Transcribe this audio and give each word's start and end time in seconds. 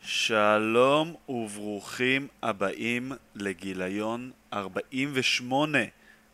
שלום 0.00 1.14
וברוכים 1.28 2.28
הבאים 2.42 3.12
לגיליון 3.34 4.30
48 4.52 5.78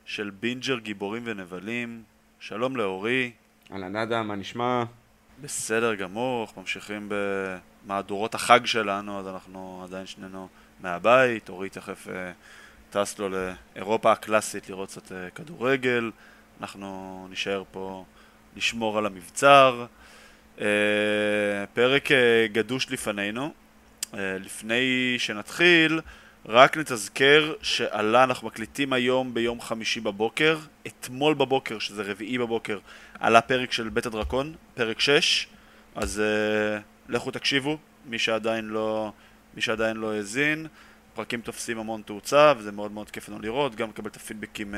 של 0.05 0.31
בינג'ר 0.31 0.79
גיבורים 0.79 1.23
ונבלים. 1.27 2.03
שלום 2.41 2.77
לאורי. 2.77 3.31
אהלן 3.73 3.97
אדם, 3.97 4.29
מה 4.29 4.37
נשמע? 4.37 4.85
בסדר 5.41 5.95
גמור, 5.95 6.45
אנחנו 6.45 6.63
ממשיכים 6.63 7.09
במהדורות 7.09 8.35
החג 8.35 8.67
שלנו, 8.67 9.21
אז 9.21 9.29
אנחנו 9.29 9.81
עדיין 9.85 10.07
שנינו 10.07 10.49
מהבית. 10.81 11.49
אורי 11.49 11.69
תכף 11.69 12.09
אה, 12.09 12.33
טס 12.91 13.19
לו 13.19 13.29
לאירופה 13.29 14.13
הקלאסית 14.13 14.71
לראות 14.71 14.89
קצת 14.89 15.13
אה, 15.13 15.31
כדורגל. 15.31 16.11
אנחנו 16.61 17.27
נישאר 17.31 17.63
פה 17.71 18.05
לשמור 18.57 18.99
על 18.99 19.07
המבצר. 19.07 19.87
אה, 20.61 20.67
פרק 21.75 22.09
גדוש 22.53 22.91
לפנינו. 22.91 23.53
לפני 24.15 25.15
שנתחיל, 25.19 26.01
רק 26.47 26.77
נתזכר 26.77 27.55
שעלה, 27.63 28.25
אנחנו 28.25 28.47
מקליטים 28.47 28.93
היום 28.93 29.35
ביום 29.35 29.61
חמישי 29.61 30.01
בבוקר, 30.01 30.59
אתמול 30.87 31.35
בבוקר, 31.35 31.79
שזה 31.79 32.03
רביעי 32.03 32.39
בבוקר, 32.39 32.79
עלה 33.21 33.41
פרק 33.41 33.73
של 33.73 33.89
בית 33.89 34.07
הדרקון, 34.07 34.55
פרק 34.75 35.01
6, 35.01 35.47
אז 35.95 36.23
uh, 36.23 37.13
לכו 37.13 37.31
תקשיבו, 37.31 37.79
מי 38.07 38.19
שעדיין 38.19 38.65
לא, 38.65 39.13
מי 39.59 39.63
שעדיין 39.63 39.97
לא 39.97 40.13
האזין, 40.13 40.67
פרקים 41.15 41.41
תופסים 41.41 41.79
המון 41.79 42.03
תאוצה, 42.03 42.53
וזה 42.59 42.73
מאוד 42.73 42.93
מאוד 42.93 43.11
כיף 43.11 43.29
לנו 43.29 43.39
לראות, 43.41 43.75
גם 43.75 43.89
לקבל 43.89 44.11
את 44.11 44.17
הפידבקים 44.17 44.75
uh, 44.75 44.77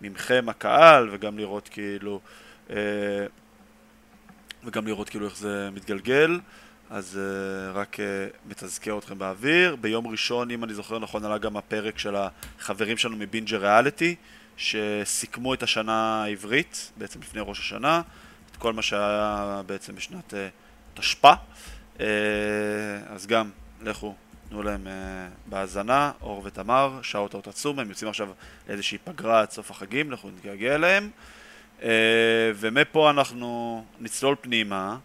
ממכם, 0.00 0.48
הקהל, 0.48 1.08
וגם 1.12 1.38
לראות 1.38 1.68
כאילו, 1.68 2.20
uh, 2.68 2.72
וגם 4.64 4.86
לראות 4.86 5.08
כאילו 5.08 5.26
איך 5.26 5.36
זה 5.36 5.68
מתגלגל. 5.72 6.40
אז 6.90 7.18
uh, 7.18 7.76
רק 7.76 7.96
uh, 7.96 8.00
מתזכר 8.50 8.98
אתכם 8.98 9.18
באוויר. 9.18 9.76
ביום 9.76 10.06
ראשון, 10.06 10.50
אם 10.50 10.64
אני 10.64 10.74
זוכר 10.74 10.98
נכון, 10.98 11.24
עלה 11.24 11.38
גם 11.38 11.56
הפרק 11.56 11.98
של 11.98 12.14
החברים 12.16 12.96
שלנו 12.96 13.16
מבינג'ר 13.16 13.60
ריאליטי, 13.60 14.14
שסיכמו 14.56 15.54
את 15.54 15.62
השנה 15.62 16.24
העברית, 16.24 16.92
בעצם 16.96 17.20
לפני 17.20 17.40
ראש 17.44 17.58
השנה, 17.58 18.02
את 18.50 18.56
כל 18.56 18.72
מה 18.72 18.82
שהיה 18.82 19.62
בעצם 19.66 19.94
בשנת 19.94 20.34
uh, 20.34 20.36
תשפ"א. 21.00 21.34
Uh, 21.96 22.00
אז 23.08 23.26
גם, 23.26 23.50
לכו, 23.82 24.14
תנו 24.48 24.62
להם 24.62 24.86
uh, 24.86 24.90
בהאזנה, 25.46 26.12
אור 26.22 26.42
ותמר, 26.44 26.98
שעות 27.02 27.34
אור 27.34 27.42
עצום, 27.46 27.78
הם 27.78 27.88
יוצאים 27.88 28.08
עכשיו 28.08 28.28
לאיזושהי 28.68 28.98
פגרה 28.98 29.40
עד 29.40 29.50
סוף 29.50 29.70
החגים, 29.70 30.10
לכו 30.10 30.28
נתגעגע 30.28 30.74
אליהם. 30.74 31.10
Uh, 31.80 31.82
ומפה 32.54 33.10
אנחנו 33.10 33.84
נצלול 34.00 34.36
פנימה. 34.40 34.96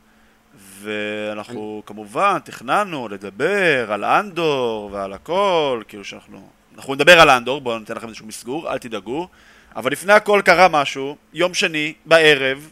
ואנחנו 0.80 1.74
אני... 1.76 1.88
כמובן 1.88 2.38
תכננו 2.44 3.08
לדבר 3.08 3.92
על 3.92 4.04
אנדור 4.04 4.90
ועל 4.94 5.14
הכל, 5.14 5.82
כאילו 5.88 6.04
שאנחנו... 6.04 6.50
אנחנו 6.76 6.96
נדבר 6.96 7.20
על 7.20 7.30
אנדור, 7.30 7.62
בואו 7.62 7.80
ניתן 7.80 7.96
לכם 7.96 8.08
איזשהו 8.08 8.28
מסגור, 8.28 8.72
אל 8.72 8.78
תדאגו. 8.78 9.28
אבל 9.76 9.92
לפני 9.92 10.14
הכל 10.14 10.42
קרה 10.46 10.68
משהו, 10.68 11.16
יום 11.34 11.54
שני, 11.54 11.94
בערב, 12.06 12.70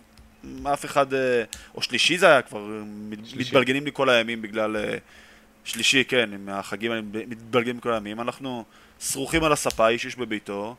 אף 0.74 0.86
אחד, 0.86 1.14
אה, 1.14 1.44
או 1.76 1.82
שלישי 1.82 2.18
זה 2.18 2.28
היה 2.28 2.42
כבר, 2.42 2.68
שלישי. 3.24 3.50
מתבלגנים 3.50 3.86
לי 3.86 3.92
כל 3.94 4.10
הימים 4.10 4.42
בגלל... 4.42 4.76
שלישי, 5.64 6.04
כן, 6.04 6.30
עם 6.34 6.50
החגים 6.50 6.92
האלה 6.92 7.02
מתבלגנים 7.28 7.80
כל 7.80 7.94
הימים. 7.94 8.22
אנחנו 8.22 8.64
שרוכים 9.00 9.44
על 9.44 9.54
הספה, 9.54 9.88
איש 9.88 10.06
איש 10.06 10.16
בביתו, 10.16 10.76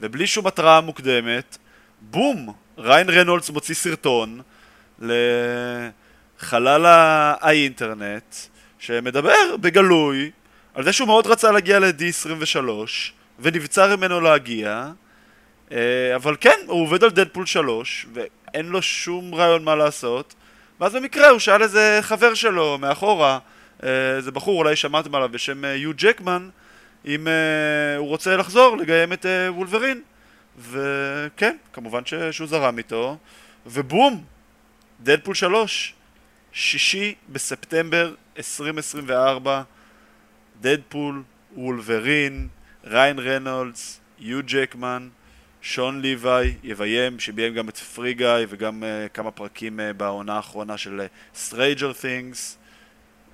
ובלי 0.00 0.26
שום 0.26 0.46
התראה 0.46 0.80
מוקדמת, 0.80 1.58
בום! 2.00 2.52
ריין 2.78 3.10
רנולדס 3.10 3.50
מוציא 3.50 3.74
סרטון 3.74 4.40
ל... 5.02 5.12
חלל 6.42 6.86
האינטרנט, 7.40 8.34
שמדבר 8.78 9.56
בגלוי 9.60 10.30
על 10.74 10.84
זה 10.84 10.92
שהוא 10.92 11.06
מאוד 11.06 11.26
רצה 11.26 11.52
להגיע 11.52 11.78
ל-D23, 11.78 12.68
ונבצר 13.38 13.96
ממנו 13.96 14.20
להגיע, 14.20 14.88
אה, 15.72 16.16
אבל 16.16 16.36
כן, 16.40 16.58
הוא 16.66 16.82
עובד 16.82 17.04
על 17.04 17.10
דדפול 17.10 17.46
3, 17.46 18.06
ואין 18.12 18.66
לו 18.66 18.82
שום 18.82 19.34
רעיון 19.34 19.64
מה 19.64 19.74
לעשות, 19.74 20.34
ואז 20.80 20.94
במקרה 20.94 21.28
הוא 21.28 21.38
שאל 21.38 21.62
איזה 21.62 21.98
חבר 22.02 22.34
שלו 22.34 22.78
מאחורה, 22.78 23.38
אה, 23.84 24.16
איזה 24.16 24.30
בחור, 24.30 24.58
אולי 24.58 24.76
שמעתם 24.76 25.14
עליו 25.14 25.28
בשם 25.28 25.64
אה, 25.64 25.74
יו 25.74 25.90
ג'קמן, 25.96 26.48
אם 27.06 27.26
הוא 27.98 28.08
רוצה 28.08 28.36
לחזור 28.36 28.76
לגיים 28.76 29.12
את 29.12 29.26
וולברין. 29.48 30.02
וכן, 30.58 31.56
כמובן 31.72 32.02
שהוא 32.30 32.48
זרם 32.48 32.78
איתו, 32.78 33.16
ובום, 33.66 34.24
דדפול 35.00 35.34
3. 35.34 35.94
שישי 36.52 37.14
בספטמבר 37.28 38.14
2024, 38.36 39.62
דדפול, 40.60 41.22
וולברין, 41.56 42.48
ריין 42.84 43.18
רנולדס, 43.18 44.00
יו 44.18 44.40
ג'קמן, 44.46 45.08
שון 45.62 46.00
ליוואי, 46.00 46.54
יביים, 46.62 47.20
שביים 47.20 47.54
גם 47.54 47.68
את 47.68 47.76
פרי 47.76 48.14
גיא 48.14 48.26
וגם 48.48 48.82
uh, 48.82 49.08
כמה 49.08 49.30
פרקים 49.30 49.80
uh, 49.80 49.82
בעונה 49.92 50.36
האחרונה 50.36 50.78
של 50.78 51.06
Stranger 51.34 51.90
אה, 51.90 52.00
Things. 52.00 52.58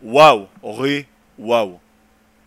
וואו, 0.02 0.46
אורי, 0.62 1.02
וואו. 1.38 1.78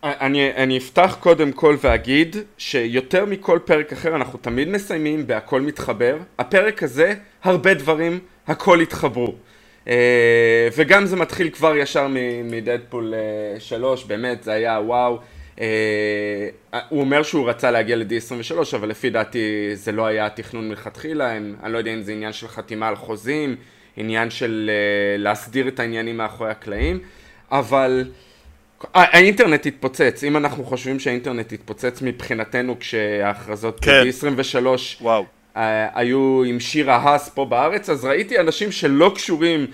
אני, 0.04 0.52
אני 0.52 0.78
אפתח 0.78 1.16
קודם 1.20 1.52
כל 1.52 1.76
ואגיד 1.80 2.36
שיותר 2.58 3.24
מכל 3.24 3.58
פרק 3.64 3.92
אחר 3.92 4.16
אנחנו 4.16 4.38
תמיד 4.38 4.68
מסיימים 4.68 5.26
בהכל 5.26 5.60
מתחבר. 5.60 6.16
הפרק 6.38 6.82
הזה, 6.82 7.14
הרבה 7.42 7.74
דברים, 7.74 8.18
הכל 8.46 8.80
התחברו. 8.80 9.34
אה, 9.88 10.68
וגם 10.76 11.06
זה 11.06 11.16
מתחיל 11.16 11.50
כבר 11.50 11.76
ישר 11.76 12.06
מדדפול 12.44 13.14
3, 13.58 14.02
אה, 14.02 14.08
באמת, 14.08 14.42
זה 14.42 14.52
היה 14.52 14.80
וואו. 14.84 15.18
אה, 15.60 16.48
הוא 16.88 17.00
אומר 17.00 17.22
שהוא 17.22 17.50
רצה 17.50 17.70
להגיע 17.70 17.96
ל-D23, 17.96 18.76
אבל 18.76 18.88
לפי 18.88 19.10
דעתי 19.10 19.70
זה 19.74 19.92
לא 19.92 20.06
היה 20.06 20.26
התכנון 20.26 20.68
מלכתחילה, 20.68 21.36
אני 21.36 21.72
לא 21.72 21.78
יודע 21.78 21.94
אם 21.94 22.02
זה 22.02 22.12
עניין 22.12 22.32
של 22.32 22.48
חתימה 22.48 22.88
על 22.88 22.96
חוזים, 22.96 23.56
עניין 23.96 24.30
של 24.30 24.70
להסדיר 25.18 25.68
את 25.68 25.80
העניינים 25.80 26.16
מאחורי 26.16 26.50
הקלעים, 26.50 27.00
אבל 27.52 28.04
האינטרנט 28.94 29.66
התפוצץ, 29.66 30.24
אם 30.24 30.36
אנחנו 30.36 30.64
חושבים 30.64 31.00
שהאינטרנט 31.00 31.52
התפוצץ 31.52 32.02
מבחינתנו 32.02 32.78
כשההכרזות 32.78 33.80
כן. 33.80 34.02
ב-D23 34.04 34.66
וואו. 35.00 35.24
היו 35.94 36.42
עם 36.46 36.60
שיר 36.60 36.90
ההאס 36.90 37.28
פה 37.28 37.44
בארץ, 37.44 37.90
אז 37.90 38.04
ראיתי 38.04 38.38
אנשים 38.40 38.72
שלא 38.72 39.12
קשורים 39.14 39.66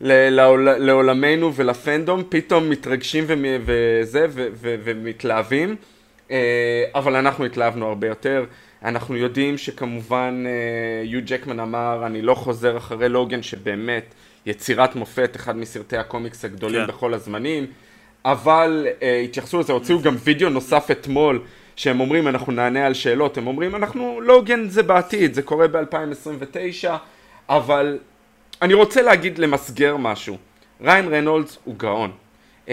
לעולמנו 0.00 1.54
ולפנדום, 1.54 2.22
פתאום 2.28 2.70
מתרגשים 2.70 3.24
וזה, 3.64 4.26
ומתלהבים, 4.60 5.76
אה, 6.30 6.84
אבל 6.94 7.16
אנחנו 7.16 7.44
התלהבנו 7.44 7.88
הרבה 7.88 8.06
יותר. 8.06 8.44
אנחנו 8.84 9.16
יודעים 9.16 9.58
שכמובן 9.58 10.44
אה, 10.46 11.04
יו 11.04 11.20
ג'קמן 11.24 11.60
אמר, 11.60 12.02
אני 12.06 12.22
לא 12.22 12.34
חוזר 12.34 12.76
אחרי 12.76 13.08
לוגן, 13.08 13.42
שבאמת 13.42 14.14
יצירת 14.46 14.94
מופת, 14.94 15.36
אחד 15.36 15.56
מסרטי 15.56 15.96
הקומיקס 15.96 16.44
הגדולים 16.44 16.80
כן. 16.80 16.86
בכל 16.86 17.14
הזמנים, 17.14 17.66
אבל 18.24 18.86
אה, 19.02 19.20
התייחסו 19.24 19.60
לזה, 19.60 19.72
הוציאו 19.72 20.02
גם 20.02 20.16
וידאו 20.24 20.48
נוסף 20.48 20.90
אתמול. 20.90 21.42
שהם 21.76 22.00
אומרים 22.00 22.28
אנחנו 22.28 22.52
נענה 22.52 22.86
על 22.86 22.94
שאלות, 22.94 23.38
הם 23.38 23.46
אומרים 23.46 23.74
אנחנו 23.74 24.20
לוגן 24.20 24.68
זה 24.68 24.82
בעתיד, 24.82 25.34
זה 25.34 25.42
קורה 25.42 25.68
ב-2029, 25.68 26.90
אבל 27.48 27.98
אני 28.62 28.74
רוצה 28.74 29.02
להגיד 29.02 29.38
למסגר 29.38 29.96
משהו, 29.96 30.36
ריאן 30.80 31.14
ריינולדס 31.14 31.58
הוא 31.64 31.74
גאון. 31.76 32.10
אה, 32.66 32.68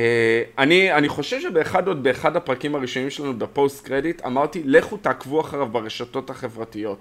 אני, 0.57 0.93
אני 0.93 1.09
חושב 1.09 1.41
שבאחד 1.41 1.87
עוד 1.87 2.03
באחד 2.03 2.35
הפרקים 2.35 2.75
הראשונים 2.75 3.09
שלנו 3.09 3.39
ב 3.39 3.48
post 3.48 3.85
credit 3.87 4.25
אמרתי 4.25 4.61
לכו 4.65 4.97
תעקבו 4.97 5.41
אחריו 5.41 5.65
ברשתות 5.65 6.29
החברתיות. 6.29 6.97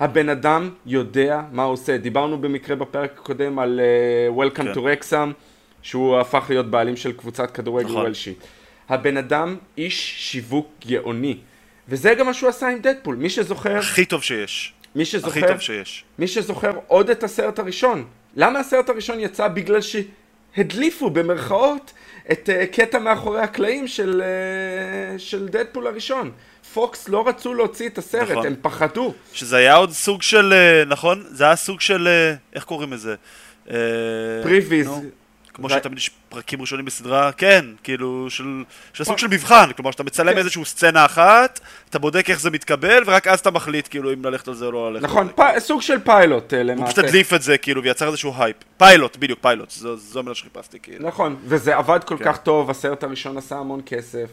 הבן 0.00 0.28
אדם 0.28 0.70
יודע 0.86 1.40
מה 1.52 1.62
הוא 1.62 1.72
עושה, 1.72 1.96
דיברנו 1.96 2.38
במקרה 2.38 2.76
בפרק 2.76 3.12
הקודם 3.18 3.58
על 3.58 3.80
uh, 3.80 4.38
Welcome 4.38 4.62
כן. 4.62 4.72
to 4.72 4.76
Rexham 4.76 5.32
שהוא 5.82 6.18
הפך 6.18 6.46
להיות 6.48 6.70
בעלים 6.70 6.96
של 6.96 7.12
קבוצת 7.12 7.50
כדורגל 7.50 7.88
נכון. 7.88 8.02
וולשיט. 8.02 8.38
הבן 8.88 9.16
אדם 9.16 9.56
איש 9.78 10.14
שיווק 10.18 10.68
גאוני. 10.86 11.36
וזה 11.88 12.14
גם 12.14 12.26
מה 12.26 12.34
שהוא 12.34 12.48
עשה 12.48 12.68
עם 12.68 12.78
דדפול, 12.78 13.16
מי 13.16 13.30
שזוכר... 13.30 13.76
הכי 13.76 14.04
טוב 14.04 14.22
שיש. 14.22 14.72
מי 14.94 15.04
שזוכר... 15.04 15.30
הכי 15.30 15.52
טוב 15.52 15.60
שיש. 15.60 16.04
מי 16.18 16.26
שזוכר 16.26 16.72
עוד 16.86 17.10
את 17.10 17.22
הסרט 17.22 17.58
הראשון. 17.58 18.04
למה 18.36 18.58
הסרט 18.58 18.88
הראשון 18.88 19.20
יצא? 19.20 19.48
בגלל 19.48 19.80
שהדליפו 20.56 21.10
במרכאות 21.10 21.92
את 22.32 22.48
uh, 22.48 22.66
קטע 22.76 22.98
מאחורי 22.98 23.40
הקלעים 23.40 23.88
של, 23.88 24.22
uh, 24.22 25.18
של 25.18 25.48
דדפול 25.48 25.86
הראשון. 25.86 26.30
פוקס 26.74 27.08
לא 27.08 27.28
רצו 27.28 27.54
להוציא 27.54 27.88
את 27.88 27.98
הסרט, 27.98 28.30
נכון. 28.30 28.46
הם 28.46 28.54
פחדו. 28.62 29.14
שזה 29.32 29.56
היה 29.56 29.74
עוד 29.74 29.90
סוג 29.90 30.22
של, 30.22 30.52
אה, 30.52 30.88
נכון? 30.88 31.24
זה 31.30 31.44
היה 31.44 31.56
סוג 31.56 31.80
של, 31.80 32.08
איך 32.54 32.64
קוראים 32.64 32.92
לזה? 32.92 33.14
previz. 34.42 34.90
כמו 35.54 35.70
שתמיד 35.70 35.98
יש 35.98 36.10
פרקים 36.28 36.60
ראשונים 36.60 36.84
בסדרה, 36.84 37.32
כן, 37.32 37.64
כאילו, 37.82 38.26
של, 38.30 38.64
של 38.92 39.04
סוג 39.04 39.18
של 39.18 39.26
מבחן, 39.26 39.72
כלומר 39.76 39.90
שאתה 39.90 40.02
מצלם 40.02 40.32
כן. 40.32 40.38
איזושהי 40.38 40.64
סצנה 40.64 41.04
אחת, 41.04 41.60
אתה 41.90 41.98
בודק 41.98 42.30
איך 42.30 42.40
זה 42.40 42.50
מתקבל, 42.50 43.02
ורק 43.06 43.26
אז 43.26 43.40
אתה 43.40 43.50
מחליט 43.50 43.88
כאילו 43.90 44.12
אם 44.12 44.24
ללכת 44.24 44.48
על 44.48 44.54
זה 44.54 44.66
או 44.66 44.72
לא 44.72 44.92
ללכת 44.92 45.04
נכון, 45.04 45.28
פ... 45.34 45.40
סוג 45.58 45.82
של 45.82 45.98
פיילוט 45.98 46.54
אה, 46.54 46.62
למעשה. 46.62 46.82
הוא 46.82 46.92
פשוט 46.92 47.04
הדליף 47.04 47.34
את 47.34 47.42
זה 47.42 47.58
כאילו 47.58 47.82
ויצר 47.82 48.06
איזשהו 48.06 48.34
הייפ. 48.38 48.56
פיילוט, 48.76 49.16
בדיוק, 49.16 49.38
פיילוט, 49.42 49.70
זו, 49.70 49.96
זו 49.96 50.18
המילה 50.18 50.34
שחיפשתי 50.34 50.78
כאילו. 50.82 51.08
נכון, 51.08 51.36
וזה 51.44 51.76
עבד 51.76 52.04
כל 52.04 52.16
כן. 52.16 52.24
כך 52.24 52.36
טוב, 52.36 52.70
הסרט 52.70 53.04
הראשון 53.04 53.38
עשה 53.38 53.56
המון 53.56 53.80
כסף. 53.86 54.30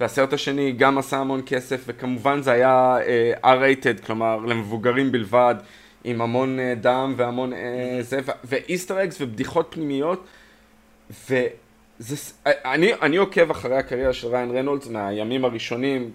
והסרט 0.00 0.32
השני 0.32 0.72
גם 0.72 0.98
עשה 0.98 1.16
המון 1.16 1.42
כסף, 1.46 1.80
וכמובן 1.86 2.42
זה 2.42 2.52
היה 2.52 2.96
uh, 3.42 3.44
R-rated, 3.44 4.06
כלומר 4.06 4.36
למבוגרים 4.36 5.12
בלבד, 5.12 5.54
עם 6.04 6.20
המון 6.20 6.58
uh, 6.58 6.82
דם 6.82 7.14
והמון 7.16 7.52
uh, 7.52 7.56
זה, 8.00 8.20
ואיסטר 8.44 9.02
אגס 9.02 9.20
ובדיחות 9.20 9.66
פנימיות, 9.70 10.24
וזה, 11.10 12.16
אני, 12.46 12.94
אני 13.02 13.16
עוקב 13.16 13.50
אחרי 13.50 13.76
הקריירה 13.76 14.12
של 14.12 14.28
ריין 14.28 14.56
רנולדס 14.56 14.88
מהימים 14.88 15.44
הראשונים, 15.44 16.10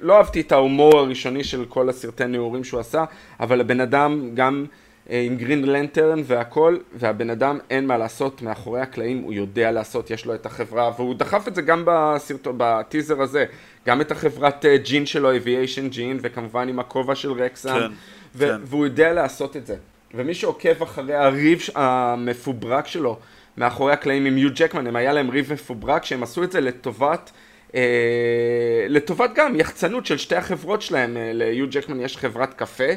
לא 0.00 0.16
אהבתי 0.16 0.40
את 0.40 0.52
ההומור 0.52 0.98
הראשוני 0.98 1.44
של 1.44 1.64
כל 1.64 1.88
הסרטי 1.88 2.26
נעורים 2.26 2.64
שהוא 2.64 2.80
עשה, 2.80 3.04
אבל 3.40 3.60
הבן 3.60 3.80
אדם 3.80 4.30
גם 4.34 4.66
אה, 5.10 5.20
עם 5.20 5.36
גרין 5.36 5.64
לנטרן 5.64 6.22
והכל, 6.24 6.76
והבן 6.94 7.30
אדם 7.30 7.58
אין 7.70 7.86
מה 7.86 7.98
לעשות 7.98 8.42
מאחורי 8.42 8.80
הקלעים, 8.80 9.22
הוא 9.22 9.32
יודע 9.32 9.70
לעשות, 9.70 10.10
יש 10.10 10.26
לו 10.26 10.34
את 10.34 10.46
החברה, 10.46 10.90
והוא 10.96 11.14
דחף 11.14 11.48
את 11.48 11.54
זה 11.54 11.62
גם 11.62 11.82
בסרטו, 11.86 12.52
בטיזר 12.56 13.22
הזה, 13.22 13.44
גם 13.86 14.00
את 14.00 14.10
החברת 14.10 14.64
אה, 14.64 14.76
ג'ין 14.76 15.06
שלו, 15.06 15.36
אביישן 15.36 15.88
ג'ין, 15.88 16.18
וכמובן 16.22 16.68
עם 16.68 16.78
הכובע 16.78 17.14
של 17.14 17.32
רקסם, 17.32 17.78
כן, 17.78 17.92
ו- 18.34 18.48
כן. 18.48 18.60
והוא 18.64 18.84
יודע 18.84 19.12
לעשות 19.12 19.56
את 19.56 19.66
זה. 19.66 19.76
ומי 20.14 20.34
שעוקב 20.34 20.82
אחרי 20.82 21.14
הריב 21.14 21.60
המפוברק 21.74 22.86
שלו, 22.86 23.18
מאחורי 23.56 23.92
הקלעים 23.92 24.26
עם 24.26 24.38
יו 24.38 24.50
ג'קמן, 24.54 24.86
הם 24.86 24.96
היה 24.96 25.12
להם 25.12 25.30
ריב 25.30 25.52
מפוברק, 25.52 26.04
שהם 26.04 26.22
עשו 26.22 26.44
את 26.44 26.52
זה 26.52 26.60
לטובת, 26.60 27.30
אה, 27.74 28.86
לטובת 28.88 29.30
גם 29.34 29.60
יחצנות 29.60 30.06
של 30.06 30.18
שתי 30.18 30.36
החברות 30.36 30.82
שלהם, 30.82 31.16
אה, 31.16 31.30
ליו 31.32 31.66
ג'קמן 31.70 32.00
יש 32.00 32.16
חברת 32.16 32.54
קפה, 32.54 32.92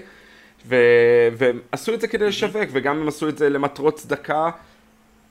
ו, 0.68 0.76
והם 1.38 1.60
עשו 1.72 1.94
את 1.94 2.02
זה 2.02 2.08
כדי 2.08 2.26
לשווק, 2.26 2.70
וגם 2.72 3.00
הם 3.02 3.08
עשו 3.08 3.30
את 3.30 3.38
זה 3.38 3.50
למטרות 3.50 3.96
צדקה, 3.96 4.50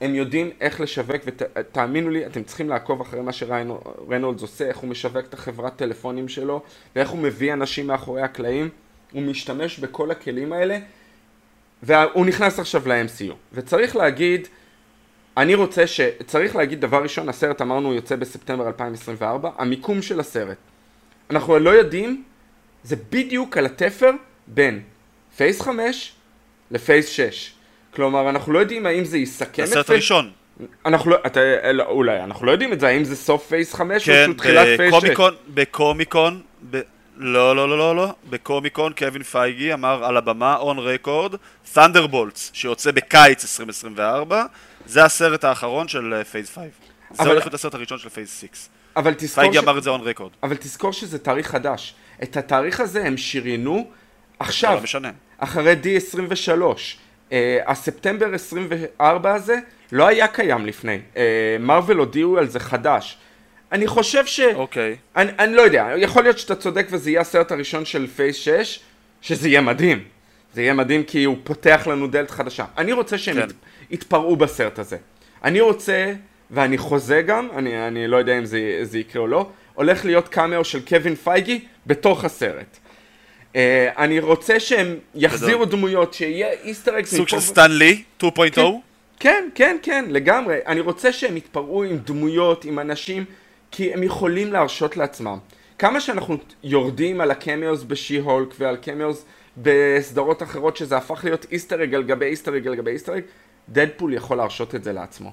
הם 0.01 0.15
יודעים 0.15 0.49
איך 0.61 0.81
לשווק, 0.81 1.21
ותאמינו 1.25 2.09
לי, 2.09 2.25
אתם 2.25 2.43
צריכים 2.43 2.69
לעקוב 2.69 3.01
אחרי 3.01 3.21
מה 3.21 3.31
שריינולדס 3.31 4.41
עושה, 4.41 4.67
איך 4.67 4.77
הוא 4.77 4.89
משווק 4.89 5.25
את 5.25 5.33
החברת 5.33 5.75
טלפונים 5.75 6.27
שלו, 6.27 6.61
ואיך 6.95 7.09
הוא 7.09 7.19
מביא 7.19 7.53
אנשים 7.53 7.87
מאחורי 7.87 8.21
הקלעים, 8.21 8.69
הוא 9.11 9.21
משתמש 9.21 9.79
בכל 9.79 10.11
הכלים 10.11 10.53
האלה, 10.53 10.77
והוא 11.83 12.25
נכנס 12.25 12.59
עכשיו 12.59 12.87
ל-MCU, 12.87 13.33
וצריך 13.53 13.95
להגיד, 13.95 14.47
אני 15.37 15.55
רוצה 15.55 15.87
ש... 15.87 16.01
צריך 16.27 16.55
להגיד 16.55 16.81
דבר 16.81 17.03
ראשון, 17.03 17.29
הסרט 17.29 17.61
אמרנו 17.61 17.93
יוצא 17.93 18.15
בספטמבר 18.15 18.67
2024, 18.67 19.49
המיקום 19.57 20.01
של 20.01 20.19
הסרט. 20.19 20.57
אנחנו 21.29 21.59
לא 21.59 21.69
יודעים, 21.69 22.23
זה 22.83 22.95
בדיוק 23.11 23.57
על 23.57 23.65
התפר 23.65 24.11
בין 24.47 24.81
Phase 25.37 25.61
5 25.61 26.13
ל 26.71 26.77
Phase 26.77 27.09
6. 27.09 27.53
כלומר, 27.93 28.29
אנחנו 28.29 28.53
לא 28.53 28.59
יודעים 28.59 28.85
האם 28.85 29.05
זה 29.05 29.17
יסכם 29.17 29.49
את 29.49 29.55
Phase... 29.55 29.69
הסרט 29.69 29.89
הראשון. 29.89 30.31
אנחנו 30.85 31.11
לא, 31.11 31.17
אתה, 31.25 31.71
לא, 31.71 31.83
אולי, 31.83 32.23
אנחנו 32.23 32.45
לא 32.45 32.51
יודעים 32.51 32.73
את 32.73 32.79
זה, 32.79 32.87
האם 32.87 33.03
זה 33.03 33.15
סוף 33.15 33.47
Phase 33.47 33.73
5 33.73 34.05
כן, 34.05 34.11
או 34.11 34.25
שהוא 34.25 34.35
תחילת 34.35 34.67
Phase 34.77 34.93
6. 35.01 35.09
כן, 35.09 35.23
בקומיקון, 35.47 36.41
ב... 36.71 36.81
לא, 37.17 37.55
לא, 37.55 37.69
לא, 37.69 37.77
לא, 37.77 37.95
לא, 37.95 38.13
בקומיקון 38.29 38.93
קווין 38.93 39.23
פייגי 39.23 39.73
אמר 39.73 40.05
על 40.05 40.17
הבמה, 40.17 40.55
on 40.55 40.79
record, 40.79 41.35
Thunderbolts, 41.73 42.51
שיוצא 42.53 42.91
בקיץ 42.91 43.43
2024, 43.43 44.45
זה 44.85 45.05
הסרט 45.05 45.43
האחרון 45.43 45.87
של 45.87 46.23
Phase 46.31 46.57
אה, 46.57 46.63
5. 46.63 46.71
זה 47.11 47.29
הולך 47.29 47.43
להיות 47.43 47.53
הסרט 47.53 47.73
הראשון 47.73 47.97
של 47.97 48.09
Phase 48.09 48.41
6. 48.41 48.47
אבל 48.95 49.13
תזכור 49.13 49.43
פייגי 49.43 49.57
ש... 49.57 49.63
אמר 49.63 49.77
את 49.77 49.83
זה 49.83 49.89
on 49.89 50.01
record. 50.01 50.31
אבל 50.43 50.55
תזכור 50.55 50.93
שזה 50.93 51.19
תאריך 51.19 51.47
חדש. 51.47 51.95
את 52.23 52.37
התאריך 52.37 52.79
הזה 52.79 53.05
הם 53.05 53.17
שריינו 53.17 53.91
עכשיו. 54.39 54.75
לא 54.75 54.81
משנה. 54.81 55.11
אחרי 55.37 55.75
D23. 55.83 56.49
אה, 57.29 57.33
הספטמבר 57.67 58.33
24 58.33 59.33
הזה 59.33 59.59
לא 59.91 60.07
היה 60.07 60.27
קיים 60.27 60.65
לפני. 60.65 60.99
מארוול 61.59 61.97
אה, 61.97 62.01
הודיעו 62.01 62.37
על 62.37 62.47
זה 62.47 62.59
חדש. 62.59 63.17
אני 63.75 63.87
חושב 63.87 64.25
ש... 64.25 64.39
אוקיי. 64.39 64.93
Okay. 64.93 65.19
אני, 65.19 65.31
אני 65.39 65.55
לא 65.55 65.61
יודע, 65.61 65.87
יכול 65.97 66.23
להיות 66.23 66.39
שאתה 66.39 66.55
צודק 66.55 66.87
וזה 66.89 67.09
יהיה 67.09 67.21
הסרט 67.21 67.51
הראשון 67.51 67.85
של 67.85 68.07
Phase 68.07 68.35
6, 68.35 68.79
שזה 69.21 69.49
יהיה 69.49 69.61
מדהים. 69.61 70.03
זה 70.53 70.61
יהיה 70.61 70.73
מדהים 70.73 71.03
כי 71.03 71.23
הוא 71.23 71.37
פותח 71.43 71.87
לנו 71.91 72.07
דלת 72.07 72.31
חדשה. 72.31 72.65
אני 72.77 72.93
רוצה 72.93 73.17
שהם 73.17 73.35
כן. 73.35 73.47
יתפרעו 73.91 74.35
בסרט 74.35 74.79
הזה. 74.79 74.97
אני 75.43 75.61
רוצה, 75.61 76.13
ואני 76.51 76.77
חוזה 76.77 77.21
גם, 77.21 77.47
אני, 77.55 77.87
אני 77.87 78.07
לא 78.07 78.17
יודע 78.17 78.37
אם 78.37 78.45
זה, 78.45 78.79
זה 78.81 78.99
יקרה 78.99 79.21
או 79.21 79.27
לא, 79.27 79.49
הולך 79.73 80.05
להיות 80.05 80.27
קאמאו 80.27 80.63
של 80.63 80.85
קווין 80.85 81.15
פייגי 81.15 81.59
בתוך 81.85 82.25
הסרט. 82.25 82.77
אה, 83.53 83.57
אני 83.97 84.19
רוצה 84.19 84.59
שהם 84.59 84.95
יחזירו 85.15 85.65
דמויות, 85.65 86.13
שיהיה 86.13 86.47
Easter 86.63 86.99
eggs. 86.99 87.15
סוג 87.15 87.27
של 87.27 87.39
סטן 87.39 87.77
לי 87.77 88.03
2.0? 88.21 88.25
כן, 88.29 88.75
כן, 89.19 89.49
כן, 89.55 89.77
כן, 89.83 90.05
לגמרי. 90.09 90.57
אני 90.67 90.79
רוצה 90.79 91.11
שהם 91.11 91.37
יתפרעו 91.37 91.83
עם 91.83 91.97
דמויות, 91.97 92.65
עם 92.65 92.79
אנשים, 92.79 93.25
כי 93.71 93.93
הם 93.93 94.03
יכולים 94.03 94.53
להרשות 94.53 94.97
לעצמם. 94.97 95.37
כמה 95.79 95.99
שאנחנו 95.99 96.37
יורדים 96.63 97.21
על 97.21 97.31
ה 97.31 97.38
cameos 97.38 97.83
ב 97.83 98.19
She-Hulk 98.19 98.53
ועל 98.59 98.75
cameos 98.75 99.25
בסדרות 99.57 100.43
אחרות 100.43 100.77
שזה 100.77 100.97
הפך 100.97 101.21
להיות 101.23 101.45
Easter 101.51 101.83
egg 101.83 101.95
על 101.95 102.03
גבי 102.03 102.25
Easter 102.25 102.57
egg 102.57 102.67
על 102.67 102.75
גבי 102.75 102.91
Easter 102.91 103.17
egg, 103.17 103.21
דדפול 103.69 104.13
יכול 104.13 104.37
להרשות 104.37 104.75
את 104.75 104.83
זה 104.83 104.93
לעצמו. 104.93 105.31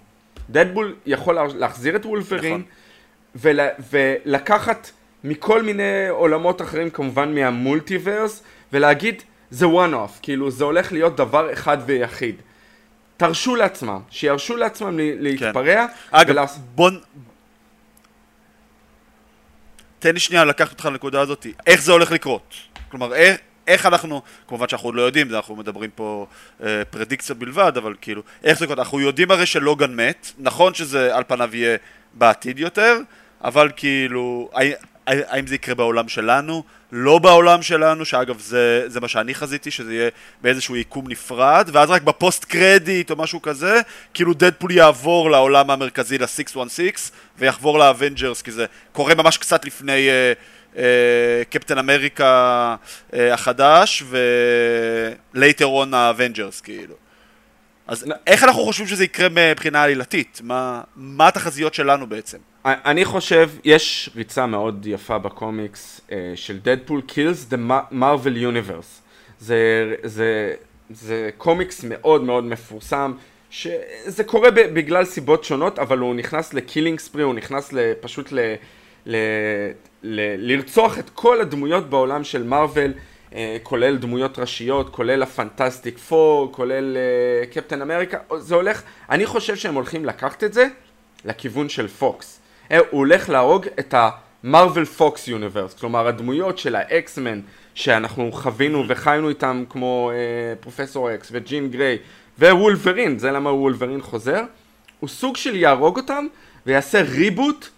דדפול 0.51 0.95
יכול 1.07 1.39
להחזיר 1.55 1.97
את 1.97 2.07
וולפרין 2.07 2.53
נכון. 2.53 2.63
ול, 3.35 3.61
ולקחת 3.91 4.91
מכל 5.25 5.63
מיני 5.63 6.09
עולמות 6.09 6.63
אחרים, 6.63 6.91
כמובן 6.91 7.35
מה 7.35 7.51
multiverse, 7.51 8.43
ולהגיד 8.73 9.23
זה 9.51 9.67
one 9.67 9.93
off, 9.93 10.23
כאילו 10.23 10.51
זה 10.51 10.65
הולך 10.65 10.93
להיות 10.93 11.17
דבר 11.17 11.53
אחד 11.53 11.79
ויחיד. 11.87 12.37
תרשו 13.17 13.57
לעצמם, 13.57 14.01
שירשו 14.11 14.57
לעצמם 14.57 14.99
להתפרע. 14.99 15.87
כן. 15.87 15.87
אגב, 16.11 16.31
ולעש... 16.31 16.51
בוא... 16.75 16.91
תן 20.03 20.15
לי 20.15 20.21
שנייה 20.21 20.45
לקחת 20.45 20.71
אותך 20.71 20.85
לנקודה 20.85 21.21
הזאת, 21.21 21.47
איך 21.67 21.83
זה 21.83 21.93
הולך 21.93 22.11
לקרות? 22.11 22.55
כלומר, 22.89 23.15
איך, 23.15 23.37
איך 23.67 23.87
אנחנו, 23.87 24.23
כמובן 24.49 24.69
שאנחנו 24.69 24.89
עוד 24.89 24.95
לא 24.95 25.03
יודעים, 25.03 25.35
אנחנו 25.35 25.57
מדברים 25.57 25.91
פה 25.95 26.27
אה, 26.63 26.83
פרדיקציות 26.91 27.39
בלבד, 27.39 27.73
אבל 27.77 27.95
כאילו, 28.01 28.23
איך 28.45 28.59
זה 28.59 28.67
קורה? 28.67 28.83
אנחנו 28.83 29.01
יודעים 29.01 29.31
הרי 29.31 29.47
שלוגן 29.47 29.95
מת, 29.95 30.33
נכון 30.39 30.75
שזה 30.75 31.17
על 31.17 31.23
פניו 31.27 31.57
יהיה 31.57 31.77
בעתיד 32.15 32.59
יותר, 32.59 32.99
אבל 33.45 33.71
כאילו, 33.77 34.51
האם 35.07 35.47
זה 35.47 35.55
יקרה 35.55 35.75
בעולם 35.75 36.09
שלנו? 36.09 36.63
לא 36.93 37.19
בעולם 37.19 37.63
שלנו, 37.63 38.05
שאגב 38.05 38.41
זה, 38.41 38.85
זה 38.87 39.01
מה 39.01 39.09
שאני 39.09 39.35
חזיתי, 39.35 39.71
שזה 39.71 39.95
יהיה 39.95 40.11
באיזשהו 40.43 40.77
יקום 40.77 41.05
נפרד, 41.09 41.71
ואז 41.73 41.91
רק 41.91 42.03
ב 42.03 42.45
post-credit 42.45 43.11
או 43.11 43.17
משהו 43.17 43.43
כזה, 43.43 43.81
כאילו 44.15 44.35
דדפול 44.35 44.71
יעבור 44.71 45.31
לעולם 45.31 45.71
המרכזי 45.71 46.19
ל-616, 46.19 46.59
ויחבור 47.39 47.79
ל 47.79 47.85
Avengers, 47.85 48.43
כי 48.43 48.53
זה 48.53 48.67
קורה 48.93 49.15
ממש 49.15 49.37
קצת 49.37 49.65
לפני... 49.65 50.09
Uh, 50.09 50.75
קפטן 51.51 51.79
אמריקה 51.79 52.77
החדש 53.13 54.05
ו 55.35 55.40
later 55.40 55.67
on 55.67 55.95
ה 55.95 56.02
Avengers 56.02 56.61
כאילו. 56.61 56.95
אז 57.87 58.05
איך 58.27 58.45
אנחנו 58.45 58.63
חושבים 58.63 58.87
שזה 58.87 59.05
יקרה 59.05 59.29
מבחינה 59.31 59.83
עלילתית? 59.83 60.41
מה, 60.45 60.81
מה 60.97 61.29
התחזיות 61.29 61.75
שלנו 61.75 62.07
בעצם? 62.07 62.39
אני 62.65 63.05
חושב, 63.05 63.51
יש 63.65 64.11
ריצה 64.17 64.47
מאוד 64.47 64.87
יפה 64.87 65.19
בקומיקס 65.19 66.01
uh, 66.09 66.13
של 66.35 66.59
Deadpool 66.59 67.01
Kills 67.01 67.45
the 67.45 67.57
Marvel 67.91 68.37
Universe. 68.37 69.03
זה, 69.41 69.95
זה, 70.03 70.55
זה 70.91 71.31
קומיקס 71.37 71.85
מאוד 71.85 72.23
מאוד 72.25 72.45
מפורסם, 72.45 73.13
שזה 73.51 74.25
קורה 74.27 74.51
בגלל 74.51 75.05
סיבות 75.05 75.45
שונות, 75.45 75.79
אבל 75.79 75.99
הוא 75.99 76.15
נכנס 76.15 76.55
ל 76.55 76.60
killing 76.61 77.01
spree, 77.01 77.23
הוא 77.23 77.35
נכנס 77.35 77.75
פשוט 78.01 78.33
ל... 78.33 78.39
ל 79.07 79.17
ל- 80.03 80.53
לרצוח 80.53 80.99
את 80.99 81.11
כל 81.11 81.41
הדמויות 81.41 81.91
בעולם 81.91 82.25
של 82.25 82.43
מארוול, 82.43 82.93
אה, 83.35 83.57
כולל 83.63 83.97
דמויות 83.97 84.39
ראשיות, 84.39 84.89
כולל 84.89 85.23
ה 85.23 85.30
Fantastic 85.30 85.99
Four, 85.99 86.53
כולל 86.53 86.97
קפטן 87.51 87.83
אמריקה, 87.83 88.19
זה 88.39 88.55
הולך, 88.55 88.83
אני 89.11 89.27
חושב 89.27 89.57
שהם 89.57 89.75
הולכים 89.75 90.05
לקחת 90.05 90.45
את 90.45 90.53
זה 90.53 90.67
לכיוון 91.25 91.69
של 91.69 91.89
פוקס. 91.89 92.42
אה, 92.73 92.79
הוא 92.79 92.87
הולך 92.91 93.29
להרוג 93.29 93.67
את 93.79 93.95
ה 94.45 94.50
Marvel 94.50 94.85
Fox 94.85 95.29
Universe, 95.29 95.75
כלומר 95.75 96.07
הדמויות 96.07 96.59
של 96.59 96.75
האקס-מן 96.75 97.41
שאנחנו 97.75 98.33
חווינו 98.33 98.85
וחיינו 98.89 99.29
איתם 99.29 99.65
כמו 99.69 100.11
אה, 100.15 100.55
פרופסור 100.61 101.15
אקס 101.15 101.29
וג'ין 101.33 101.71
גריי 101.71 101.99
ווולברין, 102.39 103.19
זה 103.19 103.31
למה 103.31 103.51
וולברין 103.53 104.03
חוזר, 104.03 104.43
הוא 105.01 105.09
סוג 105.09 105.37
של 105.37 105.57
יהרוג 105.57 105.97
אותם 105.97 106.27
ויעשה 106.67 107.03
reboot 107.03 107.69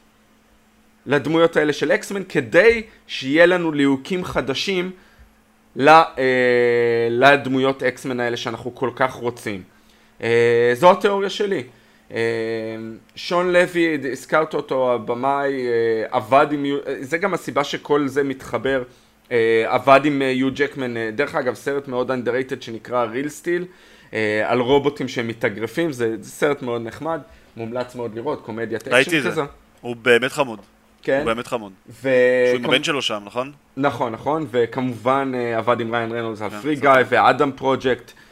לדמויות 1.06 1.56
האלה 1.56 1.72
של 1.72 1.92
אקס-מן 1.92 2.22
כדי 2.28 2.82
שיהיה 3.06 3.46
לנו 3.46 3.72
ליהוקים 3.72 4.24
חדשים 4.24 4.90
אה, 5.80 7.08
לדמויות 7.10 7.82
אקס-מן 7.82 8.20
האלה 8.20 8.36
שאנחנו 8.36 8.74
כל 8.74 8.90
כך 8.96 9.12
רוצים. 9.12 9.62
אה, 10.22 10.72
זו 10.74 10.90
התיאוריה 10.90 11.30
שלי. 11.30 11.62
שון 13.16 13.52
לוי, 13.52 13.98
הזכרת 14.12 14.54
אותו, 14.54 14.92
הבמאי, 14.92 15.66
עבד 16.10 16.46
עם, 16.52 16.64
זה 17.00 17.18
גם 17.18 17.34
הסיבה 17.34 17.64
שכל 17.64 18.08
זה 18.08 18.22
מתחבר, 18.22 18.82
עבד 19.66 20.00
עם 20.04 20.22
יו 20.22 20.48
ג'קמן, 20.54 21.10
דרך 21.10 21.34
אגב 21.34 21.54
סרט 21.54 21.88
מאוד 21.88 22.10
underrated 22.10 22.60
שנקרא 22.60 23.04
Real 23.04 23.28
Steel, 23.28 23.64
על 24.44 24.60
רובוטים 24.60 25.08
שהם 25.08 25.28
מתאגרפים, 25.28 25.92
זה, 25.92 26.16
זה 26.20 26.30
סרט 26.30 26.62
מאוד 26.62 26.82
נחמד, 26.82 27.20
מומלץ 27.56 27.94
מאוד 27.94 28.14
לראות, 28.14 28.40
קומדיית 28.44 28.88
אקשן 28.88 28.88
כזה. 28.88 28.96
ראיתי 28.96 29.28
את 29.28 29.34
זה, 29.34 29.42
הוא 29.80 29.96
באמת 29.96 30.32
חמוד. 30.32 30.60
כן. 31.02 31.18
הוא 31.18 31.26
באמת 31.26 31.46
חמוד. 31.46 31.72
ו... 31.88 32.08
שהוא 32.48 32.58
עם 32.58 32.64
הבן 32.64 32.82
שלו 32.84 33.02
שם, 33.02 33.22
נכון? 33.24 33.52
נכון, 33.76 34.12
נכון, 34.12 34.46
וכמובן 34.50 35.32
עבד 35.56 35.80
עם 35.80 35.94
ריאן 35.94 36.12
ריינולדס 36.12 36.42
על 36.42 36.50
Free 36.50 36.76
Guy 36.76 36.90
ו 37.08 37.17
Adam 37.17 37.52
Project, 37.52 38.10
uh, 38.10 38.23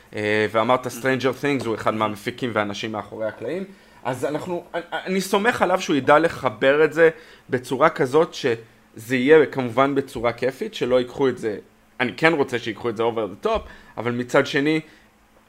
ואמרת 0.51 0.87
Stranger 0.87 1.43
Things, 1.43 1.67
הוא 1.67 1.75
אחד 1.75 1.95
מהמפיקים 1.95 2.51
והאנשים 2.53 2.93
מאחורי 2.93 3.27
הקלעים. 3.27 3.65
אז 4.05 4.25
אנחנו, 4.25 4.65
אני, 4.75 4.83
אני 4.93 5.21
סומך 5.21 5.63
עליו 5.63 5.81
שהוא 5.81 5.97
ידע 5.97 6.19
לחבר 6.19 6.85
את 6.85 6.93
זה 6.93 7.11
בצורה 7.51 7.91
כזאת 7.91 8.35
שזה 8.35 9.17
יהיה 9.17 9.47
כמובן 9.47 9.95
בצורה 9.95 10.33
כיפית, 10.33 10.75
שלא 10.75 10.99
ייקחו 10.99 11.29
את 11.29 11.39
זה, 11.39 11.57
אני 12.01 12.13
כן 12.17 12.33
רוצה 12.33 12.59
שיקחו 12.59 12.89
את 12.89 12.97
זה 12.97 13.03
over 13.03 13.45
the 13.45 13.47
top, 13.47 13.61
אבל 13.97 14.13
מצד 14.13 14.47
שני, 14.47 14.81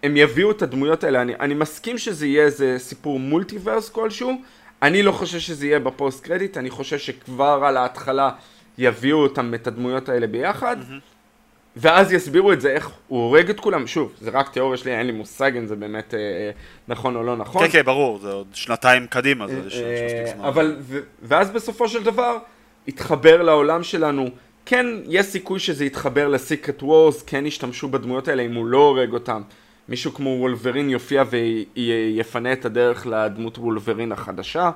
הם 0.03 0.17
יביאו 0.17 0.51
את 0.51 0.61
הדמויות 0.61 1.03
האלה, 1.03 1.21
אני, 1.21 1.35
אני 1.35 1.53
מסכים 1.53 1.97
שזה 1.97 2.27
יהיה 2.27 2.43
איזה 2.43 2.75
סיפור 2.77 3.19
מולטיברס 3.19 3.89
כלשהו, 3.89 4.41
אני 4.81 5.03
לא 5.03 5.11
חושב 5.11 5.39
שזה 5.39 5.65
יהיה 5.65 5.79
בפוסט 5.79 6.23
קרדיט, 6.23 6.57
אני 6.57 6.69
חושב 6.69 6.97
שכבר 6.97 7.61
על 7.65 7.77
ההתחלה 7.77 8.29
יביאו 8.77 9.17
אותם, 9.17 9.53
את 9.53 9.67
הדמויות 9.67 10.09
האלה 10.09 10.27
ביחד, 10.27 10.77
mm-hmm. 10.79 11.12
ואז 11.75 12.13
יסבירו 12.13 12.53
את 12.53 12.61
זה, 12.61 12.71
איך 12.71 12.91
הוא 13.07 13.19
הורג 13.19 13.49
את 13.49 13.59
כולם, 13.59 13.87
שוב, 13.87 14.13
זה 14.21 14.29
רק 14.29 14.49
תיאוריה 14.49 14.77
שלי, 14.77 14.97
אין 14.97 15.07
לי 15.07 15.11
מושג 15.11 15.57
אם 15.57 15.65
זה 15.65 15.75
באמת 15.75 16.13
אה, 16.13 16.19
אה, 16.19 16.51
נכון 16.87 17.15
או 17.15 17.23
לא 17.23 17.37
נכון. 17.37 17.65
כן, 17.65 17.71
כן, 17.71 17.81
ברור, 17.85 18.19
זה 18.19 18.31
עוד 18.31 18.47
שנתיים 18.53 19.07
קדימה, 19.07 19.47
זה 19.47 19.61
יש 19.67 19.75
מספיק 19.75 20.35
זמן. 20.35 20.45
אבל, 20.45 20.75
ו- 20.79 20.99
ואז 21.21 21.51
בסופו 21.51 21.87
של 21.87 22.03
דבר, 22.03 22.37
יתחבר 22.87 23.41
לעולם 23.41 23.83
שלנו, 23.83 24.29
כן, 24.65 24.85
יש 25.07 25.25
סיכוי 25.25 25.59
שזה 25.59 25.85
יתחבר 25.85 26.27
לסיקרט 26.27 26.83
וורס, 26.83 27.23
כן 27.23 27.45
ישתמשו 27.45 27.87
בדמויות 27.87 28.27
האלה 28.27 28.43
אם 28.43 28.53
הוא 28.53 28.65
לא 28.65 28.77
הורג 28.77 29.13
אותם. 29.13 29.41
מישהו 29.89 30.13
כמו 30.13 30.29
וולברין 30.29 30.89
יופיע 30.89 31.23
ויפנה 31.75 32.53
את 32.53 32.65
הדרך 32.65 33.07
לדמות 33.07 33.57
וולברין 33.57 34.11
החדשה. 34.11 34.71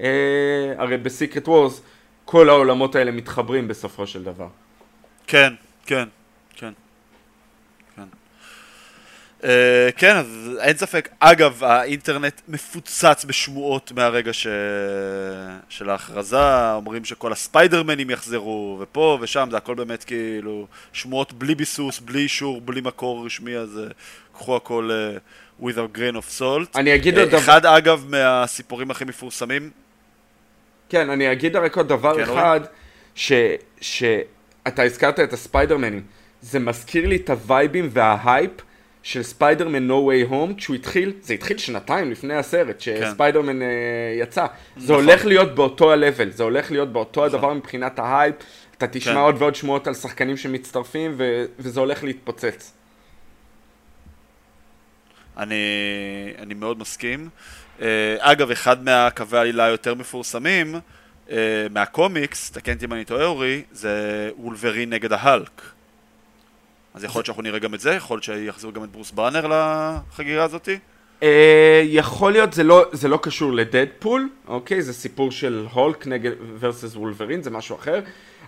אה, 0.00 0.74
הרי 0.76 0.96
בסיקרט 0.96 1.48
וורס 1.48 1.82
כל 2.24 2.48
העולמות 2.48 2.94
האלה 2.94 3.10
מתחברים 3.10 3.68
בסופו 3.68 4.06
של 4.06 4.24
דבר. 4.24 4.48
כן. 5.26 5.52
כן. 5.86 6.04
Uh, 7.96 9.33
כן, 9.96 10.16
אז 10.16 10.50
אין 10.60 10.76
ספק. 10.76 11.08
אגב, 11.20 11.64
האינטרנט 11.64 12.40
מפוצץ 12.48 13.24
בשמועות 13.24 13.92
מהרגע 13.92 14.32
ש... 14.32 14.46
של 15.68 15.90
ההכרזה, 15.90 16.72
אומרים 16.74 17.04
שכל 17.04 17.32
הספיידרמנים 17.32 18.10
יחזרו, 18.10 18.78
ופה 18.80 19.18
ושם, 19.20 19.48
זה 19.50 19.56
הכל 19.56 19.74
באמת 19.74 20.04
כאילו 20.04 20.66
שמועות 20.92 21.32
בלי 21.32 21.54
ביסוס, 21.54 22.00
בלי 22.00 22.18
אישור, 22.18 22.60
בלי 22.60 22.80
מקור 22.80 23.26
רשמי, 23.26 23.56
אז 23.56 23.80
קחו 24.32 24.56
הכל 24.56 24.90
uh, 25.60 25.62
with 25.62 25.76
a 25.76 25.96
grain 25.98 26.16
of 26.16 26.40
salt. 26.40 26.78
אני 26.78 26.94
אגיד 26.94 27.18
עוד 27.18 27.28
דבר... 27.28 27.38
אחד 27.38 27.66
אגב 27.66 28.04
מהסיפורים 28.08 28.90
הכי 28.90 29.04
מפורסמים. 29.04 29.70
כן, 30.88 31.10
אני 31.10 31.32
אגיד 31.32 31.56
רק 31.56 31.76
עוד 31.76 31.88
דבר 31.88 32.16
כן, 32.16 32.22
אחד, 32.22 32.60
ש... 33.14 33.32
שאתה 33.80 34.82
הזכרת 34.82 35.20
את 35.20 35.32
הספיידרמנים. 35.32 36.02
זה 36.42 36.58
מזכיר 36.58 37.06
לי 37.06 37.16
את 37.16 37.30
הווייבים 37.30 37.88
וההייפ 37.92 38.50
של 39.04 39.22
ספיידרמן 39.22 39.90
No 39.90 39.92
Way 39.92 40.30
Home, 40.30 40.56
כשהוא 40.56 40.76
התחיל, 40.76 41.12
זה 41.20 41.34
התחיל 41.34 41.58
שנתיים 41.58 42.10
לפני 42.10 42.34
הסרט, 42.34 42.76
כן. 42.78 43.00
שספיידרמן 43.02 43.58
כן. 43.58 43.64
uh, 44.20 44.22
יצא. 44.22 44.46
זה 44.76 44.92
נכון. 44.92 45.04
הולך 45.04 45.24
להיות 45.24 45.54
באותו 45.54 45.92
ה-level, 45.92 46.30
זה 46.30 46.42
הולך 46.42 46.70
להיות 46.70 46.92
באותו 46.92 47.26
נכון. 47.26 47.38
הדבר 47.38 47.52
מבחינת 47.52 47.98
ההייפ. 47.98 48.34
אתה 48.78 48.86
תשמע 48.86 49.14
כן. 49.14 49.20
עוד 49.20 49.36
ועוד 49.38 49.54
שמועות 49.54 49.86
על 49.86 49.94
שחקנים 49.94 50.36
שמצטרפים, 50.36 51.14
ו... 51.16 51.44
וזה 51.58 51.80
הולך 51.80 52.04
להתפוצץ. 52.04 52.72
אני, 55.36 55.54
אני 56.38 56.54
מאוד 56.54 56.78
מסכים. 56.78 57.28
Uh, 57.78 57.82
אגב, 58.18 58.50
אחד 58.50 58.84
מהקווי 58.84 59.38
העלילה 59.38 59.64
היותר 59.64 59.94
מפורסמים 59.94 60.74
uh, 61.28 61.32
מהקומיקס, 61.70 62.50
תקן 62.50 62.72
אותי 62.72 62.84
אם 62.84 62.92
אני 62.92 63.04
טועה 63.04 63.24
אורי, 63.24 63.62
זה 63.72 64.30
וולברין 64.38 64.90
נגד 64.90 65.12
ההלק. 65.12 65.62
אז 66.94 67.04
יכול 67.04 67.18
להיות 67.18 67.26
שאנחנו 67.26 67.42
נראה 67.42 67.58
גם 67.58 67.74
את 67.74 67.80
זה, 67.80 67.90
יכול 67.90 68.14
להיות 68.14 68.24
שיחזרו 68.24 68.72
גם 68.72 68.84
את 68.84 68.90
ברוס 68.90 69.10
באנר 69.10 69.46
לחגיגה 69.46 70.44
הזאתי. 70.44 70.78
Uh, 71.20 71.24
יכול 71.84 72.32
להיות, 72.32 72.52
זה 72.52 72.64
לא, 72.64 72.84
זה 72.92 73.08
לא 73.08 73.18
קשור 73.22 73.52
לדדפול, 73.52 74.28
אוקיי? 74.48 74.82
זה 74.82 74.92
סיפור 74.92 75.30
של 75.30 75.66
הולק 75.72 76.06
נגד 76.06 76.30
ורסס 76.58 76.96
וולברין, 76.96 77.42
זה 77.42 77.50
משהו 77.50 77.76
אחר. 77.76 78.00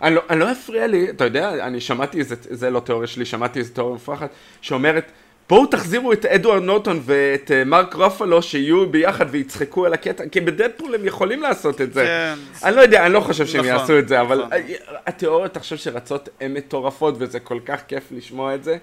אני 0.02 0.14
לא, 0.14 0.20
אני 0.30 0.40
לא 0.40 0.52
אפריע 0.52 0.86
לי, 0.86 1.10
אתה 1.10 1.24
יודע, 1.24 1.66
אני 1.66 1.80
שמעתי 1.80 2.18
איזה, 2.18 2.34
זה 2.40 2.70
לא 2.70 2.80
תיאוריה 2.80 3.06
שלי, 3.06 3.24
שמעתי 3.24 3.58
איזה 3.58 3.74
תיאוריה 3.74 3.94
מופרכת, 3.94 4.30
שאומרת, 4.60 5.12
בואו 5.48 5.66
תחזירו 5.66 6.12
את 6.12 6.24
אדוארד 6.24 6.62
נוטון 6.62 7.00
ואת 7.04 7.50
אה, 7.50 7.64
מרק 7.64 7.94
רופלו 7.94 8.42
שיהיו 8.42 8.90
ביחד 8.90 9.26
ויצחקו 9.30 9.86
על 9.86 9.92
הקטע, 9.92 10.28
כי 10.28 10.40
בדדפול 10.40 10.94
הם 10.94 11.04
יכולים 11.04 11.42
לעשות 11.42 11.80
את 11.80 11.92
זה. 11.92 12.04
כן. 12.04 12.64
אני 12.64 12.76
לא 12.76 12.80
יודע, 12.80 13.06
אני 13.06 13.12
לא 13.12 13.20
חושב 13.20 13.46
שהם 13.46 13.60
נכון, 13.60 13.80
יעשו 13.80 13.98
את 13.98 14.08
זה, 14.08 14.20
אבל 14.20 14.44
נכון. 14.44 14.58
התיאוריות 15.06 15.56
עכשיו 15.56 15.78
שרצות 15.78 16.28
הן 16.40 16.54
מטורפות 16.54 17.14
וזה 17.18 17.40
כל 17.40 17.58
כך 17.66 17.80
כיף 17.88 18.04
לשמוע 18.10 18.54
את 18.54 18.64
זה. 18.64 18.76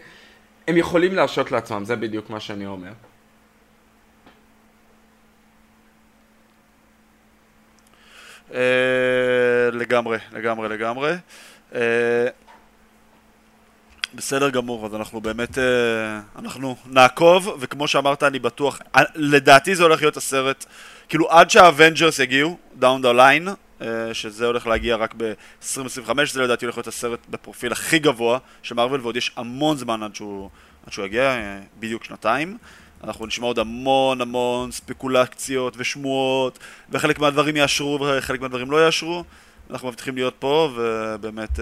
הם 0.68 0.78
יכולים 0.78 1.16
להרשות 1.16 1.52
לעצמם, 1.52 1.86
זה 1.86 1.96
בדיוק 1.96 2.30
מה 2.30 2.40
שאני 2.40 2.66
אומר. 2.66 2.92
Uh, 8.50 8.56
לגמרי, 9.74 10.18
לגמרי, 10.32 10.70
לגמרי. 10.70 11.14
Uh, 14.14 14.18
בסדר 14.18 14.50
גמור, 14.50 14.86
אז 14.86 14.96
אנחנו 14.96 15.22
באמת, 15.22 15.58
אה, 15.58 16.20
אנחנו 16.40 16.76
נעקוב, 16.86 17.58
וכמו 17.60 17.88
שאמרת, 17.88 18.24
אני 18.24 18.40
בטוח, 18.40 18.80
אה, 18.96 19.02
לדעתי 19.16 19.76
זה 19.76 19.84
הולך 19.84 20.02
להיות 20.02 20.18
הסרט, 20.18 20.66
כאילו 21.10 21.32
עד 21.32 21.50
שהאבנג'רס 21.50 22.20
יגיעו, 22.20 22.58
the 22.82 22.86
line, 23.16 23.50
אה, 23.82 24.14
שזה 24.14 24.46
הולך 24.46 24.68
להגיע 24.68 24.96
רק 24.96 25.14
ב-2025, 25.18 26.10
זה 26.32 26.42
לדעתי 26.42 26.66
הולך 26.66 26.78
להיות 26.78 26.88
הסרט 26.88 27.20
בפרופיל 27.30 27.72
הכי 27.72 28.00
גבוה 28.00 28.38
של 28.64 28.76
מארוול, 28.76 29.02
ועוד 29.02 29.18
יש 29.18 29.32
המון 29.36 29.78
זמן 29.78 30.04
עד 30.04 30.16
שהוא, 30.16 30.50
עד 30.88 30.94
שהוא 30.94 31.06
יגיע, 31.06 31.36
בדיוק 31.80 32.04
שנתיים. 32.04 32.58
אנחנו 33.04 33.26
נשמע 33.26 33.48
עוד 33.48 33.60
המון 33.60 34.22
המון 34.22 34.72
ספקולציות 34.72 35.74
ושמועות, 35.78 36.60
וחלק 36.90 37.20
מהדברים 37.20 37.58
יאשרו 37.58 38.00
וחלק 38.00 38.42
מהדברים 38.42 38.72
לא 38.72 38.86
יאשרו. 38.86 39.24
אנחנו 39.70 39.88
מבטיחים 39.88 40.16
להיות 40.16 40.36
פה, 40.40 40.70
ובאמת... 40.76 41.60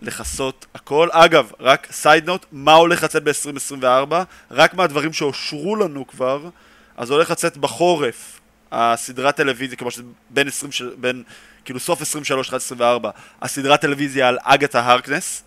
לכסות 0.00 0.66
הכל. 0.74 1.08
אגב, 1.12 1.50
רק 1.60 1.88
סייד 1.90 2.26
נוט, 2.26 2.46
מה 2.52 2.74
הולך 2.74 3.02
לצאת 3.02 3.22
ב-2024? 3.24 4.14
רק 4.50 4.74
מהדברים 4.74 5.12
שאושרו 5.12 5.76
לנו 5.76 6.06
כבר, 6.06 6.48
אז 6.96 7.10
הולך 7.10 7.30
לצאת 7.30 7.56
בחורף 7.56 8.40
הסדרת 8.72 9.36
טלוויזיה, 9.36 9.76
כמו 9.76 9.90
שזה 9.90 10.02
בין 10.30 10.48
20, 10.48 10.72
בין, 10.96 11.22
כאילו 11.64 11.80
סוף 11.80 12.00
23 12.00 12.48
עד 12.48 12.54
24, 12.54 13.10
הסדרת 13.42 13.80
טלוויזיה 13.80 14.28
על 14.28 14.38
אגתה 14.42 14.80
הרקנס. 14.80 15.44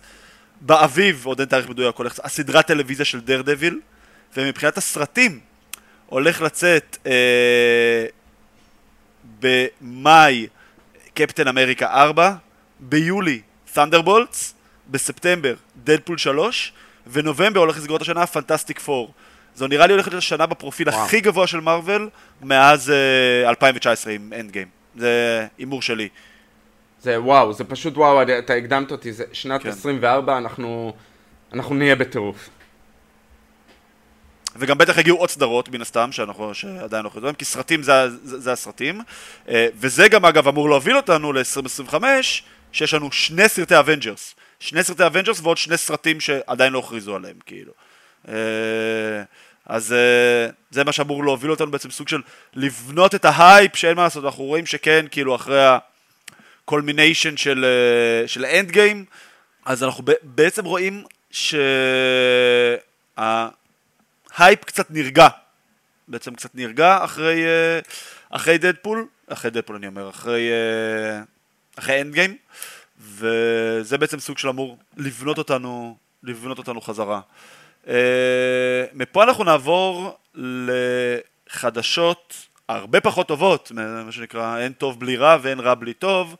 באביב, 0.60 1.26
עוד 1.26 1.40
אין 1.40 1.48
תאריך 1.48 1.68
מדויק, 1.68 1.96
הולך 1.96 2.18
הסדרת 2.24 2.66
טלוויזיה 2.66 3.04
של 3.04 3.20
דר 3.20 3.42
דביל, 3.42 3.80
ומבחינת 4.36 4.78
הסרטים, 4.78 5.40
הולך 6.06 6.40
לצאת 6.40 6.98
אה, 7.06 8.06
במאי 9.40 10.46
קפטן 11.14 11.48
אמריקה 11.48 11.86
4, 11.86 12.34
ביולי 12.80 13.40
Thunderbolts, 13.78 14.54
בספטמבר 14.88 15.54
דדפול 15.84 16.18
3, 16.18 16.72
ונובמבר 17.06 17.60
הולך 17.60 17.76
לסגור 17.76 17.96
את 17.96 18.02
השנה 18.02 18.26
Fantastic 18.26 18.80
4. 18.88 19.12
זו 19.54 19.66
נראה 19.66 19.86
לי 19.86 19.92
הולכת 19.92 20.10
להיות 20.10 20.22
השנה 20.22 20.46
בפרופיל 20.46 20.88
וואו. 20.88 21.04
הכי 21.04 21.20
גבוה 21.20 21.46
של 21.46 21.60
מארוול 21.60 22.08
מאז 22.42 22.92
uh, 23.46 23.48
2019 23.48 24.12
עם 24.12 24.32
Endgame. 24.40 24.68
זה 24.96 25.46
הימור 25.58 25.82
שלי. 25.82 26.08
זה 27.02 27.20
וואו, 27.20 27.52
זה 27.52 27.64
פשוט 27.64 27.96
וואו, 27.96 28.22
אתה 28.38 28.54
הקדמת 28.54 28.90
אותי, 28.90 29.12
זה 29.12 29.24
שנת 29.32 29.62
כן. 29.62 29.68
24, 29.68 30.38
אנחנו, 30.38 30.92
אנחנו 31.52 31.74
נהיה 31.74 31.96
בטירוף. 31.96 32.48
וגם 34.56 34.78
בטח 34.78 34.98
יגיעו 34.98 35.18
עוד 35.18 35.30
סדרות 35.30 35.68
מן 35.68 35.80
הסתם, 35.80 36.12
שאנחנו, 36.12 36.54
שעדיין 36.54 37.04
לא 37.04 37.08
יכולים, 37.08 37.34
כי 37.34 37.44
סרטים 37.44 37.82
זה, 37.82 37.92
זה, 38.10 38.40
זה 38.40 38.52
הסרטים. 38.52 39.00
אה, 39.48 39.66
וזה 39.74 40.08
גם 40.08 40.24
אגב 40.24 40.48
אמור 40.48 40.70
להוביל 40.70 40.96
אותנו 40.96 41.32
ל-2025, 41.32 41.94
שיש 42.72 42.94
לנו 42.94 43.12
שני 43.12 43.48
סרטי 43.48 43.78
אבנג'רס. 43.78 44.34
שני 44.60 44.82
סרטי 44.82 45.06
אבנג'רס 45.06 45.40
ועוד 45.40 45.56
שני 45.56 45.76
סרטים 45.76 46.20
שעדיין 46.20 46.72
לא 46.72 46.78
הכריזו 46.78 47.16
עליהם, 47.16 47.36
כאילו. 47.46 47.72
אה, 48.28 48.34
אז 49.66 49.92
אה, 49.92 50.50
זה 50.70 50.84
מה 50.84 50.92
שאמור 50.92 51.24
להוביל 51.24 51.50
אותנו 51.50 51.70
בעצם 51.70 51.90
סוג 51.90 52.08
של 52.08 52.22
לבנות 52.54 53.14
את 53.14 53.24
ההייפ 53.24 53.76
שאין 53.76 53.96
מה 53.96 54.02
לעשות, 54.02 54.24
אנחנו 54.24 54.44
רואים 54.44 54.66
שכן, 54.66 55.06
כאילו 55.10 55.34
אחרי 55.34 55.60
ה 56.64 56.70
culmination 56.70 57.36
של, 57.36 57.64
אה, 57.64 58.28
של 58.28 58.44
Endgame, 58.44 59.04
אז 59.64 59.82
אנחנו 59.82 60.04
בעצם 60.22 60.64
רואים 60.64 61.04
שההייפ 61.30 61.64
קצת 64.64 64.90
נרגע 64.90 65.28
בעצם 66.08 66.34
קצת 66.34 66.54
נרגע 66.54 67.04
אחרי, 67.04 67.44
אחרי 68.30 68.58
דדפול, 68.58 69.06
אחרי 69.26 69.50
דדפול 69.50 69.76
אני 69.76 69.86
אומר, 69.86 70.10
אחרי, 70.10 70.50
אחרי 71.78 72.00
Endgame, 72.00 72.36
וזה 73.00 73.98
בעצם 73.98 74.18
סוג 74.18 74.38
של 74.38 74.48
אמור 74.48 74.78
לבנות 74.96 75.38
אותנו, 75.38 75.96
לבנות 76.22 76.58
אותנו 76.58 76.80
חזרה. 76.80 77.20
אה, 77.88 78.84
מפה 78.94 79.24
אנחנו 79.24 79.44
נעבור 79.44 80.18
לחדשות 80.34 82.46
הרבה 82.68 83.00
פחות 83.00 83.28
טובות, 83.28 83.72
מה 84.04 84.12
שנקרא 84.12 84.58
אין 84.58 84.72
טוב 84.72 85.00
בלי 85.00 85.16
רע 85.16 85.36
ואין 85.42 85.60
רע 85.60 85.74
בלי 85.74 85.94
טוב, 85.94 86.36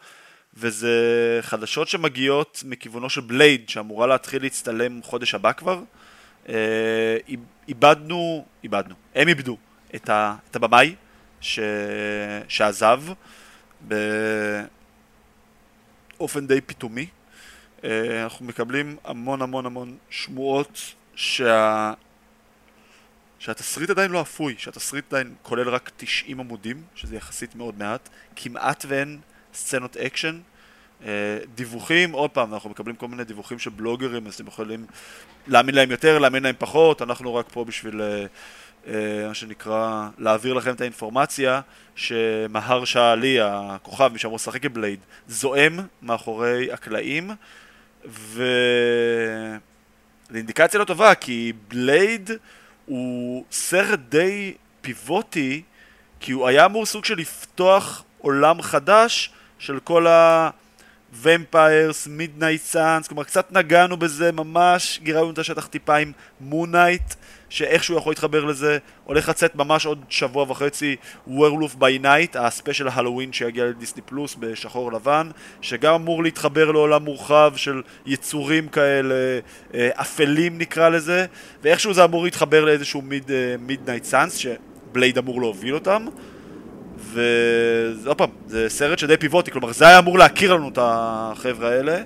וזה 0.55 1.39
חדשות 1.43 1.89
שמגיעות 1.89 2.63
מכיוונו 2.67 3.11
של 3.11 3.21
בלייד, 3.21 3.69
שאמורה 3.69 4.07
להתחיל 4.07 4.43
להצטלם 4.43 5.03
חודש 5.03 5.35
הבא 5.35 5.53
כבר. 5.53 5.81
אה, 6.49 7.17
איבדנו, 7.69 8.45
איבדנו, 8.65 8.95
הם 9.15 9.29
איבדו 9.29 9.57
את, 9.95 10.11
את 10.51 10.57
הבמאי 10.57 10.95
ש, 11.41 11.61
שעזב 12.49 13.03
באופן 16.19 16.47
די 16.47 16.61
פתאומי. 16.61 17.07
אה, 17.85 18.23
אנחנו 18.23 18.45
מקבלים 18.45 18.97
המון 19.05 19.43
המון 19.43 19.67
המון 19.67 19.97
שמועות 20.11 20.95
שה... 21.15 21.93
שהתסריט 23.39 23.91
עדיין 23.91 24.11
לא 24.11 24.21
אפוי, 24.21 24.55
שהתסריט 24.59 25.13
עדיין 25.13 25.35
כולל 25.43 25.69
רק 25.69 25.91
90 25.97 26.41
עמודים, 26.41 26.83
שזה 26.95 27.17
יחסית 27.17 27.55
מאוד 27.55 27.79
מעט, 27.79 28.09
כמעט 28.37 28.85
ואין 28.89 29.19
סצנות 29.55 29.97
אקשן. 29.97 30.41
אה, 31.07 31.39
דיווחים, 31.55 32.13
עוד 32.13 32.31
פעם, 32.31 32.55
אנחנו 32.55 32.71
מקבלים 32.71 32.97
כל 32.97 33.09
מיני 33.09 33.25
דיווחים 33.25 33.59
של 33.59 33.71
בלוגרים, 33.71 34.27
אז 34.27 34.35
אתם 34.35 34.47
יכולים 34.47 34.87
להאמין 35.47 35.75
להם 35.75 35.91
יותר, 35.91 36.19
להאמין 36.19 36.43
להם 36.43 36.55
פחות, 36.59 37.03
אנחנו 37.03 37.35
רק 37.35 37.47
פה 37.53 37.65
בשביל, 37.65 38.03
אה, 38.03 38.27
מה 38.87 39.35
שנקרא, 39.35 40.09
להעביר 40.19 40.55
לכם 40.55 40.75
את 40.75 40.81
האינפורמציה 40.81 41.61
שמהרשלה 41.95 42.85
עלי, 42.85 43.39
הכוכב, 43.41 44.11
מי 44.13 44.19
שאמור 44.19 44.37
לשחק 44.37 44.65
את 44.65 44.73
בלייד, 44.73 45.01
זועם 45.29 45.81
מאחורי 46.03 46.73
הקלעים, 46.73 47.31
ו... 48.09 48.43
זו 50.31 50.37
אינדיקציה 50.37 50.81
לא 50.81 50.85
טובה, 50.85 51.15
כי 51.15 51.53
בלייד 51.69 52.31
הוא 52.87 53.45
סרט 53.53 53.99
די 54.09 54.55
pivotal, 54.81 55.63
כי 56.21 56.33
הוא 56.33 56.49
היה 56.49 56.65
אמור 56.65 56.87
סוג 56.87 57.05
של 57.05 57.19
לפתוח 57.19 58.05
עולם 58.19 58.63
חדש 58.63 59.31
של 59.59 59.79
כל 59.81 60.07
ה... 60.07 60.51
vampires, 61.13 62.07
Midnight 62.07 62.63
Sons, 62.63 63.09
כלומר 63.09 63.25
קצת 63.25 63.53
נגענו 63.53 63.97
בזה 63.97 64.33
ממש, 64.33 65.01
גירדנו 65.03 65.31
את 65.31 65.39
השטח 65.39 65.67
טיפה 65.67 65.97
עם 65.97 66.13
Moon 66.41 66.68
Knight, 66.68 67.15
שאיכשהו 67.49 67.97
יכול 67.97 68.11
להתחבר 68.11 68.45
לזה, 68.45 68.79
הולך 69.05 69.29
לצאת 69.29 69.57
ממש 69.57 69.87
עוד 69.87 70.05
שבוע 70.09 70.47
וחצי 70.49 70.97
Werewolf 71.27 71.75
by 71.75 71.99
Night, 71.99 72.37
הספיישל 72.37 72.89
ההאלווין 72.89 73.33
שיגיע 73.33 73.65
לדיסני 73.65 74.03
פלוס 74.03 74.37
בשחור 74.39 74.93
לבן, 74.93 75.31
שגם 75.61 75.95
אמור 75.95 76.23
להתחבר 76.23 76.71
לעולם 76.71 77.05
מורחב 77.05 77.53
של 77.57 77.83
יצורים 78.07 78.69
כאלה, 78.69 79.15
אה, 79.75 79.89
אפלים 79.95 80.59
נקרא 80.59 80.89
לזה, 80.89 81.27
ואיכשהו 81.63 81.95
זה 81.95 82.05
אמור 82.05 82.25
להתחבר 82.25 82.65
לאיזשהו 82.65 83.03
Midnight 83.59 84.05
Sons, 84.05 84.37
שבלייד 84.37 85.19
אמור 85.19 85.41
להוביל 85.41 85.75
אותם. 85.75 86.07
ועוד 86.99 88.17
פעם, 88.17 88.31
זה 88.47 88.69
סרט 88.69 88.99
שדי 88.99 89.17
pivotal, 89.17 89.51
כלומר 89.51 89.73
זה 89.73 89.87
היה 89.87 89.99
אמור 89.99 90.19
להכיר 90.19 90.55
לנו 90.55 90.69
את 90.69 90.79
החבר'ה 90.83 91.69
האלה, 91.69 92.03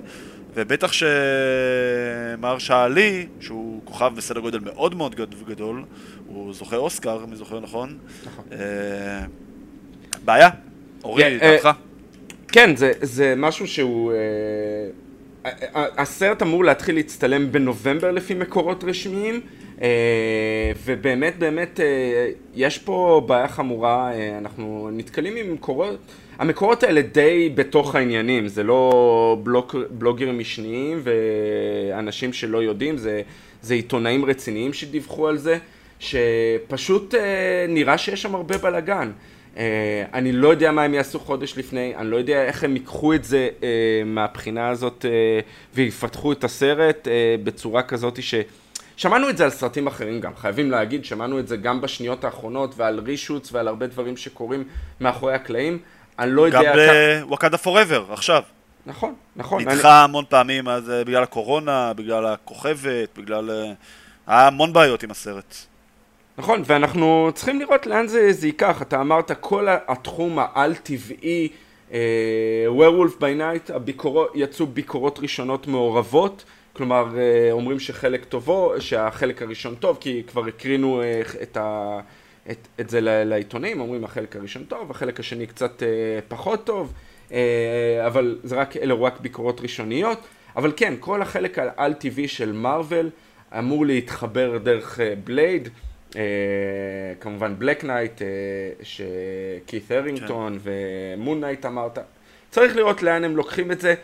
ובטח 0.55 0.91
שמהרשלה 0.91 2.57
עלי, 2.57 3.27
שהוא 3.39 3.81
כוכב 3.83 4.11
בסדר 4.15 4.39
גודל 4.39 4.59
מאוד 4.59 4.95
מאוד 4.95 5.15
גדול, 5.47 5.83
הוא 6.27 6.53
זוכה 6.53 6.75
אוסקר, 6.75 7.19
אם 7.23 7.29
אני 7.29 7.35
זוכר 7.35 7.59
נכון. 7.59 7.97
נכון. 8.25 8.45
אה, 8.51 9.25
בעיה, 10.25 10.49
אורי, 11.03 11.23
אה, 11.23 11.37
דעתך. 11.37 11.69
כן, 12.47 12.75
זה, 12.75 12.91
זה 13.01 13.33
משהו 13.37 13.67
שהוא... 13.67 14.11
אה, 14.11 14.17
הסרט 15.73 16.41
אמור 16.41 16.63
להתחיל 16.63 16.95
להצטלם 16.95 17.51
בנובמבר 17.51 18.11
לפי 18.11 18.33
מקורות 18.33 18.83
רשמיים. 18.83 19.41
אה, 19.81 20.71
ובאמת 20.85 21.39
באמת 21.39 21.79
אה, 21.79 22.29
יש 22.55 22.77
פה 22.77 23.21
בעיה 23.27 23.47
חמורה, 23.47 24.13
אה, 24.13 24.37
אנחנו 24.37 24.89
נתקלים 24.93 25.35
עם 25.35 25.53
מקורות, 25.53 25.99
המקורות 26.37 26.83
האלה 26.83 27.01
די 27.01 27.51
בתוך 27.55 27.95
העניינים, 27.95 28.47
זה 28.47 28.63
לא 28.63 29.37
בלוג, 29.43 29.75
בלוגרים 29.89 30.39
משניים 30.39 31.01
ואנשים 31.03 32.33
שלא 32.33 32.63
יודעים, 32.63 32.97
זה, 32.97 33.21
זה 33.61 33.73
עיתונאים 33.73 34.25
רציניים 34.25 34.73
שדיווחו 34.73 35.27
על 35.27 35.37
זה, 35.37 35.57
שפשוט 35.99 37.15
נראה 37.69 37.97
שיש 37.97 38.21
שם 38.21 38.35
הרבה 38.35 38.57
בלאגן. 38.57 39.11
אני 40.13 40.31
לא 40.31 40.47
יודע 40.47 40.71
מה 40.71 40.83
הם 40.83 40.93
יעשו 40.93 41.19
חודש 41.19 41.57
לפני, 41.57 41.95
אני 41.95 42.11
לא 42.11 42.17
יודע 42.17 42.43
איך 42.43 42.63
הם 42.63 42.75
ייקחו 42.75 43.13
את 43.13 43.23
זה 43.23 43.49
מהבחינה 44.05 44.69
הזאת 44.69 45.05
ויפתחו 45.73 46.31
את 46.31 46.43
הסרט 46.43 47.07
בצורה 47.43 47.83
כזאת 47.83 48.23
ש... 48.23 48.35
שמענו 48.97 49.29
את 49.29 49.37
זה 49.37 49.43
על 49.43 49.49
סרטים 49.49 49.87
אחרים 49.87 50.19
גם, 50.19 50.31
חייבים 50.35 50.71
להגיד, 50.71 51.05
שמענו 51.05 51.39
את 51.39 51.47
זה 51.47 51.57
גם 51.57 51.81
בשניות 51.81 52.23
האחרונות 52.23 52.73
ועל 52.77 52.99
רישוץ 52.99 53.53
ועל 53.53 53.67
הרבה 53.67 53.87
דברים 53.87 54.17
שקורים 54.17 54.63
מאחורי 55.01 55.33
הקלעים. 55.33 55.79
אני 56.19 56.31
לא 56.31 56.41
יודע... 56.41 56.61
גם 56.61 56.75
בוואקדה 57.21 57.57
פוראבר, 57.57 58.05
עכשיו. 58.13 58.43
נכון, 58.85 59.15
נכון. 59.35 59.61
נדחה 59.61 59.97
אני... 59.97 60.03
המון 60.03 60.25
פעמים 60.29 60.67
אז, 60.67 60.89
אה, 60.89 61.03
בגלל 61.03 61.23
הקורונה, 61.23 61.93
בגלל 61.93 62.25
הכוכבת, 62.25 63.17
בגלל... 63.17 63.51
אה, 63.51 63.73
היה 64.27 64.47
המון 64.47 64.73
בעיות 64.73 65.03
עם 65.03 65.11
הסרט. 65.11 65.55
נכון, 66.37 66.63
ואנחנו 66.65 67.31
צריכים 67.35 67.59
לראות 67.59 67.85
לאן 67.85 68.07
זה, 68.07 68.33
זה 68.33 68.47
ייקח. 68.47 68.81
אתה 68.81 69.01
אמרת, 69.01 69.31
כל 69.39 69.67
התחום 69.87 70.39
העל-טבעי, 70.39 71.49
uh, 71.89 71.93
Werewolf 72.77 73.19
by 73.19 73.39
Night, 73.39 73.73
הביקורות, 73.73 74.31
יצאו 74.35 74.67
ביקורות 74.67 75.19
ראשונות 75.19 75.67
מעורבות. 75.67 76.43
כלומר, 76.73 77.05
אה, 77.17 77.51
אומרים 77.51 77.79
שחלק 77.79 78.25
טובו, 78.25 78.73
שהחלק 78.79 79.41
הראשון 79.41 79.75
טוב, 79.75 79.97
כי 80.01 80.23
כבר 80.27 80.47
הקרינו 80.47 81.01
אה, 81.01 81.21
את, 81.41 81.57
ה, 81.57 81.99
את, 82.51 82.67
את 82.79 82.89
זה 82.89 83.01
לעיתונים, 83.01 83.81
אומרים 83.81 84.03
החלק 84.03 84.35
הראשון 84.35 84.63
טוב, 84.63 84.91
החלק 84.91 85.19
השני 85.19 85.47
קצת 85.47 85.83
אה, 85.83 85.87
פחות 86.27 86.65
טוב, 86.65 86.93
אבל 88.05 88.39
זה 88.43 88.55
רק, 88.55 88.77
אלה 88.77 88.93
רק 88.93 89.19
ביקורות 89.19 89.61
ראשוניות. 89.61 90.19
אבל 90.55 90.73
כן, 90.75 90.93
כל 90.99 91.21
החלק 91.21 91.59
העל-טבעי 91.59 92.27
של 92.27 92.51
מארוול 92.51 93.09
אמור 93.57 93.85
להתחבר 93.85 94.57
דרך 94.57 94.99
בלייד, 95.23 95.69
כמובן 97.19 97.55
Black 97.57 97.83
Knight, 97.83 98.21
שקית 98.83 99.91
הרינגטון 99.91 100.53
כן. 100.53 100.71
ו 101.17 101.21
Moon 101.21 101.39
Knight 101.39 101.65
אמרת. 101.65 101.99
צריך 102.49 102.75
לראות 102.75 103.03
לאן 103.03 103.23
הם 103.23 103.37
לוקחים 103.37 103.71
את 103.71 103.81
זה. 103.81 103.95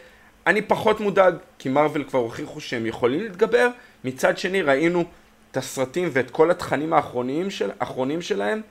אני 0.48 0.62
פחות 0.62 1.00
מודאג, 1.00 1.36
כי 1.60 1.70
מרוויל 1.70 2.04
כבר 2.04 2.20
הוכיחו 2.20 2.60
שהם 2.62 2.86
יכולים 2.86 3.20
להתגבר, 3.24 3.70
מצד 4.04 4.38
שני 4.38 4.62
ראינו 4.62 5.04
את 5.52 5.58
הסרטים 5.58 6.10
ואת 6.14 6.32
כל 6.32 6.52
התכנים 6.52 6.94
האחרונים, 6.94 7.50
של, 7.50 7.70
האחרונים 7.80 8.22
שלהם, 8.22 8.62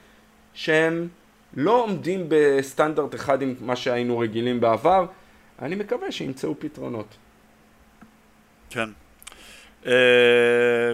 שהם 0.55 1.09
לא 1.55 1.83
עומדים 1.83 2.25
בסטנדרט 2.29 3.15
אחד 3.15 3.43
עם 3.43 3.55
מה 3.61 3.77
שהיינו 3.77 4.19
רגילים 4.19 4.61
בעבר, 4.61 5.07
אני 5.63 5.75
מקווה 5.75 6.13
שימצאו 6.13 6.55
פתרונות. 6.59 7.17
כן. 8.71 8.89
Uh, 9.85 9.89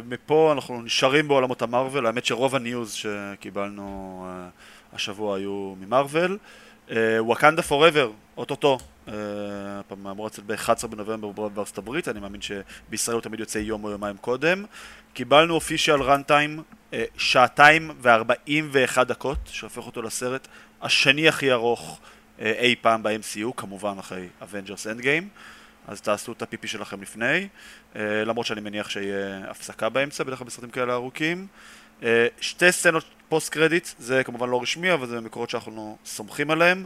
מפה 0.09 0.53
אנחנו 0.53 0.83
נשארים 0.83 1.29
בעולמות 1.29 1.63
המרוויל, 1.63 2.07
האמת 2.07 2.25
שרוב 2.25 2.55
הניוז 2.55 2.93
שקיבלנו 2.93 4.27
uh, 4.27 4.95
השבוע 4.97 5.37
היו 5.37 5.75
ממרוויל. 5.81 6.39
וואקנדה 7.19 7.63
פוראבר, 7.63 8.11
אוטוטו, 8.37 8.79
אה, 9.09 9.15
אמור 9.93 10.27
לצאת 10.27 10.45
ב-11 10.47 10.87
בנובמבר 10.87 11.49
בארצות 11.49 11.79
הברית, 11.79 12.09
אני 12.09 12.21
מאמין 12.21 12.41
שבישראל 12.41 13.15
הוא 13.15 13.23
תמיד 13.23 13.41
יוצא 13.41 13.59
יום 13.59 13.85
או 13.85 13.91
יומיים 13.91 14.17
קודם. 14.17 14.65
קיבלנו 15.15 15.55
אופישיאל 15.55 16.03
רנטיים, 16.03 16.63
שעתיים 17.17 17.91
וארבעים 18.01 18.69
ואחת 18.73 19.07
דקות, 19.07 19.39
שהופך 19.45 19.87
אותו 19.87 20.03
לסרט 20.03 20.49
השני 20.83 21.29
הכי 21.29 21.53
ארוך 21.53 22.01
אה, 22.41 22.53
אי 22.59 22.75
פעם 22.81 23.03
ב-MCU, 23.03 23.53
כמובן 23.57 23.99
אחרי 23.99 24.29
Endgame. 24.87 25.29
אז 25.89 26.01
תעשו 26.01 26.33
את 26.33 26.43
הפיפי 26.43 26.69
שלכם 26.69 27.03
לפני, 27.03 27.49
אה, 27.97 28.25
למרות 28.25 28.47
שאני 28.47 28.61
מניח 28.61 28.91
שיהיה 28.91 29.51
הפסקה 29.51 29.89
באמצע, 29.89 30.25
בדרך 30.25 30.39
כלל 30.39 30.47
בסרטים 30.47 30.71
כאלה 30.71 30.93
ארוכים. 30.93 31.47
שתי 32.41 32.73
סצנות 32.73 33.05
post 33.29 33.53
credit, 33.53 33.89
זה 33.99 34.25
כמובן 34.25 34.49
לא 34.49 34.63
רשמי, 34.63 34.93
אבל 34.93 35.07
זה 35.07 35.21
מקורות 35.21 35.51
שאנחנו 35.51 35.97
סומכים 36.05 36.51
עליהם. 36.51 36.85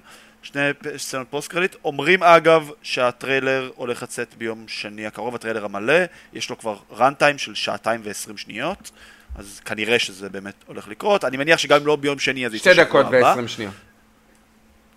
שני 0.52 0.60
סצנות 0.96 1.26
post 1.30 1.50
credit. 1.50 1.76
אומרים 1.84 2.22
אגב 2.22 2.70
שהטריילר 2.82 3.70
הולך 3.76 4.02
לצאת 4.02 4.34
ביום 4.38 4.64
שני 4.68 5.06
הקרוב, 5.06 5.34
הטריילר 5.34 5.64
המלא, 5.64 5.94
יש 6.32 6.50
לו 6.50 6.58
כבר 6.58 6.76
runtime 6.96 7.38
של 7.38 7.54
שעתיים 7.54 8.00
ועשרים 8.04 8.36
שניות, 8.36 8.90
אז 9.34 9.60
כנראה 9.64 9.98
שזה 9.98 10.28
באמת 10.28 10.54
הולך 10.66 10.88
לקרות. 10.88 11.24
אני 11.24 11.36
מניח 11.36 11.58
שגם 11.58 11.80
אם 11.80 11.86
לא 11.86 11.96
ביום 11.96 12.18
שני 12.18 12.46
אז 12.46 12.54
יצא 12.54 12.74
שבוע 12.74 12.82
הבא. 12.82 12.88
שתי 12.88 13.08
דקות 13.08 13.24
ועשרים 13.24 13.48
שניות. 13.48 13.74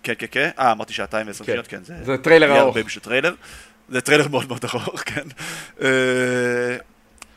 כן, 0.02 0.12
כן, 0.18 0.26
כן. 0.30 0.50
אה, 0.58 0.72
אמרתי 0.72 0.92
שעתיים 0.92 1.26
ועשרים 1.26 1.46
כן. 1.46 1.52
שניות, 1.52 1.66
כן. 1.66 1.84
זה, 1.84 2.04
זה 2.04 2.18
טריילר 2.18 2.58
ארוך. 2.58 2.76
זה 2.94 3.00
טריילר. 3.00 3.34
זה 3.88 4.00
טריילר 4.00 4.28
מאוד 4.28 4.48
מאוד 4.48 4.64
ארוך, 4.64 5.02
כן. 5.06 5.28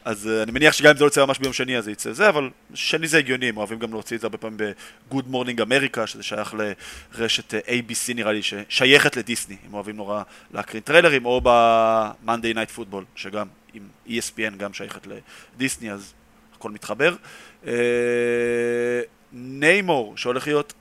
אה, 0.05 0.11
אז 0.11 0.25
uh, 0.25 0.43
אני 0.43 0.51
מניח 0.51 0.73
שגם 0.73 0.89
אם 0.89 0.97
זה 0.97 1.03
לא 1.03 1.07
יצא 1.07 1.25
ממש 1.25 1.39
ביום 1.39 1.53
שני, 1.53 1.77
אז 1.77 1.83
זה 1.83 1.91
יצא 1.91 2.11
זה, 2.11 2.29
אבל 2.29 2.49
שני 2.73 3.07
זה 3.07 3.17
הגיוני, 3.17 3.49
הם 3.49 3.57
אוהבים 3.57 3.79
גם 3.79 3.91
להוציא 3.91 4.15
את 4.15 4.21
זה 4.21 4.27
הרבה 4.27 4.37
פעמים 4.37 4.57
ב-Good 4.57 5.25
Morning 5.31 5.59
America, 5.59 6.05
שזה 6.05 6.23
שייך 6.23 6.55
לרשת 7.15 7.53
uh, 7.53 7.57
ABC 7.67 8.13
נראה 8.15 8.31
לי, 8.31 8.41
ששייכת 8.43 9.17
לדיסני, 9.17 9.57
הם 9.67 9.73
אוהבים 9.73 9.95
נורא 9.95 10.23
להקרין 10.53 10.83
טריילרים, 10.83 11.25
או 11.25 11.41
ב-Monday 11.43 12.55
Night 12.55 12.79
Football, 12.79 13.03
שגם 13.15 13.47
עם 13.73 13.83
ESPN 14.07 14.55
גם 14.57 14.73
שייכת 14.73 15.07
לדיסני, 15.55 15.91
אז 15.91 16.13
הכל 16.57 16.71
מתחבר. 16.71 17.15
ניימור, 19.33 20.17
שהולך 20.17 20.47
להיות 20.47 20.73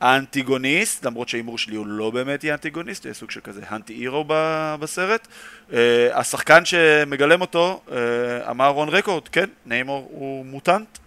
האנטיגוניסט, 0.00 1.06
למרות 1.06 1.28
שההימור 1.28 1.58
שלי 1.58 1.76
הוא 1.76 1.86
לא 1.86 2.10
באמת 2.10 2.44
יהיה 2.44 2.54
אנטיגוניסט, 2.54 3.04
יהיה 3.04 3.14
סוג 3.14 3.30
של 3.30 3.40
כזה 3.40 3.62
האנטי 3.68 3.92
אירו 3.92 4.24
בסרט. 4.80 5.28
Uh, 5.70 5.74
השחקן 6.14 6.64
שמגלם 6.64 7.40
אותו 7.40 7.82
uh, 7.86 7.92
אמר 8.50 8.68
רון 8.68 8.88
רקורד, 8.88 9.28
כן, 9.28 9.48
ניימור 9.66 10.08
הוא 10.12 10.46
מוטנט, 10.46 10.98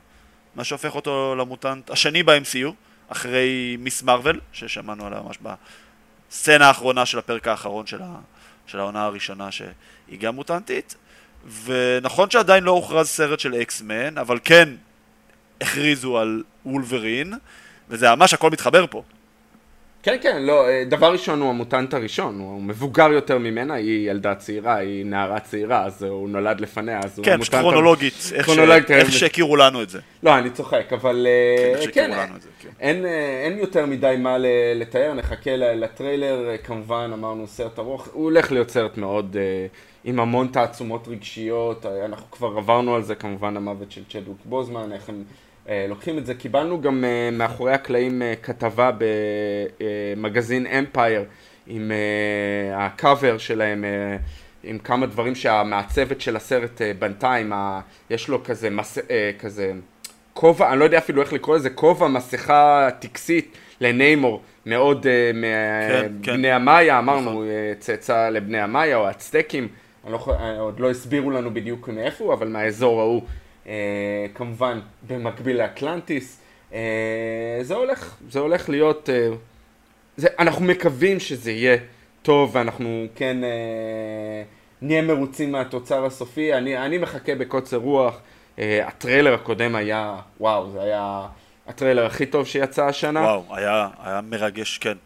מה 0.55 0.63
שהופך 0.63 0.95
אותו 0.95 1.35
למוטנט 1.37 1.89
השני 1.89 2.23
ב-MCU, 2.23 2.71
אחרי 3.07 3.77
מיס 3.79 4.03
מרוויל, 4.03 4.39
ששמענו 4.53 5.05
עליה 5.05 5.21
ממש 5.21 5.37
בסצנה 5.41 6.67
האחרונה 6.67 7.05
של 7.05 7.19
הפרק 7.19 7.47
האחרון 7.47 7.87
של, 7.87 8.01
ה, 8.01 8.15
של 8.67 8.79
העונה 8.79 9.03
הראשונה, 9.03 9.51
שהיא 9.51 10.19
גם 10.19 10.35
מוטנטית. 10.35 10.95
ונכון 11.63 12.29
שעדיין 12.29 12.63
לא 12.63 12.71
הוכרז 12.71 13.07
סרט 13.07 13.39
של 13.39 13.55
אקסמן, 13.55 14.17
אבל 14.17 14.39
כן 14.43 14.69
הכריזו 15.61 16.17
על 16.17 16.43
וולברין. 16.65 17.33
וזה 17.89 18.15
ממש 18.15 18.33
הכל 18.33 18.49
מתחבר 18.49 18.85
פה. 18.87 19.03
כן, 20.03 20.17
כן, 20.21 20.41
לא, 20.41 20.67
אה, 20.67 20.83
דבר 20.89 21.11
ראשון 21.11 21.41
הוא 21.41 21.49
המוטנט 21.49 21.93
הראשון, 21.93 22.39
הוא 22.39 22.61
מבוגר 22.61 23.11
יותר 23.11 23.37
ממנה, 23.37 23.73
היא 23.73 24.09
ילדה 24.09 24.35
צעירה, 24.35 24.75
היא 24.75 25.05
נערה 25.05 25.39
צעירה, 25.39 25.85
אז 25.85 26.03
הוא 26.03 26.29
נולד 26.29 26.61
לפניה, 26.61 26.99
אז 27.03 27.17
הוא 27.17 27.25
כן. 27.25 27.37
כן, 27.51 27.61
כרונולוגית, 27.61 28.31
איך, 28.33 28.49
ש... 28.49 28.59
איך 28.89 29.11
שהכירו 29.11 29.55
לנו 29.55 29.81
את 29.81 29.89
זה. 29.89 29.99
לא, 30.23 30.37
אני 30.37 30.49
צוחק, 30.49 30.93
אבל... 30.93 31.27
אה, 31.27 31.85
כן, 31.85 31.91
כן, 31.93 32.11
לנו 32.11 32.35
את 32.35 32.41
זה, 32.41 32.49
כן. 32.59 32.69
אין, 32.79 33.05
אה, 33.05 33.41
אין 33.45 33.57
יותר 33.57 33.85
מדי 33.85 34.15
מה 34.19 34.37
לתאר, 34.75 35.13
נחכה 35.13 35.55
לטריילר, 35.55 36.49
כמובן, 36.63 37.11
אמרנו 37.13 37.47
סרט 37.47 37.79
ארוך, 37.79 38.07
הוא 38.13 38.23
הולך 38.23 38.51
להיות 38.51 38.69
סרט 38.69 38.97
מאוד... 38.97 39.37
עם 40.03 40.19
המון 40.19 40.47
תעצומות 40.47 41.07
רגשיות, 41.07 41.85
אנחנו 42.05 42.31
כבר 42.31 42.57
עברנו 42.57 42.95
על 42.95 43.03
זה, 43.03 43.15
כמובן 43.15 43.57
המוות 43.57 43.91
של 43.91 44.01
צ'דוויק 44.09 44.37
בוזמן, 44.45 44.91
איך 44.91 45.09
הם 45.09 45.23
לוקחים 45.89 46.17
את 46.17 46.25
זה. 46.25 46.33
קיבלנו 46.33 46.81
גם 46.81 47.03
אה, 47.03 47.29
מאחורי 47.31 47.73
הקלעים 47.73 48.21
אה, 48.21 48.33
כתבה 48.41 48.91
במגזין 50.17 50.65
אמפייר 50.67 51.23
עם 51.67 51.91
הקאבר 52.73 53.37
שלהם, 53.37 53.85
עם 54.63 54.77
כמה 54.77 55.05
דברים 55.05 55.35
שהמעצבת 55.35 56.21
של 56.21 56.35
הסרט 56.35 56.81
בנתה, 56.99 57.33
עם 57.33 57.53
ה... 57.53 57.81
יש 58.09 58.27
לו 58.27 58.43
כזה, 58.43 58.69
מס... 58.69 58.97
כזה 59.39 59.71
כובע, 60.33 60.71
אני 60.71 60.79
לא 60.79 60.83
יודע 60.83 60.97
אפילו 60.97 61.21
איך 61.21 61.33
לקרוא 61.33 61.55
לזה, 61.55 61.69
כובע, 61.69 62.07
מסכה 62.07 62.89
טקסית 62.99 63.57
לניימור, 63.81 64.41
מאוד 64.65 65.03
כן, 65.03 65.35
מבני 66.15 66.47
כן. 66.47 66.53
המאיה, 66.53 66.99
אמרנו 66.99 67.31
נכון. 67.31 67.47
צאצא 67.79 68.29
לבני 68.29 68.59
המאיה 68.59 68.97
או 68.97 69.07
הצטקים, 69.07 69.67
לא, 70.09 70.35
עוד 70.59 70.79
לא 70.79 70.89
הסבירו 70.89 71.31
לנו 71.31 71.53
בדיוק 71.53 71.89
מאיפה 71.89 72.23
הוא, 72.23 72.33
אבל 72.33 72.47
מהאזור 72.47 73.01
ההוא. 73.01 73.21
אה, 73.69 74.25
כמובן 74.33 74.79
במקביל 75.07 75.57
לאטלנטיס. 75.57 76.41
אה, 76.73 77.59
זה 77.61 77.75
הולך, 77.75 78.17
זה 78.29 78.39
הולך 78.39 78.69
להיות, 78.69 79.09
אה, 79.09 79.29
זה, 80.17 80.27
אנחנו 80.39 80.65
מקווים 80.65 81.19
שזה 81.19 81.51
יהיה 81.51 81.77
טוב 82.21 82.55
ואנחנו 82.55 83.05
כן 83.15 83.37
נהיה 84.81 85.01
מרוצים 85.01 85.51
מהתוצר 85.51 86.05
הסופי. 86.05 86.53
אני, 86.53 86.77
אני 86.77 86.97
מחכה 86.97 87.35
בקוצר 87.35 87.77
רוח. 87.77 88.21
הטריילר 88.57 89.33
הקודם 89.33 89.75
היה, 89.75 90.15
וואו, 90.39 90.69
זה 90.71 90.81
היה 90.81 91.27
הטריילר 91.67 92.05
הכי 92.05 92.25
טוב 92.25 92.47
שיצא 92.47 92.85
השנה. 92.85 93.19
וואו, 93.19 93.43
היה, 93.49 93.87
היה 94.03 94.21
מרגש, 94.21 94.77
כן. 94.77 94.97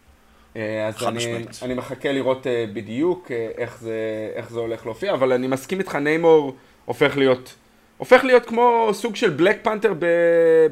אז 0.56 1.04
אני, 1.08 1.46
אני 1.62 1.74
מחכה 1.74 2.12
לראות 2.12 2.48
בדיוק 2.74 3.32
איך 3.58 3.80
זה, 3.80 3.96
איך 4.36 4.50
זה 4.50 4.60
הולך 4.60 4.86
להופיע, 4.86 5.14
אבל 5.14 5.34
אני 5.34 5.48
מסכים 5.48 5.80
איתך, 5.80 5.96
ניימור 5.96 6.56
הופך 6.86 7.18
להיות 7.18 7.56
הופך 8.04 8.24
להיות 8.24 8.46
כמו 8.46 8.90
סוג 8.94 9.16
של 9.16 9.30
בלק 9.30 9.60
פנתר 9.64 9.94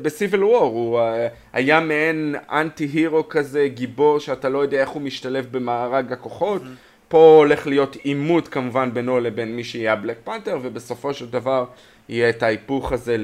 בסיביל 0.01 0.43
וור, 0.43 0.63
הוא 0.63 0.99
אה, 0.99 1.27
היה 1.53 1.79
מעין 1.79 2.35
אנטי 2.51 2.85
הירו 2.85 3.29
כזה, 3.29 3.67
גיבור 3.67 4.19
שאתה 4.19 4.49
לא 4.49 4.59
יודע 4.59 4.81
איך 4.81 4.89
הוא 4.89 5.01
משתלב 5.01 5.47
במארג 5.51 6.13
הכוחות, 6.13 6.61
mm-hmm. 6.61 7.07
פה 7.07 7.35
הולך 7.37 7.67
להיות 7.67 7.95
עימות 7.95 8.47
כמובן 8.47 8.93
בינו 8.93 9.19
לבין 9.19 9.55
מי 9.55 9.63
שיהיה 9.63 9.93
הבלק 9.93 10.17
פנתר, 10.23 10.59
ובסופו 10.61 11.13
של 11.13 11.29
דבר 11.29 11.65
יהיה 12.09 12.29
את 12.29 12.43
ההיפוך 12.43 12.91
הזה 12.91 13.17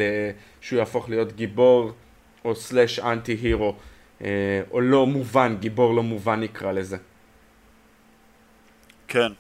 שהוא 0.62 0.80
יהפוך 0.80 1.10
להיות 1.10 1.32
גיבור 1.32 1.92
או 2.46 2.56
סלאש 2.56 3.00
אנטי 3.00 3.38
הירו, 3.42 3.76
או 4.72 4.82
לא 4.82 5.08
מובן, 5.08 5.56
גיבור 5.60 5.94
לא 5.94 6.04
מובן 6.04 6.40
נקרא 6.40 6.72
לזה. 6.72 6.98
כן. 9.08 9.32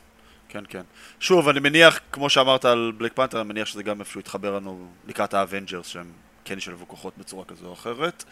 כן, 0.49 0.63
כן. 0.69 0.81
שוב, 1.19 1.49
אני 1.49 1.59
מניח, 1.59 1.99
כמו 2.11 2.29
שאמרת 2.29 2.65
על 2.65 2.91
בלק 2.97 3.13
פנתר, 3.13 3.41
אני 3.41 3.47
מניח 3.47 3.67
שזה 3.67 3.83
גם 3.83 3.99
איפשהו 3.99 4.19
יתחבר 4.19 4.55
לנו 4.55 4.87
לקראת 5.07 5.33
האבנג'רס, 5.33 5.87
שהם 5.87 6.11
כן 6.45 6.57
ישלבו 6.57 6.87
כוחות 6.87 7.13
בצורה 7.17 7.45
כזו 7.45 7.67
או 7.67 7.73
אחרת. 7.73 8.23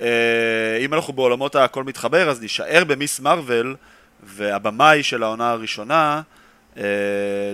אה, 0.00 0.78
אם 0.80 0.94
אנחנו 0.94 1.12
בעולמות 1.12 1.56
הכל 1.56 1.84
מתחבר, 1.84 2.30
אז 2.30 2.40
נישאר 2.40 2.84
במיס 2.84 3.20
מרוויל, 3.20 3.74
והבמאי 4.22 5.02
של 5.02 5.22
העונה 5.22 5.50
הראשונה 5.50 6.22
אה, 6.76 6.82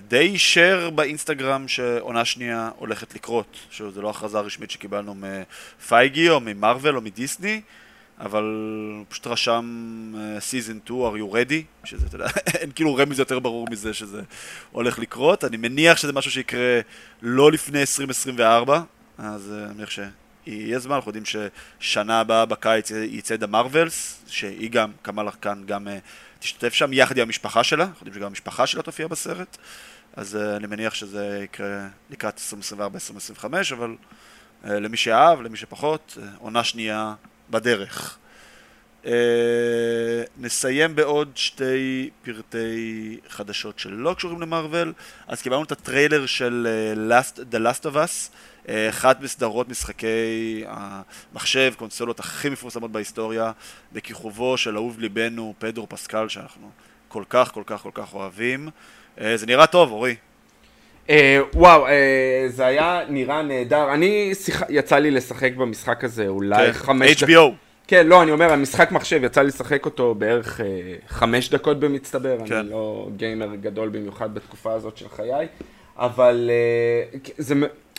די 0.09 0.19
אישר 0.19 0.91
באינסטגרם 0.91 1.69
שעונה 1.69 2.25
שנייה 2.25 2.71
הולכת 2.77 3.15
לקרות. 3.15 3.57
שוב, 3.71 3.91
זו 3.91 4.03
לא 4.03 4.11
הכרזה 4.11 4.41
רשמית 4.41 4.71
שקיבלנו 4.71 5.15
מפייגי 5.15 6.31
או 6.31 6.41
ממרוויל 6.41 6.97
או 6.97 7.01
מדיסני. 7.01 7.61
אבל 8.21 8.43
הוא 8.97 9.05
פשוט 9.09 9.27
רשם 9.27 10.15
season 10.39 10.79
2, 10.85 11.01
are 11.01 11.17
you 11.17 11.35
ready? 11.35 11.87
שזה, 11.87 12.07
אתה 12.07 12.17
יודע, 12.17 12.27
אין 12.61 12.71
כאילו 12.75 12.95
רמז 12.95 13.19
יותר 13.19 13.39
ברור 13.39 13.67
מזה 13.71 13.95
שזה 13.95 14.23
הולך 14.73 14.99
לקרות. 14.99 15.45
אני 15.45 15.57
מניח 15.57 15.99
שזה 15.99 16.13
משהו 16.13 16.31
שיקרה 16.31 16.81
לא 17.23 17.53
לפני 17.53 17.81
2024, 17.81 18.83
אז 19.19 19.53
אה, 19.53 19.65
אני 19.65 19.75
מניח 19.75 19.91
שיהיה 19.91 20.79
זמן, 20.79 20.95
אנחנו 20.95 21.09
יודעים 21.09 21.25
ששנה 21.81 22.21
הבאה 22.21 22.47
בקיץ 22.47 22.91
יצא 22.91 23.37
The 23.37 23.47
Marvels, 23.47 24.25
שהיא 24.27 24.71
גם, 24.71 24.91
קמאלה 25.03 25.31
קאן 25.31 25.63
גם 25.67 25.89
אה, 25.89 25.99
תשתתף 26.39 26.73
שם 26.73 26.93
יחד 26.93 27.17
עם 27.17 27.23
המשפחה 27.23 27.65
שלה, 27.65 27.85
אנחנו 27.85 27.99
יודעים 28.01 28.15
שגם 28.15 28.27
המשפחה 28.27 28.67
שלה 28.67 28.83
תופיע 28.83 29.07
בסרט, 29.07 29.57
אז 30.17 30.37
אה, 30.37 30.57
אני 30.57 30.67
מניח 30.67 30.95
שזה 30.95 31.41
יקרה 31.45 31.89
לקראת 32.11 32.41
2024-2025, 33.43 33.45
אבל 33.73 33.97
למי 34.65 34.97
שאהב, 34.97 35.41
למי 35.41 35.57
שפחות, 35.57 36.19
עונה 36.39 36.65
שנייה 36.65 37.15
בדרך. 37.53 38.19
Uh, 39.05 39.07
נסיים 40.39 40.95
בעוד 40.95 41.31
שתי 41.35 42.11
פרטי 42.23 43.21
חדשות 43.29 43.79
שלא 43.79 44.15
קשורים 44.15 44.41
למארוול. 44.41 44.93
אז 45.27 45.43
קיבלנו 45.43 45.63
את 45.63 45.73
הטריילר 45.73 46.27
של 46.27 46.67
uh, 46.69 47.11
Last, 47.11 47.37
The 47.37 47.59
Last 47.59 47.85
of 47.85 47.95
Us, 47.95 48.31
uh, 48.67 48.71
אחת 48.89 49.21
מסדרות 49.21 49.69
משחקי 49.69 50.65
המחשב, 50.67 51.73
קונסולות 51.77 52.21
הכי 52.21 52.49
מפורסמות 52.49 52.93
בהיסטוריה, 52.93 53.53
בכיכובו 53.93 54.57
של 54.57 54.77
אהוב 54.77 54.99
ליבנו 54.99 55.55
פדרו 55.59 55.89
פסקל, 55.89 56.29
שאנחנו 56.29 56.71
כל 57.09 57.25
כך 57.29 57.53
כל 57.53 57.63
כך 57.67 57.81
כל 57.81 57.91
כך 57.95 58.15
אוהבים. 58.15 58.69
Uh, 59.17 59.21
זה 59.37 59.47
נראה 59.47 59.67
טוב, 59.67 59.91
אורי. 59.91 60.17
Uh, 61.07 61.11
וואו, 61.55 61.87
uh, 61.87 61.91
זה 62.49 62.67
היה 62.67 63.01
נראה 63.09 63.43
נהדר. 63.43 63.95
אני, 63.95 64.35
שיח... 64.35 64.63
יצא 64.69 64.99
לי 64.99 65.11
לשחק 65.11 65.53
במשחק 65.55 66.05
הזה 66.05 66.29
אולי 66.29 66.67
כן, 66.67 66.73
חמש. 66.73 67.23
HBO. 67.23 67.51
כן, 67.87 68.07
לא, 68.07 68.23
אני 68.23 68.31
אומר, 68.31 68.53
המשחק 68.53 68.93
מחשב, 68.93 69.25
יצא 69.25 69.41
לי 69.41 69.49
לשחק 69.49 69.85
אותו 69.85 70.15
בערך 70.15 70.61
uh, 70.61 70.63
חמש 71.09 71.51
דקות 71.51 71.81
במצטבר. 71.81 72.39
כן. 72.47 72.55
אני 72.55 72.71
לא 72.71 73.09
גיימר 73.17 73.55
גדול 73.55 73.89
במיוחד 73.89 74.35
בתקופה 74.35 74.73
הזאת 74.73 74.97
של 74.97 75.09
חיי, 75.09 75.47
אבל 75.97 76.51
uh, 77.15 77.31
זה, 77.39 77.55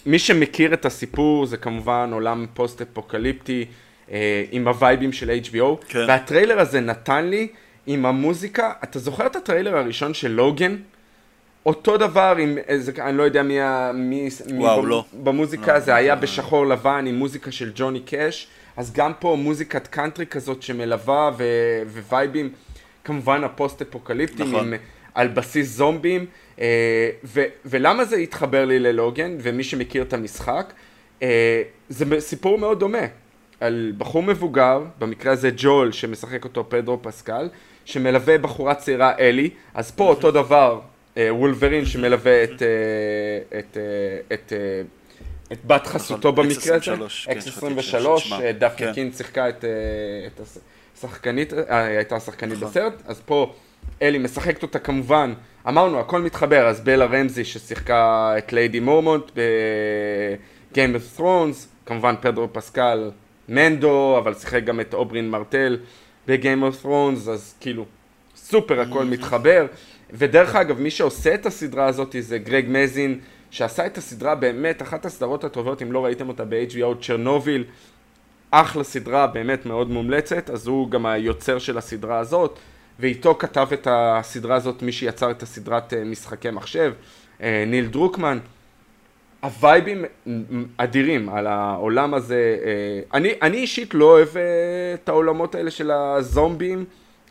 מי 0.05 0.19
שמכיר 0.19 0.73
את 0.73 0.85
הסיפור 0.85 1.45
זה 1.45 1.57
כמובן 1.57 2.09
עולם 2.13 2.45
פוסט-אפוקליפטי 2.53 3.65
uh, 4.07 4.11
עם 4.51 4.67
הווייבים 4.67 5.11
של 5.11 5.39
HBO, 5.43 5.85
כן. 5.87 6.05
והטריילר 6.07 6.59
הזה 6.59 6.79
נתן 6.79 7.25
לי 7.25 7.47
עם 7.87 8.05
המוזיקה, 8.05 8.71
אתה 8.83 8.99
זוכר 8.99 9.25
את 9.25 9.35
הטריילר 9.35 9.77
הראשון 9.77 10.13
של 10.13 10.31
לוגן? 10.31 10.75
אותו 11.65 11.97
דבר 11.97 12.35
עם 12.39 12.57
איזה, 12.57 12.91
אני 12.99 13.17
לא 13.17 13.23
יודע 13.23 13.43
מי, 13.43 13.57
מי, 13.93 14.29
וואו, 14.51 14.81
מי 14.83 14.89
לא. 14.89 15.05
במוזיקה, 15.23 15.73
לא, 15.73 15.79
זה 15.79 15.91
לא, 15.91 15.95
היה 15.95 16.15
לא. 16.15 16.21
בשחור 16.21 16.65
לבן 16.67 17.05
עם 17.07 17.15
מוזיקה 17.15 17.51
של 17.51 17.71
ג'וני 17.75 17.99
קאש, 17.99 18.47
אז 18.77 18.93
גם 18.93 19.11
פה 19.19 19.35
מוזיקת 19.39 19.87
קאנטרי 19.87 20.25
כזאת 20.25 20.61
שמלווה 20.61 21.31
ו, 21.37 21.43
ווייבים, 22.09 22.49
כמובן 23.03 23.43
הפוסט-אפוקליפטיים, 23.43 24.49
נכון. 24.49 24.73
על 25.13 25.27
בסיס 25.27 25.67
זומבים, 25.67 26.25
אה, 26.59 27.09
ו, 27.23 27.43
ולמה 27.65 28.05
זה 28.05 28.15
התחבר 28.15 28.65
לי 28.65 28.79
ללוגן, 28.79 29.37
ומי 29.41 29.63
שמכיר 29.63 30.03
את 30.03 30.13
המשחק, 30.13 30.73
אה, 31.21 31.61
זה 31.89 32.19
סיפור 32.19 32.57
מאוד 32.57 32.79
דומה, 32.79 33.05
על 33.59 33.93
בחור 33.97 34.23
מבוגר, 34.23 34.83
במקרה 34.99 35.33
הזה 35.33 35.49
ג'ול 35.57 35.91
שמשחק 35.91 36.43
אותו 36.43 36.69
פדרו 36.69 37.01
פסקל, 37.01 37.49
שמלווה 37.85 38.37
בחורה 38.37 38.75
צעירה 38.75 39.17
אלי, 39.19 39.49
אז 39.73 39.91
פה 39.91 40.03
אותו 40.03 40.31
דבר 40.31 40.79
וולברין 41.17 41.85
שמלווה 41.85 42.43
את, 42.43 42.61
את, 43.59 43.77
את, 44.33 44.53
את 45.51 45.65
בת 45.65 45.87
חסותו 45.87 46.31
נכון, 46.31 46.45
במקרה 46.45 46.75
הזה, 46.75 46.93
X23, 46.93 47.29
X23, 47.29 47.81
שכחתי 47.81 48.19
שמה. 48.19 48.51
דפני. 48.51 48.93
קין 48.93 49.11
שיחקה 49.11 49.49
את, 49.49 49.65
את 50.27 50.41
השחקנית, 50.97 51.53
אה, 51.53 51.85
הייתה 51.85 52.15
השחקנית 52.15 52.57
נכון. 52.57 52.69
בסרט, 52.69 52.93
אז 53.05 53.21
פה 53.25 53.53
אלי 54.01 54.17
משחקת 54.17 54.63
אותה 54.63 54.79
כמובן, 54.79 55.33
אמרנו 55.67 55.99
הכל 55.99 56.21
מתחבר, 56.21 56.67
אז 56.67 56.81
בלה 56.81 57.05
רמזי 57.05 57.45
ששיחקה 57.45 58.33
את 58.37 58.53
ליידי 58.53 58.79
מורמונט 58.79 59.31
ב-Game 59.35 60.75
of 60.75 61.19
Thrones, 61.19 61.67
כמובן 61.85 62.15
פדרו 62.21 62.53
פסקל 62.53 63.11
מנדו, 63.49 64.17
אבל 64.17 64.33
שיחק 64.33 64.63
גם 64.63 64.79
את 64.79 64.93
אוברין 64.93 65.29
מרטל 65.29 65.77
ב-Game 66.27 66.63
of 66.71 66.85
Thrones, 66.85 67.29
אז 67.29 67.55
כאילו 67.59 67.85
סופר 68.35 68.81
הכל 68.81 69.05
מתחבר. 69.05 69.65
ודרך 70.11 70.55
אגב, 70.55 70.79
מי 70.79 70.89
שעושה 70.89 71.33
את 71.33 71.45
הסדרה 71.45 71.85
הזאת 71.85 72.15
זה 72.19 72.37
קרייג 72.37 72.65
מייזין, 72.67 73.19
שעשה 73.51 73.85
את 73.85 73.97
הסדרה 73.97 74.35
באמת, 74.35 74.81
אחת 74.81 75.05
הסדרות 75.05 75.43
הטובות, 75.43 75.81
אם 75.81 75.91
לא 75.91 76.05
ראיתם 76.05 76.27
אותה 76.27 76.45
ב-HBO, 76.45 77.05
צ'רנוביל, 77.05 77.63
אחלה 78.51 78.83
סדרה, 78.83 79.27
באמת 79.27 79.65
מאוד 79.65 79.89
מומלצת, 79.89 80.49
אז 80.49 80.67
הוא 80.67 80.89
גם 80.89 81.05
היוצר 81.05 81.59
של 81.59 81.77
הסדרה 81.77 82.19
הזאת, 82.19 82.59
ואיתו 82.99 83.35
כתב 83.39 83.67
את 83.73 83.87
הסדרה 83.91 84.55
הזאת 84.55 84.81
מי 84.81 84.91
שיצר 84.91 85.31
את 85.31 85.43
הסדרת 85.43 85.93
אה, 85.93 86.03
משחקי 86.03 86.49
מחשב, 86.49 86.93
אה, 87.41 87.63
ניל 87.67 87.85
דרוקמן. 87.85 88.39
הווייבים 89.41 90.05
אדירים 90.77 91.29
על 91.29 91.47
העולם 91.47 92.13
הזה. 92.13 92.57
אה, 92.65 92.99
אני, 93.13 93.33
אני 93.41 93.57
אישית 93.57 93.93
לא 93.93 94.05
אוהב 94.05 94.29
את 94.93 95.09
העולמות 95.09 95.55
האלה 95.55 95.71
של 95.71 95.91
הזומבים. 95.91 96.85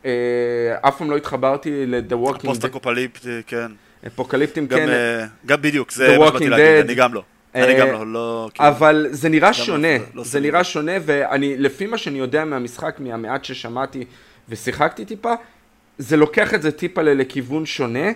אה, 0.05 0.11
אף 0.81 0.99
פעם 0.99 1.11
לא 1.11 1.17
התחברתי 1.17 1.87
ל-The 1.87 2.29
Walking 2.29 2.47
Dead, 2.47 2.67
אקופליפטי, 2.67 3.41
כן. 3.47 3.73
אפוקליפטים 4.07 4.69
כן, 4.69 4.88
אה, 4.88 5.27
גם 5.47 5.62
בדיוק, 5.62 5.91
The 5.91 5.95
זה 5.95 6.19
מה 6.19 6.29
שבאתי 6.29 6.49
להגיד. 6.49 6.85
אני 6.85 6.95
גם 6.95 7.15
לא. 7.15 7.23
אה, 7.57 7.65
אני 7.65 7.81
גם 7.81 7.87
לא, 7.87 8.07
לא... 8.12 8.51
כאילו, 8.55 8.69
אבל 8.69 9.07
זה 9.11 9.29
נראה 9.29 9.49
לא, 9.49 9.53
שונה, 9.53 9.88
לא, 10.15 10.25
זה. 10.25 10.41
נראה 10.41 10.65
שונה 10.65 10.93
ואני, 11.07 11.57
לפי 11.57 11.87
מה 11.87 11.99
שאני 11.99 12.19
יודע 12.19 12.45
מהמשחק, 12.45 12.97
מהמעט 12.99 13.45
ששמעתי 13.45 14.05
ושיחקתי 14.49 15.05
טיפה, 15.05 15.33
זה 15.99 16.17
לוקח 16.17 16.55
את 16.55 16.62
זה 16.62 16.73
טיפה 16.73 17.03
לכיוון 17.03 17.67
שונה. 17.67 18.09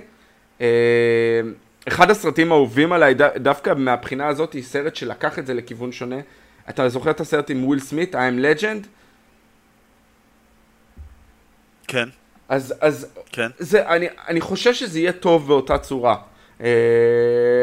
אחד 1.88 2.10
הסרטים 2.10 2.52
האהובים 2.52 2.92
עליי, 2.92 3.14
דווקא 3.36 3.74
מהבחינה 3.76 4.26
הזאת, 4.28 4.52
היא 4.52 4.62
סרט 4.62 4.96
שלקח 4.96 5.38
את 5.38 5.46
זה 5.46 5.54
לכיוון 5.54 5.92
שונה. 5.92 6.16
אתה 6.68 6.88
זוכר 6.88 7.10
את 7.10 7.20
הסרט 7.20 7.50
עם 7.50 7.64
וויל 7.64 7.80
סמית, 7.80 8.14
I 8.14 8.18
am 8.18 8.60
legend? 8.60 8.86
כן, 11.86 12.08
אז, 12.48 12.74
אז 12.80 13.06
כן. 13.32 13.50
זה, 13.58 13.88
אני, 13.88 14.06
אני 14.28 14.40
חושב 14.40 14.74
שזה 14.74 14.98
יהיה 14.98 15.12
טוב 15.12 15.48
באותה 15.48 15.78
צורה. 15.78 16.16
אה, 16.60 16.68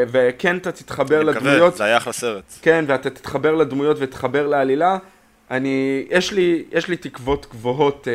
וכן, 0.08 0.56
אתה 0.56 0.72
תתחבר 0.72 1.20
אני 1.20 1.30
מקווה, 1.30 1.52
לדמויות. 1.52 1.76
זה 1.76 1.84
היה 1.84 1.96
אחלה 1.96 2.12
סרט. 2.12 2.52
כן, 2.62 2.84
ואתה 2.88 3.10
תתחבר 3.10 3.54
לדמויות 3.54 3.96
ותתחבר 4.00 4.46
לעלילה. 4.46 4.98
אני, 5.50 6.06
יש 6.10 6.32
לי, 6.32 6.64
יש 6.72 6.88
לי 6.88 6.96
תקוות 6.96 7.46
גבוהות 7.50 8.08
אה, 8.08 8.12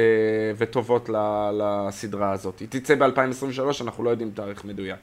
וטובות 0.57 1.09
ל, 1.09 1.15
לסדרה 1.59 2.31
הזאת. 2.31 2.59
היא 2.59 2.67
תצא 2.71 2.95
ב-2023, 2.95 3.83
אנחנו 3.83 4.03
לא 4.03 4.09
יודעים 4.09 4.31
תאריך 4.31 4.65
מדויק. 4.65 4.99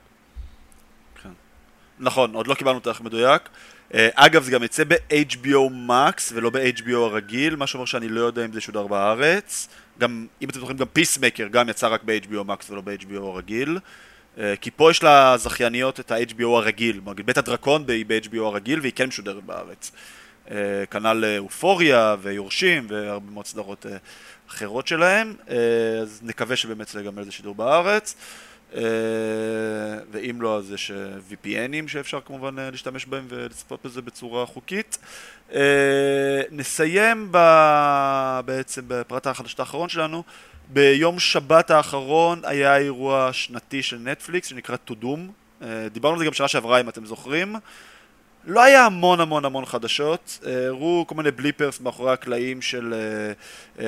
נכון, 1.99 2.35
עוד 2.35 2.47
לא 2.47 2.55
קיבלנו 2.55 2.81
תאריך 2.81 3.01
מדויק. 3.01 3.43
אה, 3.95 4.09
אגב, 4.15 4.43
זה 4.43 4.51
גם 4.51 4.63
יצא 4.63 4.85
ב-HBO 4.85 5.89
Max 5.89 6.33
ולא 6.33 6.51
ב-HBO 6.51 6.97
הרגיל, 6.97 7.57
מה 7.57 7.67
שאומר 7.67 7.85
שאני 7.85 8.09
לא 8.09 8.21
יודע 8.21 8.45
אם 8.45 8.53
זה 8.53 8.61
שודר 8.61 8.87
בארץ. 8.87 9.69
גם, 9.99 10.27
אם 10.43 10.49
אתם 10.49 10.61
זוכרים, 10.61 10.79
גם 10.79 10.87
פיסמקר 10.93 11.47
גם 11.49 11.69
יצא 11.69 11.89
רק 11.89 12.01
ב-HBO 12.05 12.49
Max 12.49 12.71
ולא 12.71 12.81
ב-HBO 12.81 13.21
הרגיל. 13.21 13.79
אה, 14.39 14.55
כי 14.61 14.71
פה 14.71 14.91
יש 14.91 15.05
לזכייניות 15.05 16.01
את 16.01 16.11
ה-HBO 16.11 16.47
הרגיל, 16.47 17.01
בית 17.25 17.39
הדרקון 17.39 17.85
היא 17.89 18.05
ב-HBO 18.07 18.41
הרגיל 18.41 18.81
והיא 18.81 18.93
כן 18.97 19.09
משודרת 19.09 19.45
בארץ. 19.45 19.93
אה, 20.51 20.87
כנ"ל 20.91 21.25
אה, 21.25 21.39
אופוריה 21.39 22.17
ויורשים 22.23 22.87
והרבה 22.89 23.31
מאוד 23.31 23.47
סדרות 23.47 23.87
אחרות 24.49 24.87
שלהם, 24.87 25.35
אז 26.03 26.21
נקווה 26.23 26.57
שבאמת 26.57 26.89
זה 26.89 27.03
גם 27.03 27.19
איזה 27.19 27.33
שידור 27.33 27.55
בארץ. 27.55 28.17
אה, 28.75 28.81
ואם 30.11 30.43
לא, 30.43 30.57
אז 30.59 30.73
יש 30.73 30.93
VPNים 31.31 31.89
שאפשר 31.89 32.21
כמובן 32.25 32.59
אה, 32.59 32.71
להשתמש 32.71 33.07
בהם 33.07 33.25
ולצפות 33.29 33.87
בזה 33.87 34.03
בצורה 34.03 34.47
חוקית. 34.47 34.99
אה, 35.53 36.43
נסיים 36.51 37.29
ב... 37.31 37.39
בעצם 38.45 38.83
בפרט 38.89 39.27
החדשות 39.27 39.61
האחרון 39.61 39.89
שלנו. 39.89 40.23
ביום 40.69 41.19
שבת 41.19 41.71
האחרון 41.71 42.41
היה 42.45 42.77
אירוע 42.77 43.33
שנתי 43.33 43.83
של 43.83 43.99
נטפליקס 43.99 44.49
שנקרא. 44.49 44.77
אה, 45.63 45.89
דיברנו 45.93 46.15
על 46.15 46.19
זה 46.19 46.25
גם 46.25 46.33
שנה 46.33 46.49
שעברה 46.49 46.81
אם 46.81 46.89
אתם 46.89 47.07
זוכרים. 47.07 47.57
לא 48.47 48.63
היה 48.63 48.87
המון 48.87 49.21
המון 49.21 49.45
המון 49.45 49.65
חדשות, 49.65 50.39
אה, 50.47 50.67
הראו 50.67 51.05
כל 51.09 51.15
מיני 51.15 51.31
בליפרס 51.31 51.81
מאחורי 51.81 52.13
הקלעים 52.13 52.63
של 52.63 52.95
uh, 53.77 53.79
uh, 53.79 53.83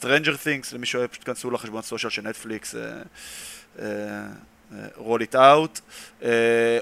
Stranger 0.00 0.36
Things, 0.44 0.74
למי 0.74 0.86
שאוהב 0.86 1.06
פשוט 1.06 1.24
כנסו 1.24 1.50
לחשבון 1.50 1.82
social 1.82 2.10
של 2.10 2.22
נטפליקס, 2.22 2.74
roll 4.96 5.20
it 5.30 5.34
out. 5.34 5.80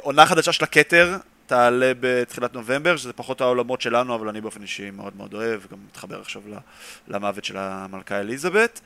עונה 0.00 0.26
חדשה 0.26 0.52
של 0.52 0.64
הכתר, 0.64 1.16
תעלה 1.46 1.92
בתחילת 2.00 2.54
נובמבר, 2.54 2.96
שזה 2.96 3.12
פחות 3.12 3.40
העולמות 3.40 3.80
שלנו, 3.80 4.14
אבל 4.14 4.28
אני 4.28 4.40
באופן 4.40 4.62
אישי 4.62 4.90
מאוד 4.90 5.16
מאוד 5.16 5.34
אוהב, 5.34 5.60
גם 5.72 5.78
מתחבר 5.88 6.20
עכשיו 6.20 6.42
למוות 7.08 7.44
של 7.44 7.56
המלכה 7.56 8.20
אליזבת. 8.20 8.80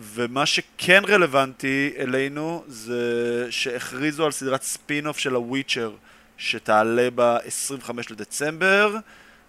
ומה 0.00 0.46
שכן 0.46 1.02
רלוונטי 1.08 1.92
אלינו 1.98 2.64
זה 2.66 3.46
שהכריזו 3.50 4.24
על 4.24 4.32
סדרת 4.32 4.62
ספין-אוף 4.62 5.18
של 5.18 5.34
הוויצ'ר 5.34 5.90
שתעלה 6.38 7.08
ב-25 7.14 7.90
לדצמבר. 8.10 8.96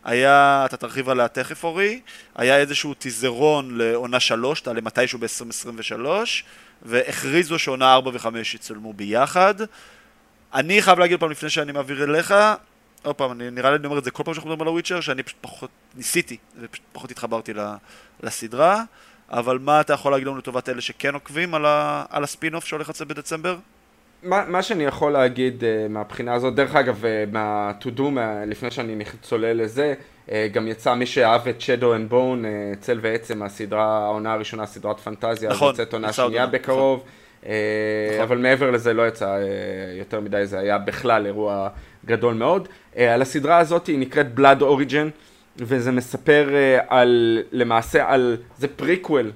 היה, 0.03 0.63
אתה 0.65 0.77
תרחיב 0.77 1.09
עליה 1.09 1.27
תכף 1.27 1.63
אורי, 1.63 2.01
היה 2.35 2.57
איזשהו 2.57 2.93
טיזרון 2.93 3.77
לעונה 3.77 4.19
3, 4.19 4.61
תעלה 4.61 4.81
מתישהו 4.81 5.19
ב-2023, 5.19 6.05
והכריזו 6.81 7.59
שעונה 7.59 7.93
4 7.93 8.11
ו-5 8.13 8.27
יצולמו 8.55 8.93
ביחד. 8.93 9.55
אני 10.53 10.81
חייב 10.81 10.99
להגיד 10.99 11.19
פעם 11.19 11.31
לפני 11.31 11.49
שאני 11.49 11.71
מעביר 11.71 12.03
אליך, 12.03 12.33
עוד 13.03 13.15
פעם, 13.15 13.31
אני, 13.31 13.51
נראה 13.51 13.69
לי 13.69 13.75
אני 13.75 13.85
אומר 13.85 13.97
את 13.97 14.03
זה 14.03 14.11
כל 14.11 14.23
פעם 14.23 14.33
שאנחנו 14.33 14.49
מדברים 14.49 14.61
על 14.61 14.67
הוויצ'ר, 14.67 15.01
שאני 15.01 15.23
פשוט 15.23 15.37
פחות 15.41 15.69
ניסיתי, 15.95 16.37
ופשוט 16.61 16.85
פחות 16.91 17.11
התחברתי 17.11 17.53
לסדרה, 18.23 18.83
אבל 19.29 19.57
מה 19.57 19.81
אתה 19.81 19.93
יכול 19.93 20.11
להגיד 20.11 20.27
לנו 20.27 20.37
לטובת 20.37 20.69
אלה 20.69 20.81
שכן 20.81 21.13
עוקבים 21.13 21.55
על, 21.55 21.65
ה- 21.65 22.05
על 22.09 22.23
הספין-אוף 22.23 22.65
שהולך 22.65 22.89
לצאת 22.89 23.07
בדצמבר? 23.07 23.57
מה, 24.23 24.43
מה 24.47 24.63
שאני 24.63 24.83
יכול 24.83 25.11
להגיד 25.11 25.63
uh, 25.63 25.91
מהבחינה 25.91 26.33
הזאת, 26.33 26.55
דרך 26.55 26.75
אגב, 26.75 27.03
uh, 27.03 27.33
מה-to 27.33 27.99
do, 27.99 28.01
מה, 28.01 28.45
לפני 28.45 28.71
שאני 28.71 29.03
צולל 29.21 29.63
לזה, 29.63 29.93
uh, 30.27 30.31
גם 30.51 30.67
יצא 30.67 30.93
מי 30.93 31.05
שאהב 31.05 31.47
את 31.47 31.59
Shadow 31.59 31.81
and 31.81 32.11
Bone, 32.11 32.43
uh, 32.43 32.79
צל 32.79 32.99
ועצם, 33.01 33.43
הסדרה, 33.43 34.05
העונה 34.05 34.33
הראשונה, 34.33 34.65
סדרת 34.65 34.99
פנטזיה, 34.99 35.49
נכון, 35.49 35.69
אז 35.73 35.79
יוצאת 35.79 35.93
עונה 35.93 36.13
שנייה 36.13 36.43
עונה, 36.43 36.47
בקרוב, 36.47 37.03
uh, 37.03 37.45
נכון. 38.09 38.21
אבל 38.21 38.37
מעבר 38.37 38.71
לזה 38.71 38.93
לא 38.93 39.07
יצא 39.07 39.37
uh, 39.37 39.99
יותר 39.99 40.19
מדי, 40.19 40.45
זה 40.45 40.59
היה 40.59 40.77
בכלל 40.77 41.25
אירוע 41.25 41.69
גדול 42.05 42.33
מאוד. 42.33 42.67
Uh, 42.67 42.99
על 42.99 43.21
הסדרה 43.21 43.57
הזאת 43.57 43.87
היא 43.87 43.99
נקראת 43.99 44.27
Blood 44.37 44.61
Origin, 44.61 45.09
וזה 45.57 45.91
מספר 45.91 46.49
uh, 46.49 46.85
על, 46.87 47.43
למעשה 47.51 48.09
על, 48.09 48.37
זה 48.57 48.67
פריקוול 48.67 49.31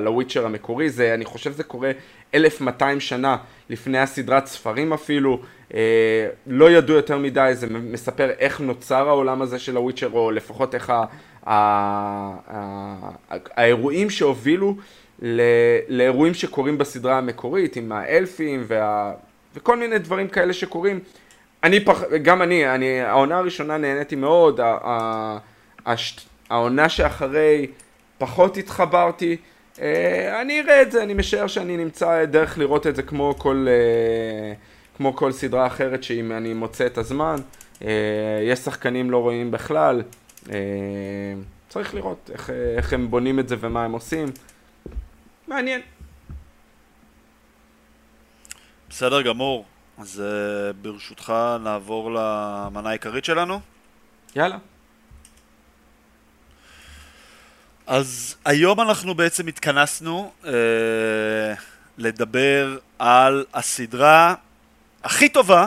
לוויצ'ר 0.00 0.46
המקורי, 0.46 0.90
זה, 0.90 1.14
אני 1.14 1.24
חושב 1.24 1.52
זה 1.52 1.62
קורה 1.62 1.90
1200 2.34 3.00
שנה 3.00 3.36
לפני 3.70 3.98
הסדרת 3.98 4.46
ספרים 4.46 4.92
אפילו, 4.92 5.40
אה, 5.74 6.28
לא 6.46 6.70
ידעו 6.70 6.96
יותר 6.96 7.18
מדי, 7.18 7.50
זה 7.52 7.66
מספר 7.70 8.30
איך 8.38 8.60
נוצר 8.60 9.08
העולם 9.08 9.42
הזה 9.42 9.58
של 9.58 9.76
הוויצ'ר, 9.76 10.10
או 10.12 10.30
לפחות 10.30 10.74
איך 10.74 10.90
ה, 10.90 11.04
ה, 11.46 11.54
ה, 12.50 13.10
האירועים 13.30 14.10
שהובילו 14.10 14.76
ל, 15.22 15.40
לאירועים 15.88 16.34
שקורים 16.34 16.78
בסדרה 16.78 17.18
המקורית, 17.18 17.76
עם 17.76 17.92
האלפים 17.92 18.64
וה, 18.66 19.12
וכל 19.54 19.76
מיני 19.76 19.98
דברים 19.98 20.28
כאלה 20.28 20.52
שקורים. 20.52 21.00
אני 21.64 21.84
פח... 21.84 22.02
גם 22.22 22.42
אני, 22.42 22.74
אני, 22.74 23.00
העונה 23.00 23.38
הראשונה 23.38 23.76
נהניתי 23.76 24.16
מאוד, 24.16 24.60
ה, 24.60 24.78
ה, 24.84 25.38
הש, 25.86 26.26
העונה 26.50 26.88
שאחרי 26.88 27.66
פחות 28.18 28.56
התחברתי. 28.56 29.36
אה, 29.80 30.40
אני 30.40 30.60
אראה 30.60 30.82
את 30.82 30.92
זה, 30.92 31.02
אני 31.02 31.14
משער 31.14 31.46
שאני 31.46 31.76
נמצא 31.76 32.24
דרך 32.24 32.58
לראות 32.58 32.86
את 32.86 32.96
זה 32.96 33.02
כמו 33.02 33.34
כל, 33.38 33.66
אה, 33.68 34.54
כמו 34.96 35.16
כל 35.16 35.32
סדרה 35.32 35.66
אחרת 35.66 36.02
שאם 36.02 36.32
אני 36.32 36.54
מוצא 36.54 36.86
את 36.86 36.98
הזמן. 36.98 37.36
אה, 37.82 38.40
יש 38.42 38.58
שחקנים 38.58 39.10
לא 39.10 39.18
רואים 39.18 39.50
בכלל. 39.50 40.02
צריך 41.68 41.94
לראות 41.94 42.30
איך, 42.32 42.50
איך 42.76 42.92
הם 42.92 43.10
בונים 43.10 43.38
את 43.38 43.48
זה 43.48 43.56
ומה 43.60 43.84
הם 43.84 43.92
עושים. 43.92 44.28
מעניין. 45.48 45.80
בסדר 48.90 49.22
גמור, 49.22 49.64
אז 49.98 50.22
ברשותך 50.82 51.32
נעבור 51.60 52.10
למנה 52.10 52.88
העיקרית 52.88 53.24
שלנו. 53.24 53.60
יאללה. 54.36 54.58
אז 57.88 58.34
היום 58.44 58.80
אנחנו 58.80 59.14
בעצם 59.14 59.46
התכנסנו 59.46 60.32
אה, 60.46 60.52
לדבר 61.98 62.78
על 62.98 63.44
הסדרה 63.54 64.34
הכי 65.04 65.28
טובה, 65.28 65.66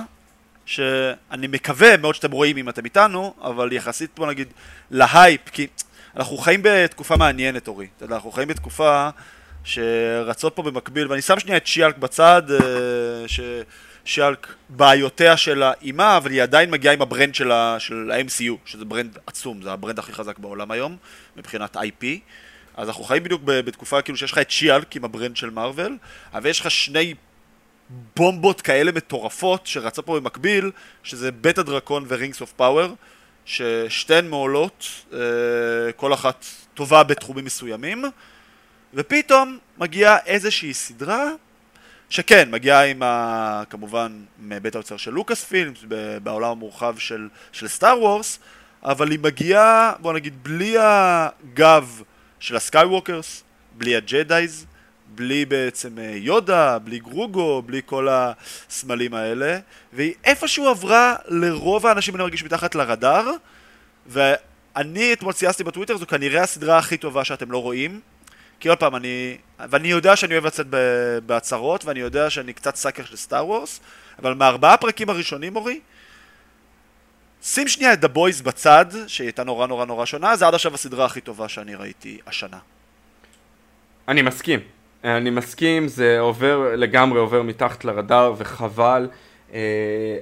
שאני 0.65 1.47
מקווה 1.47 1.97
מאוד 1.97 2.15
שאתם 2.15 2.31
רואים 2.31 2.57
אם 2.57 2.69
אתם 2.69 2.85
איתנו, 2.85 3.33
אבל 3.41 3.73
יחסית 3.73 4.11
פה 4.13 4.25
נגיד 4.25 4.47
להייפ, 4.91 5.49
כי 5.49 5.67
אנחנו 6.15 6.37
חיים 6.37 6.59
בתקופה 6.63 7.17
מעניינת, 7.17 7.67
אורי. 7.67 7.87
אתה 7.97 8.05
יודע, 8.05 8.15
אנחנו 8.15 8.31
חיים 8.31 8.47
בתקופה 8.47 9.09
שרצות 9.63 10.55
פה 10.55 10.63
במקביל, 10.63 11.07
ואני 11.07 11.21
שם 11.21 11.39
שנייה 11.39 11.57
את 11.57 11.67
She-Hulk 11.67 11.97
בצד, 11.97 12.43
אה, 12.51 12.57
ש 14.05 14.15
She-Hulk 14.15 14.53
בעיותיה 14.69 15.37
של 15.37 15.63
האימה, 15.63 16.17
אבל 16.17 16.31
היא 16.31 16.43
עדיין 16.43 16.71
מגיעה 16.71 16.93
עם 16.93 17.01
הברנד 17.01 17.35
של 17.35 17.51
ה-MCU, 17.51 18.53
שזה 18.65 18.85
ברנד 18.85 19.17
עצום, 19.27 19.61
זה 19.61 19.71
הברנד 19.71 19.99
הכי 19.99 20.13
חזק 20.13 20.39
בעולם 20.39 20.71
היום, 20.71 20.97
מבחינת 21.37 21.77
IP. 21.77 22.05
אז 22.75 22.87
אנחנו 22.87 23.03
חיים 23.03 23.23
בדיוק 23.23 23.41
בתקופה 23.45 24.01
כאילו 24.01 24.17
שיש 24.17 24.31
לך 24.31 24.37
את 24.37 24.51
She-Hulk 24.51 24.95
עם 24.95 25.05
הברנד 25.05 25.37
של 25.37 25.49
מארוול, 25.49 25.97
אבל 26.33 26.49
יש 26.49 26.59
לך 26.59 26.71
שני 26.71 27.13
בומבות 28.15 28.61
כאלה 28.61 28.91
מטורפות 28.91 29.67
שרצות 29.67 30.05
פה 30.05 30.19
במקביל, 30.19 30.71
שזה 31.03 31.31
בית 31.31 31.57
הדרקון 31.57 32.05
ו 32.07 32.13
Rings 32.13 32.41
of 32.41 32.51
Power, 32.51 32.95
ששתיהן 33.45 34.27
מעולות, 34.27 34.87
אה, 35.13 35.19
כל 35.95 36.13
אחת 36.13 36.45
טובה 36.73 37.03
בתחומים 37.03 37.45
מסוימים, 37.45 38.03
ופתאום 38.93 39.57
מגיעה 39.77 40.17
איזושהי 40.25 40.73
סדרה, 40.73 41.31
שכן, 42.11 42.51
מגיעה 42.51 42.85
עם 42.85 43.03
ה... 43.03 43.63
כמובן 43.69 44.11
מבית 44.39 44.75
היוצר 44.75 44.97
של 44.97 45.11
לוקאס 45.11 45.43
פילמס, 45.43 45.77
בעולם 46.23 46.51
המורחב 46.51 46.97
של, 46.97 47.27
של 47.51 47.67
סטאר 47.67 48.01
וורס, 48.01 48.39
אבל 48.83 49.11
היא 49.11 49.19
מגיעה, 49.19 49.93
בוא 49.99 50.13
נגיד, 50.13 50.43
בלי 50.43 50.75
הגב 50.79 52.01
של 52.39 52.55
הסקייווקרס, 52.55 53.43
בלי 53.77 53.95
הג'דאיז, 53.95 54.65
בלי 55.15 55.45
בעצם 55.45 55.99
אה, 55.99 56.13
יודה, 56.15 56.79
בלי 56.79 56.99
גרוגו, 56.99 57.61
בלי 57.61 57.81
כל 57.85 58.07
הסמלים 58.11 59.13
האלה, 59.13 59.59
והיא 59.93 60.13
איפשהו 60.23 60.69
עברה 60.69 61.15
לרוב 61.27 61.87
האנשים 61.87 62.15
אני 62.15 62.23
מרגיש 62.23 62.43
מתחת 62.43 62.75
לרדאר, 62.75 63.31
ואני 64.07 65.13
אתמול 65.13 65.33
צייצתי 65.33 65.63
בטוויטר, 65.63 65.97
זו 65.97 66.07
כנראה 66.07 66.43
הסדרה 66.43 66.77
הכי 66.77 66.97
טובה 66.97 67.23
שאתם 67.23 67.51
לא 67.51 67.61
רואים, 67.61 67.99
כי 68.61 68.69
עוד 68.69 68.77
פעם, 68.77 68.95
אני... 68.95 69.37
ואני 69.69 69.87
יודע 69.87 70.15
שאני 70.15 70.33
אוהב 70.33 70.45
לצאת 70.45 70.67
בהצהרות, 71.25 71.85
ואני 71.85 71.99
יודע 71.99 72.29
שאני 72.29 72.53
קצת 72.53 72.75
sucker 72.75 73.05
של 73.05 73.15
סטאר 73.15 73.47
וורס, 73.47 73.79
אבל 74.19 74.33
מארבעה 74.33 74.73
הפרקים 74.73 75.09
הראשונים, 75.09 75.55
אורי, 75.55 75.79
שים 77.43 77.67
שנייה 77.67 77.93
את 77.93 78.03
The 78.03 78.07
Boys 78.07 78.43
בצד, 78.43 78.85
שהיא 79.07 79.25
הייתה 79.25 79.43
נורא 79.43 79.67
נורא 79.67 79.85
נורא 79.85 80.05
שונה, 80.05 80.35
זה 80.35 80.47
עד 80.47 80.53
עכשיו 80.53 80.73
הסדרה 80.73 81.05
הכי 81.05 81.21
טובה 81.21 81.49
שאני 81.49 81.75
ראיתי 81.75 82.19
השנה. 82.27 82.57
אני 84.07 84.21
מסכים. 84.21 84.59
אני 85.03 85.29
מסכים, 85.29 85.87
זה 85.87 86.19
עובר, 86.19 86.75
לגמרי 86.75 87.19
עובר 87.19 87.41
מתחת 87.41 87.85
לרדאר 87.85 88.33
וחבל. 88.37 89.07
אה, 89.53 90.17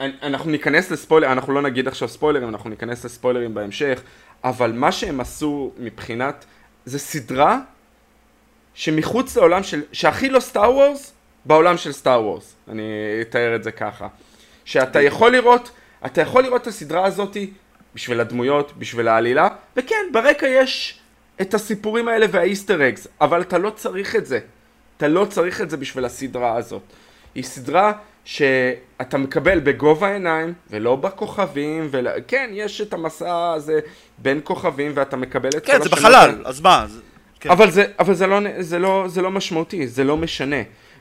אנחנו 0.00 0.50
ניכנס 0.50 0.90
לספוילר, 0.90 1.32
אנחנו 1.32 1.52
לא 1.52 1.62
נגיד 1.62 1.88
עכשיו 1.88 2.08
ספוילרים, 2.08 2.48
אנחנו 2.48 2.70
ניכנס 2.70 3.04
לספוילרים 3.04 3.54
בהמשך, 3.54 4.00
אבל 4.44 4.72
מה 4.72 4.92
שהם 4.92 5.20
עשו 5.20 5.72
מבחינת, 5.78 6.44
זה 6.86 6.98
סדרה 6.98 7.60
שמחוץ 8.74 9.36
לעולם 9.36 9.62
של, 9.62 9.82
שהכי 9.92 10.28
לא 10.28 10.40
סטאר 10.40 10.70
וורס, 10.70 11.12
בעולם 11.44 11.76
של 11.76 11.92
סטאר 11.92 12.22
וורס, 12.22 12.54
אני 12.68 12.82
אתאר 13.20 13.56
את 13.56 13.62
זה 13.64 13.72
ככה. 13.72 14.08
שאתה 14.64 15.02
יכול 15.02 15.32
לראות, 15.32 15.70
אתה 16.06 16.20
יכול 16.20 16.42
לראות 16.42 16.62
את 16.62 16.66
הסדרה 16.66 17.04
הזאתי 17.04 17.50
בשביל 17.94 18.20
הדמויות, 18.20 18.72
בשביל 18.78 19.08
העלילה, 19.08 19.48
וכן, 19.76 20.06
ברקע 20.12 20.46
יש 20.46 21.00
את 21.40 21.54
הסיפורים 21.54 22.08
האלה 22.08 22.26
והאיסטר 22.30 22.88
אגס, 22.88 23.08
אבל 23.20 23.40
אתה 23.40 23.58
לא 23.58 23.70
צריך 23.70 24.16
את 24.16 24.26
זה. 24.26 24.40
אתה 24.96 25.08
לא 25.08 25.24
צריך 25.24 25.60
את 25.60 25.70
זה 25.70 25.76
בשביל 25.76 26.04
הסדרה 26.04 26.56
הזאת. 26.56 26.82
היא 27.34 27.44
סדרה 27.44 27.92
שאתה 28.26 29.18
מקבל 29.18 29.60
בגובה 29.60 30.08
העיניים 30.08 30.54
ולא 30.70 30.96
בכוכבים, 30.96 31.88
ול... 31.90 32.08
כן, 32.28 32.50
יש 32.52 32.80
את 32.80 32.92
המסע 32.92 33.52
הזה 33.52 33.80
בין 34.18 34.40
כוכבים 34.44 34.92
ואתה 34.94 35.16
מקבל 35.16 35.48
את 35.48 35.54
כן, 35.54 35.60
כל 35.60 35.72
השמות. 35.72 35.82
כן, 35.82 36.00
זה 36.00 36.08
בחלל, 36.08 36.42
אז 36.44 36.60
מה? 36.60 36.86
זה... 36.88 37.00
כן. 37.40 37.50
אבל, 37.50 37.70
זה, 37.70 37.84
אבל 37.98 38.14
זה, 38.14 38.26
לא, 38.26 38.40
זה, 38.58 38.78
לא, 38.78 39.04
זה 39.08 39.22
לא 39.22 39.30
משמעותי, 39.30 39.86
זה 39.86 40.04
לא 40.04 40.16
משנה. 40.16 40.56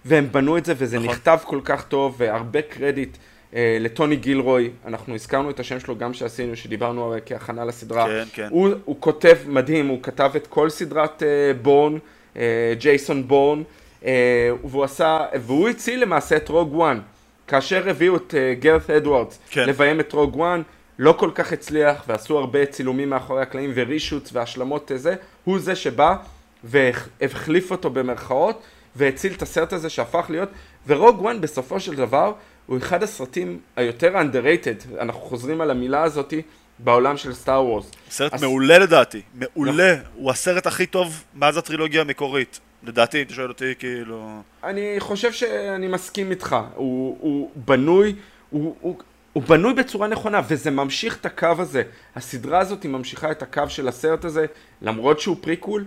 והם 0.05 0.27
בנו 0.31 0.57
את 0.57 0.65
זה 0.65 0.73
וזה 0.77 0.97
נכון. 0.97 1.09
נכתב 1.09 1.37
כל 1.43 1.59
כך 1.63 1.85
טוב 1.85 2.15
והרבה 2.17 2.61
קרדיט. 2.61 3.17
אה, 3.55 3.77
לטוני 3.79 4.15
גילרוי, 4.15 4.69
אנחנו 4.85 5.15
הזכרנו 5.15 5.49
את 5.49 5.59
השם 5.59 5.79
שלו 5.79 5.97
גם 5.97 6.13
שעשינו, 6.13 6.55
שדיברנו 6.55 7.03
הרי 7.03 7.19
כהכנה 7.25 7.65
לסדרה. 7.65 8.05
כן, 8.05 8.23
כן. 8.33 8.47
הוא, 8.51 8.69
הוא 8.85 8.95
כותב 8.99 9.37
מדהים, 9.47 9.87
הוא 9.87 9.99
כתב 10.03 10.31
את 10.35 10.47
כל 10.47 10.69
סדרת 10.69 11.23
אה, 11.23 11.53
בורן, 11.61 11.97
אה, 12.37 12.73
ג'ייסון 12.79 13.27
בורן, 13.27 13.63
אה, 14.05 14.49
והוא 14.63 14.83
עשה, 14.83 15.25
והוא 15.33 15.69
הציל 15.69 16.01
למעשה 16.01 16.37
את 16.37 16.49
Rogue 16.49 16.73
One. 16.73 16.99
כאשר 17.47 17.89
הביאו 17.89 18.15
את 18.15 18.35
אה, 18.37 18.53
גארת' 18.59 18.89
אדוארדס 18.89 19.39
כן. 19.49 19.69
לביים 19.69 19.99
את 19.99 20.13
Rogue 20.13 20.35
One, 20.35 20.61
לא 20.99 21.15
כל 21.17 21.31
כך 21.35 21.51
הצליח, 21.51 22.03
ועשו 22.07 22.37
הרבה 22.37 22.65
צילומים 22.65 23.09
מאחורי 23.09 23.41
הקלעים 23.41 23.71
ורישוץ 23.75 24.29
והשלמות 24.33 24.91
זה, 24.95 25.15
הוא 25.43 25.59
זה 25.59 25.75
שבא 25.75 26.15
והחליף 26.63 27.71
אותו 27.71 27.89
במרכאות, 27.89 28.63
והציל 28.95 29.33
את 29.33 29.41
הסרט 29.41 29.73
הזה 29.73 29.89
שהפך 29.89 30.25
להיות, 30.29 30.49
ורוג 30.87 31.21
וואן 31.21 31.41
בסופו 31.41 31.79
של 31.79 31.95
דבר 31.95 32.33
הוא 32.65 32.77
אחד 32.77 33.03
הסרטים 33.03 33.59
היותר 33.75 34.13
underrated, 34.15 35.01
אנחנו 35.01 35.21
חוזרים 35.21 35.61
על 35.61 35.71
המילה 35.71 36.03
הזאתי, 36.03 36.41
בעולם 36.79 37.17
של 37.17 37.33
סטאר 37.33 37.65
וורס. 37.65 37.91
סרט 38.09 38.33
אז... 38.33 38.43
מעולה 38.43 38.79
לדעתי, 38.79 39.21
מעולה, 39.33 39.93
נכון. 39.93 40.05
הוא 40.15 40.31
הסרט 40.31 40.67
הכי 40.67 40.85
טוב 40.85 41.23
מאז 41.33 41.57
הטרילוגיה 41.57 42.01
המקורית. 42.01 42.59
לדעתי, 42.85 43.17
אם 43.17 43.23
אתה 43.25 43.33
שואל 43.33 43.49
אותי, 43.49 43.73
כאילו... 43.79 44.41
אני 44.63 44.95
חושב 44.99 45.31
שאני 45.31 45.87
מסכים 45.87 46.31
איתך, 46.31 46.55
הוא, 46.75 47.17
הוא 47.19 47.51
בנוי, 47.55 48.15
הוא, 48.49 48.75
הוא, 48.81 48.97
הוא 49.33 49.43
בנוי 49.43 49.73
בצורה 49.73 50.07
נכונה, 50.07 50.41
וזה 50.47 50.71
ממשיך 50.71 51.17
את 51.17 51.25
הקו 51.25 51.55
הזה. 51.59 51.83
הסדרה 52.15 52.59
הזאת 52.59 52.83
היא 52.83 52.91
ממשיכה 52.91 53.31
את 53.31 53.41
הקו 53.41 53.63
של 53.67 53.87
הסרט 53.87 54.25
הזה, 54.25 54.45
למרות 54.81 55.19
שהוא 55.19 55.37
פריקול, 55.41 55.85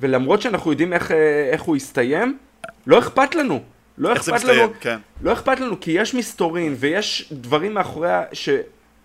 ולמרות 0.00 0.42
שאנחנו 0.42 0.70
יודעים 0.70 0.92
איך, 0.92 1.10
איך 1.52 1.62
הוא 1.62 1.76
יסתיים, 1.76 2.38
לא 2.86 2.98
אכפת 2.98 3.34
לנו. 3.34 3.62
לא 3.98 4.12
אכפת 4.12 4.44
לנו, 4.44 4.72
כן. 4.80 4.98
לא 5.22 5.32
אכפת 5.32 5.60
לנו, 5.60 5.80
כי 5.80 5.90
יש 5.90 6.14
מסתורין 6.14 6.74
ויש 6.78 7.32
דברים 7.32 7.74
מאחורי 7.74 8.08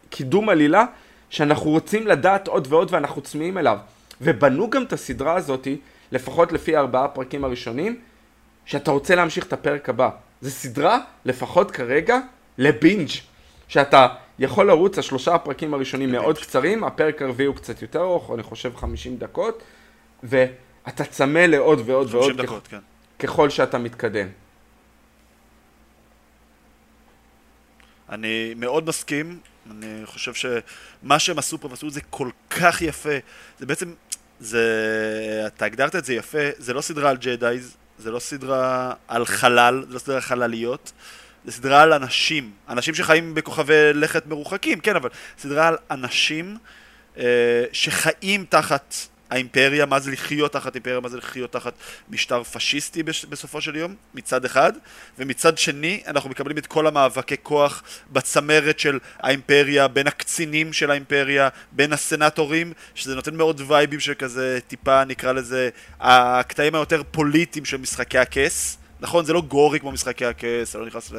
קידום 0.10 0.50
עלילה 0.50 0.86
שאנחנו 1.30 1.70
רוצים 1.70 2.08
לדעת 2.08 2.48
עוד 2.48 2.68
ועוד 2.70 2.94
ואנחנו 2.94 3.22
צמאים 3.22 3.58
אליו. 3.58 3.78
ובנו 4.22 4.70
גם 4.70 4.84
את 4.84 4.94
הסדרה 4.94 5.36
הזאתי, 5.36 5.78
לפחות 6.12 6.52
לפי 6.52 6.78
ארבעה 6.78 7.08
פרקים 7.08 7.44
הראשונים, 7.44 8.00
שאתה 8.66 8.92
רוצה 8.92 9.16
להמשיך 9.16 9.46
את 9.46 9.54
הפרק 9.54 9.90
הבא. 9.90 10.10
זה 10.42 10.52
סדרה, 10.52 11.00
לפחות 11.26 11.72
כרגע, 11.72 12.20
לבינג'. 12.58 13.10
שאתה 13.68 14.08
יכול 14.40 14.68
לרוץ, 14.68 14.98
השלושה 14.98 15.36
הפרקים 15.36 15.74
הראשונים 15.74 16.10
לבינג'. 16.10 16.24
מאוד 16.24 16.38
קצרים, 16.38 16.84
הפרק 16.84 17.22
הרביעי 17.22 17.48
הוא 17.48 17.56
קצת 17.56 17.82
יותר 17.82 18.02
ארוך, 18.02 18.32
אני 18.34 18.44
חושב 18.44 18.76
50 18.76 19.18
דקות, 19.18 19.64
ואתה 20.24 21.06
צמא 21.06 21.40
לעוד 21.40 21.82
ועוד 21.86 22.14
ועוד 22.14 22.42
דקות, 22.42 22.68
כ... 22.68 22.72
כן. 22.72 22.80
ככל 23.20 23.50
שאתה 23.50 23.78
מתקדם. 23.78 24.28
אני 28.10 28.54
מאוד 28.58 28.90
מסכים, 28.90 29.40
אני 29.72 30.02
חושב 30.06 30.34
שמה 30.34 31.20
שהם 31.20 31.40
עשו 31.40 31.58
פה, 31.58 31.68
ועשו 31.68 31.88
את 31.88 31.94
זה 31.94 32.02
כל 32.10 32.30
כך 32.50 32.82
יפה, 32.82 33.18
זה 33.60 33.66
בעצם, 33.66 33.94
זה, 34.40 35.44
אתה 35.48 35.66
הגדרת 35.66 35.96
את 35.96 36.06
זה 36.06 36.14
יפה, 36.14 36.38
זה 36.58 36.74
לא 36.74 36.82
סדרה 36.82 37.10
על 37.10 37.18
ג'דאיז, 37.18 37.78
זה 38.00 38.12
לא 38.12 38.20
סדרה 38.20 38.94
על 39.08 39.26
חלל, 39.26 39.86
זה 39.88 39.94
לא 39.94 40.00
סדרה 40.00 40.16
על 40.16 40.22
חלליות, 40.22 40.92
זה 41.46 41.52
סדרה 41.52 41.82
על 41.82 41.94
אנשים, 41.94 42.52
אנשים 42.70 42.94
שחיים 42.94 43.36
בכוכבי 43.36 43.94
לכת 43.94 44.26
מרוחקים, 44.26 44.80
כן, 44.80 44.96
אבל 44.96 45.10
סדרה 45.38 45.68
על 45.68 45.78
אנשים 45.92 46.58
אה, 47.18 47.64
שחיים 47.72 48.46
תחת 48.50 48.96
האימפריה, 49.30 49.86
מה 49.86 50.00
זה 50.00 50.12
לחיות 50.12 50.54
תחת 50.54 50.76
אימפריה, 50.76 51.00
מה 51.00 51.10
זה 51.10 51.18
לחיות 51.18 51.52
תחת 51.52 51.74
משטר 52.10 52.44
פשיסטי 52.44 53.04
בסופו 53.04 53.62
של 53.62 53.76
יום, 53.76 53.96
מצד 54.14 54.46
אחד, 54.46 54.74
ומצד 55.20 55.58
שני 55.58 56.04
אנחנו 56.08 56.30
מקבלים 56.30 56.58
את 56.58 56.68
כל 56.68 56.88
המאבקי 56.88 57.36
כוח 57.44 57.84
בצמרת 58.12 58.80
של 58.80 59.00
האימפריה, 59.20 59.88
בין 59.88 60.08
הקצינים 60.08 60.74
של 60.74 60.92
האימפריה, 60.92 61.50
בין 61.72 61.94
הסנטורים, 61.94 62.74
שזה 62.96 63.16
נותן 63.16 63.36
מאוד 63.36 63.62
וייבים 63.68 64.00
של 64.00 64.14
כזה 64.14 64.60
טיפה 64.68 65.04
נקרא 65.06 65.32
לזה 65.32 65.70
הקטעים 66.00 66.76
היותר 66.76 67.02
פוליטיים 67.12 67.66
של 67.66 67.78
משחקי 67.78 68.18
הכס. 68.18 68.78
נכון, 69.06 69.26
זה 69.26 69.34
לא 69.34 69.42
gory 69.42 69.80
כמו 69.80 69.92
משחקי 69.92 70.26
הכס, 70.26 70.74
זה 70.74 70.80
לא 70.80 70.86
נכנס 70.86 71.12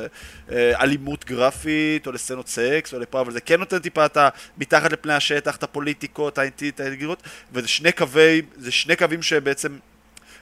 לאלימות 0.48 1.24
גרפית 1.24 2.06
או 2.06 2.12
לסצנות 2.12 2.48
סקס 2.48 2.94
או 2.94 2.98
לפה, 2.98 3.20
אבל 3.20 3.32
זה 3.32 3.40
כן 3.40 3.58
נותן 3.58 3.78
טיפה 3.78 4.06
את 4.06 4.16
ה... 4.16 4.28
מתחת 4.58 4.92
לפני 4.92 5.12
השטח, 5.12 5.56
את 5.56 5.62
הפוליטיקות, 5.62 6.38
האינט, 6.38 6.80
האינטריגות, 6.80 7.22
וזה 7.52 7.68
שני 7.68 7.92
קווי, 7.92 8.42
זה 8.56 8.72
שני 8.72 8.96
קווים 8.96 9.22
שבעצם 9.22 9.78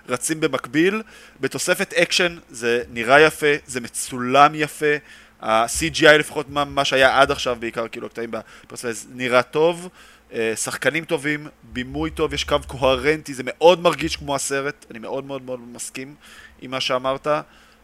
רצים 0.08 0.40
במקביל. 0.40 1.02
בתוספת 1.40 1.94
אקשן 1.94 2.38
זה 2.50 2.82
נראה 2.90 3.20
יפה, 3.20 3.46
זה 3.66 3.80
מצולם 3.80 4.54
יפה, 4.54 4.94
ה-CGI 5.40 6.12
לפחות 6.18 6.50
מה, 6.50 6.64
מה 6.64 6.84
שהיה 6.84 7.20
עד 7.20 7.30
עכשיו 7.30 7.56
בעיקר, 7.60 7.88
כאילו 7.88 8.06
הקטעים 8.06 8.30
ב 8.30 8.37
hyperspace, 8.37 9.06
נראה 9.14 9.42
טוב. 9.42 9.88
אה, 10.32 10.56
שחקנים 10.56 11.04
טובים, 11.04 11.48
בימוי 11.62 12.10
טוב, 12.10 12.34
יש 12.34 12.44
קו 12.44 12.56
קוהרנטי, 12.66 13.34
זה 13.34 13.42
מאוד 13.46 13.80
מרגיש 13.80 14.16
כמו 14.16 14.34
הסרט, 14.34 14.86
אני 14.90 14.98
מאוד 14.98 15.24
מאוד 15.24 15.42
מאוד 15.42 15.60
מסכים 15.60 16.14
עם 16.60 16.70
מה 16.70 16.80
שאמרת, 16.80 17.26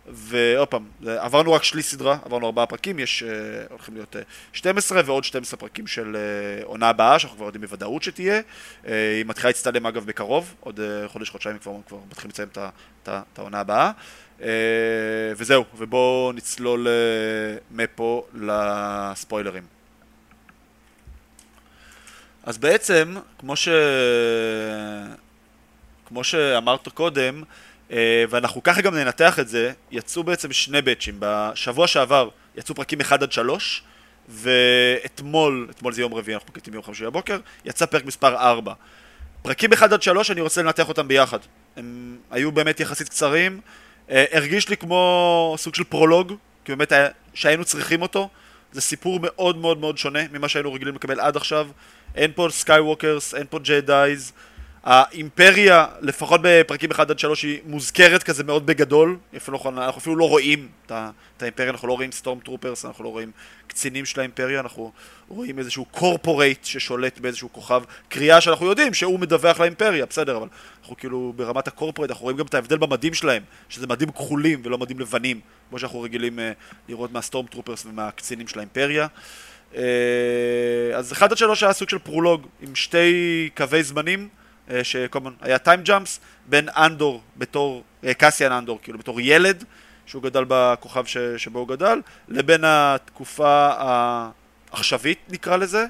ועוד 0.07 0.69
פעם, 0.69 0.85
עברנו 1.07 1.53
רק 1.53 1.63
שליש 1.63 1.87
סדרה, 1.87 2.19
עברנו 2.25 2.47
ארבעה 2.47 2.67
פרקים, 2.67 2.99
יש, 2.99 3.23
uh, 3.23 3.71
הולכים 3.71 3.95
להיות 3.95 4.17
uh, 4.17 4.19
12 4.53 5.03
ועוד 5.05 5.25
12 5.25 5.61
פרקים 5.61 5.87
של 5.87 6.17
uh, 6.17 6.65
עונה 6.65 6.89
הבאה, 6.89 7.19
שאנחנו 7.19 7.37
כבר 7.37 7.47
יודעים 7.47 7.63
בוודאות 7.63 8.03
שתהיה. 8.03 8.41
Uh, 8.41 8.89
היא 9.17 9.25
מתחילה 9.27 9.49
להצטלם 9.49 9.87
אגב 9.87 10.07
בקרוב, 10.07 10.55
עוד 10.61 10.81
uh, 10.81 11.09
חודש, 11.09 11.31
חודשיים 11.31 11.59
כבר, 11.59 11.73
כבר 11.89 11.99
מתחילים 12.11 12.31
לציין 12.31 12.49
את 13.03 13.39
העונה 13.39 13.61
הבאה. 13.61 13.91
Uh, 14.39 14.43
וזהו, 15.37 15.65
ובואו 15.79 16.33
נצלול 16.33 16.87
uh, 16.87 17.61
מפה 17.71 18.27
לספוילרים. 18.35 19.80
אז 22.51 22.59
בעצם, 22.59 23.17
כמו 23.39 23.57
ש... 23.57 23.69
כמו 26.07 26.25
שאמרת 26.25 26.89
קודם, 26.89 27.43
אה, 27.91 28.25
ואנחנו 28.31 28.63
ככה 28.63 28.81
גם 28.81 28.95
ננתח 28.95 29.39
את 29.39 29.49
זה, 29.49 29.73
יצאו 29.91 30.25
בעצם 30.25 30.53
שני 30.53 30.83
באצ'ים. 30.83 31.17
בשבוע 31.19 31.87
שעבר 31.87 32.29
יצאו 32.57 32.75
פרקים 32.75 33.01
1 33.01 33.23
עד 33.23 33.33
3, 33.33 33.83
ואתמול, 34.29 35.69
אתמול 35.71 35.93
זה 35.93 36.01
יום 36.01 36.15
רביעי, 36.15 36.35
אנחנו 36.35 36.49
מקליטים 36.51 36.73
ביום 36.73 36.85
חמישי 36.85 37.05
בבוקר, 37.05 37.39
יצא 37.65 37.87
פרק 37.87 38.05
מספר 38.05 38.37
4. 38.37 38.73
פרקים 39.43 39.73
1 39.73 39.93
עד 39.93 40.03
3, 40.03 40.31
אני 40.31 40.41
רוצה 40.41 40.63
לנתח 40.63 40.89
אותם 40.89 41.09
ביחד. 41.09 41.39
הם 41.77 42.19
היו 42.31 42.53
באמת 42.53 42.81
יחסית 42.81 43.09
קצרים, 43.09 43.61
אה, 44.11 44.25
הרגיש 44.33 44.69
לי 44.69 44.77
כמו 44.77 45.55
סוג 45.59 45.75
של 45.75 45.85
פרולוג, 45.85 46.35
כי 46.65 46.73
באמת 46.73 46.93
היה, 46.93 47.09
שהיינו 47.35 47.65
צריכים 47.65 48.03
אותו. 48.03 48.29
זה 48.73 48.81
סיפור 48.81 49.19
מאוד 49.23 49.57
מאוד 49.57 49.79
מאוד 49.79 49.99
שונה 49.99 50.21
ממה 50.33 50.49
שהיינו 50.49 50.73
רגילים 50.73 50.95
לקבל 50.95 51.21
עד 51.21 51.37
עכשיו. 51.37 51.69
אין 52.15 52.33
פה 52.35 52.49
Skywalkers, 52.51 53.35
אין 53.35 53.47
פה 53.51 53.59
Jedis, 53.59 54.33
האימפריה, 54.85 55.87
לפחות 56.01 56.41
בפרקים 56.45 56.91
1 56.91 57.11
עד 57.11 57.19
3, 57.19 57.43
היא 57.43 57.61
מוזכרת 57.65 58.23
כזה 58.23 58.45
מאוד 58.45 58.67
בגדול, 58.67 59.17
אפילו 59.37 59.59
לא, 59.65 59.71
אנחנו 59.71 59.99
אפילו 59.99 60.17
לא 60.17 60.29
רואים 60.29 60.69
את 60.87 61.43
האימפריה, 61.43 61.71
אנחנו 61.71 61.89
לא 61.89 61.93
רואים 61.93 62.13
stormtroopers, 62.13 62.85
אנחנו 62.85 63.05
לא 63.05 63.09
רואים 63.09 63.31
קצינים 63.67 64.05
של 64.05 64.21
האימפריה, 64.21 64.61
אנחנו 64.61 64.93
רואים 65.29 65.59
איזשהו 65.59 65.85
corporate 65.85 66.65
ששולט 66.65 67.19
באיזשהו 67.19 67.53
כוכב 67.53 67.83
קריאה 68.09 68.41
שאנחנו 68.41 68.67
יודעים 68.67 68.95
שהוא 68.95 69.21
מדווח 69.21 69.61
לאימפריה, 69.61 70.07
בסדר, 70.07 70.37
אבל 70.37 70.47
אנחנו 70.83 70.97
כאילו 70.97 71.33
ברמת 71.37 71.69
ה 71.69 71.72
corporate, 71.72 72.11
אנחנו 72.11 72.25
רואים 72.25 72.37
גם 72.37 72.47
את 72.47 72.55
ההבדל 72.55 72.77
במדים 72.77 73.15
שלהם, 73.15 73.43
שזה 73.69 73.87
מדים 73.87 74.11
כחולים 74.11 74.61
ולא 74.65 74.79
מדים 74.79 75.01
לבנים, 75.01 75.41
כמו 75.69 75.79
שאנחנו 75.79 76.01
רגילים 76.01 76.39
אה, 76.39 76.43
לראות 76.89 77.13
מה 77.13 77.47
stormtroopers 77.47 77.87
ומהקצינים 77.87 78.49
של 78.49 78.59
האימפריה. 78.59 79.07
אה, 79.73 79.77
אז 80.97 81.13
1 81.13 81.31
עד 81.31 81.39
3 81.39 81.63
היה 81.63 81.73
סוג 81.73 81.89
של 81.89 81.99
פרולוג 81.99 82.47
עם 82.61 82.75
שתי 82.75 83.51
קווי 83.57 83.83
זמנים. 83.83 84.29
אה, 84.71 84.85
שכל 84.85 85.19
היה 85.41 85.59
time 85.59 85.83
jumps 85.83 86.21
בין 86.47 86.69
אנדור 86.77 87.23
בתור, 87.37 87.85
אה, 88.05 88.15
קסיאן 88.15 88.53
אנדור, 88.53 88.79
כאילו 88.83 88.99
בתור 88.99 89.21
ילד, 89.21 89.65
שהוא 90.07 90.23
גדל 90.23 90.45
בכוכב 90.49 91.05
ש, 91.07 91.17
שבו 91.37 91.59
הוא 91.59 91.69
גדל, 91.69 92.01
לבין 92.29 92.65
התקופה 92.65 93.71
העכשווית 93.79 95.19
נקרא 95.29 95.57
לזה. 95.57 95.87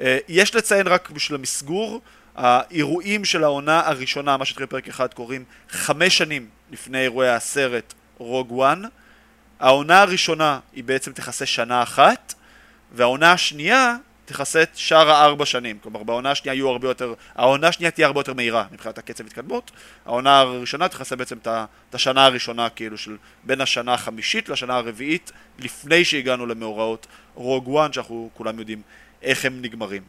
אה, 0.00 0.18
יש 0.28 0.54
לציין 0.54 0.86
רק 0.86 1.10
בשביל 1.10 1.38
המסגור, 1.38 2.00
האירועים 2.36 3.24
של 3.24 3.44
העונה 3.44 3.80
הראשונה, 3.86 4.36
מה 4.36 4.44
שהתחיל 4.44 4.66
בפרק 4.66 4.88
אחד, 4.88 5.14
קורים 5.14 5.44
חמש 5.70 6.18
שנים 6.18 6.48
לפני 6.70 6.98
אירועי 7.02 7.28
הסרט 7.28 7.94
רוג 8.18 8.52
וואן. 8.52 8.82
העונה 9.60 10.02
הראשונה 10.02 10.58
היא 10.72 10.84
בעצם 10.84 11.12
תכסה 11.12 11.46
שנה 11.46 11.82
אחת, 11.82 12.34
והעונה 12.92 13.32
השנייה 13.32 13.96
תכסה 14.24 14.62
את 14.62 14.70
שאר 14.74 15.10
הארבע 15.10 15.46
שנים. 15.46 15.78
כלומר, 15.82 16.02
בעונה 16.02 16.30
השנייה 16.30 16.54
יהיו 16.54 16.68
הרבה 16.68 16.88
יותר, 16.88 17.14
העונה 17.34 17.68
השנייה 17.68 17.90
תהיה 17.90 18.06
הרבה 18.06 18.20
יותר 18.20 18.34
מהירה 18.34 18.64
מבחינת 18.72 18.98
הקצב 18.98 19.26
התקדמות. 19.26 19.70
העונה 20.06 20.38
הראשונה 20.38 20.88
תכסה 20.88 21.16
בעצם 21.16 21.36
את 21.44 21.94
השנה 21.94 22.24
הראשונה, 22.24 22.68
כאילו, 22.68 22.98
של 22.98 23.16
בין 23.44 23.60
השנה 23.60 23.94
החמישית 23.94 24.48
לשנה 24.48 24.76
הרביעית, 24.76 25.32
לפני 25.58 26.04
שהגענו 26.04 26.46
למאורעות 26.46 27.06
רוג 27.34 27.68
וואן, 27.68 27.92
שאנחנו 27.92 28.30
כולם 28.34 28.58
יודעים 28.58 28.82
איך 29.22 29.44
הם 29.44 29.58
נגמרים. 29.62 30.02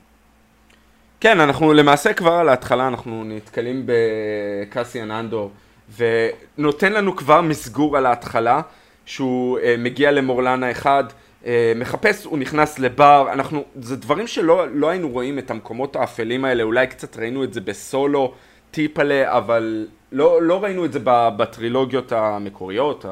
כן, 1.20 1.40
אנחנו 1.40 1.74
למעשה 1.74 2.14
כבר 2.14 2.32
על 2.32 2.50
ההתחלה, 2.50 2.88
אנחנו 2.88 3.24
נתקלים 3.24 3.86
בקסיאן 3.86 5.12
אנדור, 5.12 5.52
ונותן 5.98 6.94
לנו 6.94 7.16
כבר 7.16 7.42
מסגור 7.42 7.98
על 7.98 8.06
ההתחלה, 8.06 8.62
שהוא 9.06 9.60
uh, 9.60 9.62
מגיע 9.78 10.12
למורלנה 10.12 10.72
אחד, 10.72 11.04
אה, 11.10 11.14
מחפש, 11.76 12.26
הוא 12.26 12.38
נכנס 12.38 12.80
לבר, 12.80 13.28
אנחנו, 13.34 13.64
זה 13.76 13.96
דברים 13.96 14.28
שלא 14.28 14.68
לא 14.74 14.90
היינו 14.90 15.10
רואים 15.10 15.40
את 15.40 15.52
המקומות 15.52 15.96
האפלים 15.96 16.46
האלה, 16.46 16.64
אולי 16.64 16.88
קצת 16.88 17.18
ראינו 17.18 17.44
את 17.44 17.54
זה 17.54 17.62
בסולו, 17.62 18.34
טיפלה, 18.72 19.38
אבל 19.38 19.88
לא, 20.12 20.42
לא 20.42 20.64
ראינו 20.64 20.86
את 20.86 20.94
זה 20.94 21.00
בטרילוגיות 21.04 22.12
המקוריות, 22.12 23.06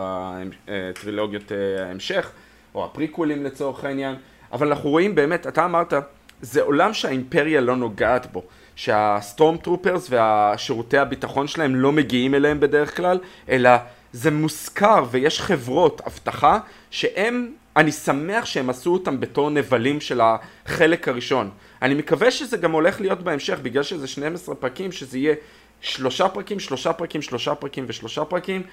הטרילוגיות 0.67 1.51
אה, 1.51 1.85
ההמשך, 1.87 2.31
או 2.75 2.85
הפריקוולים 2.85 3.43
לצורך 3.43 3.85
העניין, 3.85 4.15
אבל 4.51 4.67
אנחנו 4.67 4.89
רואים 4.89 5.15
באמת, 5.15 5.47
אתה 5.47 5.65
אמרת, 5.65 5.93
זה 6.41 6.61
עולם 6.61 6.93
שהאימפריה 6.93 7.61
לא 7.61 7.75
נוגעת 7.75 8.31
בו, 8.31 8.43
שהסטורם 8.75 9.57
טרופרס 9.57 10.07
והשירותי 10.09 10.97
הביטחון 10.97 11.47
שלהם 11.47 11.75
לא 11.75 11.91
מגיעים 11.91 12.35
אליהם 12.35 12.59
בדרך 12.59 12.97
כלל, 12.97 13.19
אלא 13.49 13.69
זה 14.13 14.31
מושכר 14.31 15.03
ויש 15.11 15.41
חברות 15.41 16.01
אבטחה 16.07 16.59
שהם 16.91 17.51
אני 17.75 17.91
שמח 17.91 18.45
שהם 18.45 18.69
עשו 18.69 18.93
אותם 18.93 19.19
בתור 19.19 19.49
נבלים 19.49 20.01
של 20.01 20.21
החלק 20.23 21.07
הראשון. 21.07 21.49
אני 21.81 21.93
מקווה 21.93 22.31
שזה 22.31 22.57
גם 22.57 22.71
הולך 22.71 23.01
להיות 23.01 23.21
בהמשך, 23.21 23.59
בגלל 23.61 23.83
שזה 23.83 24.07
12 24.07 24.55
פרקים, 24.55 24.91
שזה 24.91 25.17
יהיה 25.17 25.35
שלושה 25.81 26.29
פרקים, 26.29 26.59
שלושה 26.59 26.93
פרקים, 26.93 27.21
שלושה 27.21 27.55
פרקים 27.55 27.85
ושלושה 27.87 28.25
פרקים, 28.25 28.63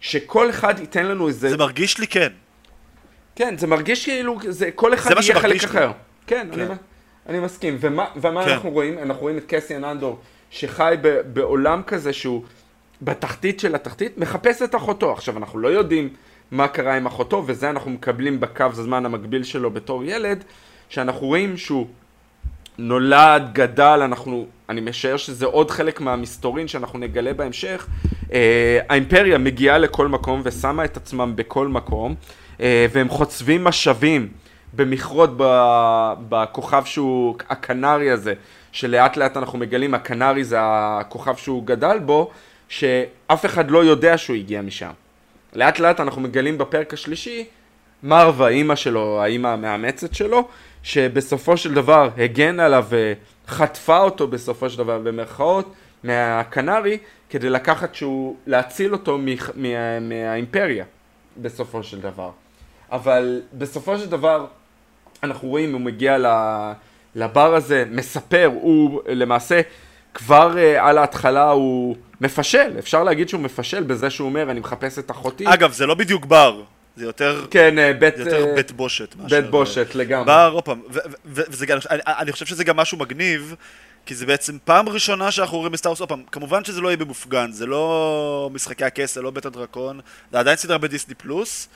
שכל 0.00 0.50
אחד 0.50 0.78
ייתן 0.78 1.06
לנו 1.06 1.28
איזה... 1.28 1.50
זה 1.50 1.56
מרגיש 1.56 1.98
לי 1.98 2.06
כן. 2.06 2.32
כן, 3.36 3.58
זה 3.58 3.66
מרגיש 3.66 4.04
כאילו, 4.04 4.38
זה, 4.48 4.70
כל 4.70 4.94
אחד 4.94 5.10
יהיה 5.10 5.40
חלק 5.40 5.62
לי. 5.62 5.68
אחר. 5.68 5.90
כן, 6.26 6.48
כן. 6.54 6.60
אני, 6.60 6.74
אני 7.28 7.40
מסכים. 7.40 7.76
ומה, 7.80 8.06
ומה 8.16 8.44
כן. 8.44 8.50
אנחנו 8.50 8.70
רואים? 8.70 8.98
אנחנו 8.98 9.22
רואים 9.22 9.38
את 9.38 9.44
קסיאן 9.48 9.84
אנדור, 9.84 10.18
שחי 10.50 10.94
ב, 11.00 11.20
בעולם 11.32 11.82
כזה 11.86 12.12
שהוא 12.12 12.42
בתחתית 13.02 13.60
של 13.60 13.74
התחתית, 13.74 14.18
מחפש 14.18 14.62
את 14.62 14.74
אחותו. 14.74 15.12
עכשיו, 15.12 15.36
אנחנו 15.36 15.58
לא 15.58 15.68
יודעים... 15.68 16.08
מה 16.50 16.68
קרה 16.68 16.96
עם 16.96 17.06
אחותו, 17.06 17.44
וזה 17.46 17.70
אנחנו 17.70 17.90
מקבלים 17.90 18.40
בקו 18.40 18.64
הזמן 18.64 19.06
המקביל 19.06 19.42
שלו 19.42 19.70
בתור 19.70 20.04
ילד, 20.04 20.44
שאנחנו 20.88 21.26
רואים 21.26 21.56
שהוא 21.56 21.86
נולד, 22.78 23.50
גדל, 23.52 24.00
אנחנו, 24.04 24.46
אני 24.68 24.80
משער 24.80 25.16
שזה 25.16 25.46
עוד 25.46 25.70
חלק 25.70 26.00
מהמסתורין 26.00 26.68
שאנחנו 26.68 26.98
נגלה 26.98 27.34
בהמשך. 27.34 27.86
אה, 28.32 28.80
האימפריה 28.88 29.38
מגיעה 29.38 29.78
לכל 29.78 30.08
מקום 30.08 30.40
ושמה 30.44 30.84
את 30.84 30.96
עצמם 30.96 31.32
בכל 31.36 31.68
מקום, 31.68 32.14
אה, 32.60 32.86
והם 32.92 33.08
חוצבים 33.08 33.64
משאבים 33.64 34.28
במכרות 34.72 35.30
בכוכב 36.28 36.84
שהוא, 36.84 37.36
הקנרי 37.48 38.10
הזה, 38.10 38.34
שלאט 38.72 39.16
לאט 39.16 39.36
אנחנו 39.36 39.58
מגלים, 39.58 39.94
הקנרי 39.94 40.44
זה 40.44 40.56
הכוכב 40.60 41.36
שהוא 41.36 41.66
גדל 41.66 41.98
בו, 41.98 42.30
שאף 42.68 43.44
אחד 43.44 43.70
לא 43.70 43.84
יודע 43.84 44.18
שהוא 44.18 44.36
הגיע 44.36 44.62
משם. 44.62 44.90
לאט 45.58 45.78
לאט 45.78 46.00
אנחנו 46.00 46.20
מגלים 46.20 46.58
בפרק 46.58 46.94
השלישי, 46.94 47.44
מרווה, 48.02 48.48
אימא 48.48 48.74
שלו, 48.74 49.22
האימא 49.22 49.48
המאמצת 49.48 50.14
שלו, 50.14 50.48
שבסופו 50.82 51.56
של 51.56 51.74
דבר 51.74 52.10
הגן 52.18 52.60
עליו 52.60 52.86
וחטפה 53.48 53.98
אותו 53.98 54.28
בסופו 54.28 54.70
של 54.70 54.78
דבר 54.78 54.98
במרכאות 54.98 55.74
מהקנרי 56.04 56.98
כדי 57.30 57.50
לקחת 57.50 57.94
שהוא, 57.94 58.36
להציל 58.46 58.92
אותו 58.92 59.18
מה, 59.18 59.30
מה, 59.54 60.00
מהאימפריה 60.00 60.84
בסופו 61.36 61.82
של 61.82 62.00
דבר. 62.00 62.30
אבל 62.92 63.42
בסופו 63.52 63.98
של 63.98 64.10
דבר 64.10 64.46
אנחנו 65.22 65.48
רואים, 65.48 65.72
הוא 65.72 65.80
מגיע 65.80 66.16
לבר 67.14 67.54
הזה, 67.54 67.84
מספר, 67.90 68.50
הוא 68.54 69.00
למעשה 69.08 69.60
כבר 70.14 70.54
אה, 70.54 70.80
על 70.80 70.98
ההתחלה 70.98 71.50
הוא 71.50 71.96
מפשל, 72.20 72.78
אפשר 72.78 73.04
להגיד 73.04 73.28
שהוא 73.28 73.40
מפשל 73.40 73.82
בזה 73.82 74.10
שהוא 74.10 74.28
אומר, 74.28 74.50
אני 74.50 74.60
מחפש 74.60 74.98
את 74.98 75.10
אחותי. 75.10 75.44
אגב, 75.46 75.72
זה 75.72 75.86
לא 75.86 75.94
בדיוק 75.94 76.26
בר. 76.26 76.62
זה 76.96 77.04
יותר, 77.04 77.46
כן, 77.50 77.74
אה, 77.78 78.00
בית, 78.00 78.16
זה 78.16 78.22
יותר 78.22 78.44
אה, 78.52 78.54
בית 78.54 78.72
בושת. 78.72 79.14
בית 79.14 79.50
בושת 79.50 79.94
לגמרי. 79.94 80.26
בר, 80.26 80.50
עוד 80.54 80.64
פעם, 80.64 80.80
וזה 81.24 81.66
גם, 81.66 81.78
אני, 81.90 82.32
חושב 82.32 82.46
שזה 82.46 82.64
גם 82.64 82.76
משהו 82.76 82.98
מגניב, 82.98 83.54
כי 84.06 84.14
זה 84.14 84.26
בעצם 84.26 84.58
פעם 84.64 84.88
ראשונה 84.88 85.30
שאנחנו 85.30 85.58
רואים 85.58 85.72
ב 85.72 85.75
Star 85.75 85.86
Wars, 85.86 86.00
עוד 86.00 86.08
פעם, 86.08 86.22
כמובן 86.32 86.64
שזה 86.64 86.80
לא 86.80 86.88
יהיה 86.88 86.96
במופגן, 86.96 87.52
זה 87.52 87.66
לא 87.66 88.50
משחקי 88.52 88.84
הכס, 88.84 89.14
זה 89.14 89.22
לא 89.22 89.30
בית 89.30 89.46
הדרקון, 89.46 90.00
זה 90.32 90.38
עדיין 90.38 90.56
סדרה 90.56 90.78
בדיסני 90.78 91.14
פלוס, 91.14 91.68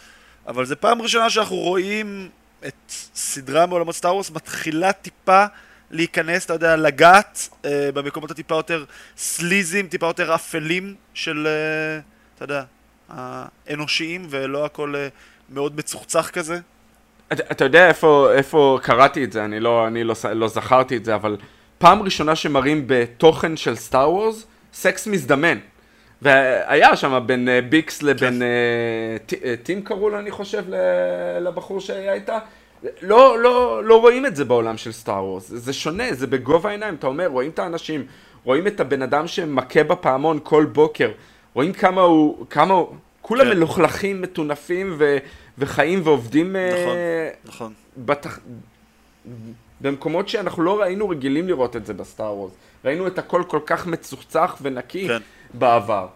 אבל 0.46 0.64
זה 0.64 0.76
פעם 0.76 1.02
ראשונה 1.02 1.30
שאנחנו 1.30 1.56
רואים 1.56 2.28
את 2.66 2.92
סדרה 3.14 3.66
מעולמות 3.66 3.94
Star 3.94 4.12
Wars 4.12 4.30
מתחילה 4.30 4.92
טיפה 4.92 5.44
להיכנס, 5.92 6.44
אתה 6.44 6.52
יודע, 6.52 6.76
לגעת 6.76 7.48
אה, 7.64 7.90
במקומות 7.94 8.30
הטיפה 8.30 8.54
יותר 8.54 8.84
סליזים, 9.16 9.86
טיפה 9.86 10.06
יותר 10.06 10.34
אפלים 10.34 10.94
של, 11.14 11.46
אה, 11.46 12.00
אתה 12.34 12.44
יודע, 12.44 12.62
האנושיים, 13.08 14.26
ולא 14.30 14.64
הכל 14.64 14.94
אה, 14.96 15.08
מאוד 15.50 15.76
מצוחצח 15.76 16.30
כזה. 16.30 16.58
אתה, 17.32 17.42
אתה 17.50 17.64
יודע 17.64 17.88
איפה, 17.88 18.32
איפה 18.32 18.78
קראתי 18.82 19.24
את 19.24 19.32
זה, 19.32 19.44
אני, 19.44 19.60
לא, 19.60 19.86
אני 19.86 20.04
לא, 20.04 20.14
לא 20.34 20.48
זכרתי 20.48 20.96
את 20.96 21.04
זה, 21.04 21.14
אבל 21.14 21.36
פעם 21.78 22.02
ראשונה 22.02 22.36
שמראים 22.36 22.84
בתוכן 22.86 23.56
של 23.56 23.76
Star 23.76 24.10
Wars, 24.10 24.46
סקס 24.72 25.06
מזדמן. 25.06 25.58
והיה 26.22 26.96
שם 26.96 27.22
בין 27.26 27.48
ביקס 27.68 28.02
לבין 28.02 28.42
אה, 28.42 28.48
אה, 29.44 29.54
טים 29.62 29.82
קראו 29.82 30.10
לו, 30.10 30.18
אני 30.18 30.30
חושב, 30.30 30.64
לבחור 31.40 31.80
שהיה 31.80 32.12
איתה. 32.12 32.38
לא, 33.02 33.38
לא, 33.42 33.84
לא 33.84 34.00
רואים 34.00 34.26
את 34.26 34.36
זה 34.36 34.44
בעולם 34.44 34.76
של 34.76 34.92
סטאר 34.92 35.24
וורס, 35.24 35.48
זה 35.48 35.72
שונה, 35.72 36.14
זה 36.14 36.26
בגובה 36.26 36.68
העיניים, 36.68 36.94
אתה 36.94 37.06
אומר, 37.06 37.26
רואים 37.26 37.50
את 37.50 37.58
האנשים, 37.58 38.06
רואים 38.44 38.66
את 38.66 38.80
הבן 38.80 39.02
אדם 39.02 39.26
שמכה 39.26 39.84
בפעמון 39.84 40.38
כל 40.42 40.64
בוקר, 40.64 41.10
רואים 41.54 41.72
כמה 41.72 42.00
הוא, 42.00 42.46
כמה 42.50 42.74
הוא, 42.74 42.94
כולם 43.20 43.44
כן. 43.44 43.50
מלוכלכים, 43.50 44.22
מטונפים 44.22 44.94
ו, 44.98 45.16
וחיים 45.58 46.00
ועובדים 46.04 46.56
נכון, 46.56 46.96
אה, 46.96 47.30
נכון. 47.44 47.72
בתח... 47.96 48.38
במקומות 49.80 50.28
שאנחנו 50.28 50.62
לא 50.62 50.82
היינו 50.82 51.08
רגילים 51.08 51.48
לראות 51.48 51.76
את 51.76 51.86
זה 51.86 51.94
ב 51.94 52.02
Star 52.02 52.34
Wars. 52.36 52.52
ראינו 52.84 53.06
את 53.06 53.18
הכל 53.18 53.42
כל 53.48 53.60
כך 53.66 53.86
מצוחצח 53.86 54.56
ונקי 54.62 55.08
כן. 55.08 55.18
בעבר. 55.54 56.06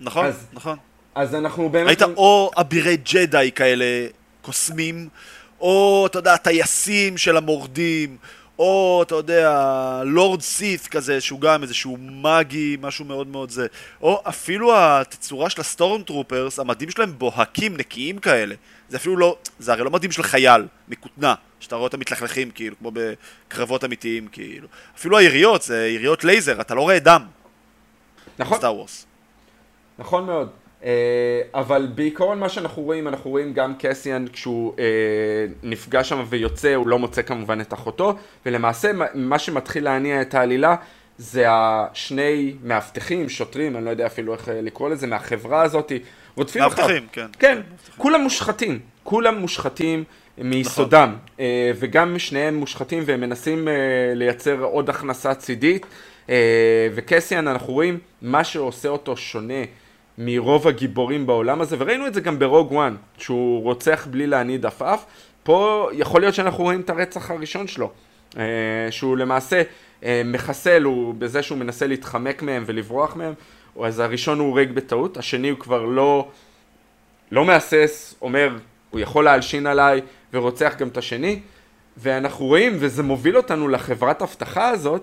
נכון, 0.00 0.24
אז- 0.26 0.46
נכון. 0.52 0.76
אז 1.14 1.34
אנחנו 1.34 1.68
באמת... 1.68 1.86
ראית 1.86 2.02
או 2.02 2.50
אבירי 2.56 2.96
ג'די 2.96 3.50
כאלה 3.54 4.06
קוסמים, 4.42 5.08
או, 5.60 6.06
אתה 6.06 6.18
יודע, 6.18 6.36
טייסים 6.36 7.18
של 7.18 7.36
המורדים, 7.36 8.16
או, 8.58 9.02
אתה 9.06 9.14
יודע, 9.14 10.02
Lord 10.04 10.40
Sith 10.40 10.86
כזה, 10.86 11.20
שהוא 11.20 11.40
גם 11.40 11.62
איזשהו 11.62 11.96
מאגי, 12.00 12.76
משהו 12.80 13.04
מאוד 13.04 13.26
מאוד 13.26 13.50
זה. 13.50 13.66
או 14.02 14.22
אפילו 14.28 14.76
התצורה 14.76 15.50
של 15.50 15.60
ה 15.60 16.02
stormtroopers, 16.02 16.58
המדים 16.58 16.90
שלהם 16.90 17.18
בוהקים, 17.18 17.76
נקיים 17.76 18.18
כאלה. 18.18 18.54
זה 18.88 18.96
אפילו 18.96 19.16
לא, 19.16 19.36
זה 19.58 19.72
הרי 19.72 19.84
לא 19.84 19.90
מדים 19.90 20.12
של 20.12 20.22
חייל, 20.22 20.66
מכותנה, 20.88 21.34
שאתה 21.60 21.76
רואה 21.76 21.86
אותם 21.86 22.00
מתלכלכים, 22.00 22.50
כאילו, 22.50 22.76
כמו 22.78 22.90
בקרבות 22.94 23.84
אמיתיים, 23.84 24.28
כאילו. 24.28 24.68
אפילו 24.96 25.18
היריות, 25.18 25.62
זה 25.62 25.88
יריות 25.88 26.24
לייזר, 26.24 26.60
אתה 26.60 26.74
לא 26.74 26.80
רואה 26.80 26.98
דם, 26.98 27.26
נכון, 28.38 28.58
סטאר 28.58 28.74
וורס. 28.74 29.06
נכון 29.98 30.26
מאוד. 30.26 30.65
אה, 30.84 30.90
אבל 31.54 31.88
בעיקרון 31.94 32.38
מה 32.40 32.48
שאנחנו 32.48 32.82
רואים, 32.82 33.08
אנחנו 33.08 33.30
רואים 33.30 33.52
גם 33.52 33.74
קסיאן 33.78 34.24
כשהוא 34.32 34.72
אה, 34.78 34.84
נפגע 35.62 36.04
שם 36.04 36.24
ויוצא, 36.28 36.74
הוא 36.74 36.86
לא 36.88 36.98
מוצא 36.98 37.22
כמובן 37.22 37.60
את 37.60 37.72
אחותו, 37.74 38.14
ולמעשה 38.46 38.90
מה- 39.14 39.38
שמתחיל 39.38 39.84
להניע 39.84 40.22
את 40.22 40.34
העלילה 40.34 40.76
זה 41.18 41.44
השני 41.48 42.54
מאבטחים, 42.64 43.28
שוטרים, 43.28 43.76
אני 43.76 43.84
לא 43.84 43.90
יודע 43.90 44.06
אפילו 44.06 44.32
איך 44.32 44.48
אה, 44.48 44.60
לקרוא 44.60 44.90
לזה, 44.90 45.06
מהחברה 45.06 45.62
הזאת, 45.62 45.92
רודפים 46.36 46.62
אחריו. 46.62 46.86
מאבטחים, 46.88 47.06
כן. 47.12 47.26
כן, 47.38 47.58
כולם 47.96 48.20
מושחתים, 48.20 48.78
כולם 49.02 49.38
מושחתים 49.38 50.04
מיסודם, 50.38 51.14
אה, 51.40 51.72
וגם 51.78 52.18
שניהם 52.18 52.54
מושחתים 52.54 53.02
והם 53.06 53.20
מנסים 53.20 53.68
אה, 53.68 53.72
לייצר 54.14 54.62
עוד 54.62 54.90
הכנסה 54.90 55.34
צידית, 55.34 55.86
אה, 56.30 56.34
וקסיאן 56.94 57.48
אנחנו 57.48 57.72
רואים 57.72 57.98
מה 58.22 58.44
שעושה 58.44 58.88
אותו 58.88 59.16
שונה 59.16 59.62
מרוב 60.18 60.68
הגיבורים 60.68 61.26
בעולם 61.26 61.60
הזה, 61.60 61.76
וראינו 61.78 62.06
את 62.06 62.14
זה 62.14 62.20
גם 62.20 62.38
ברוג 62.38 62.72
וואן, 62.72 62.96
שהוא 63.18 63.62
רוצח 63.62 64.06
בלי 64.10 64.26
להניד 64.26 64.66
עפעף, 64.66 65.06
פה 65.42 65.88
יכול 65.92 66.20
להיות 66.20 66.34
שאנחנו 66.34 66.64
רואים 66.64 66.80
את 66.80 66.90
הרצח 66.90 67.30
הראשון 67.30 67.66
שלו, 67.66 67.90
אה, 68.38 68.42
שהוא 68.90 69.16
למעשה 69.16 69.62
אה, 70.04 70.22
מחסל, 70.24 70.82
הוא 70.82 71.14
בזה 71.18 71.42
שהוא 71.42 71.58
מנסה 71.58 71.86
להתחמק 71.86 72.42
מהם 72.42 72.64
ולברוח 72.66 73.16
מהם, 73.16 73.34
אז 73.82 73.98
הראשון 73.98 74.38
הוא 74.38 74.48
הורג 74.48 74.72
בטעות, 74.72 75.16
השני 75.16 75.48
הוא 75.48 75.58
כבר 75.58 75.84
לא... 75.84 76.28
לא 77.30 77.44
מהסס, 77.44 78.14
אומר, 78.22 78.56
הוא 78.90 79.00
יכול 79.00 79.24
להלשין 79.24 79.66
עליי, 79.66 80.00
ורוצח 80.32 80.74
גם 80.78 80.88
את 80.88 80.96
השני, 80.96 81.40
ואנחנו 81.96 82.46
רואים, 82.46 82.72
וזה 82.78 83.02
מוביל 83.02 83.36
אותנו 83.36 83.68
לחברת 83.68 84.22
אבטחה 84.22 84.68
הזאת, 84.68 85.02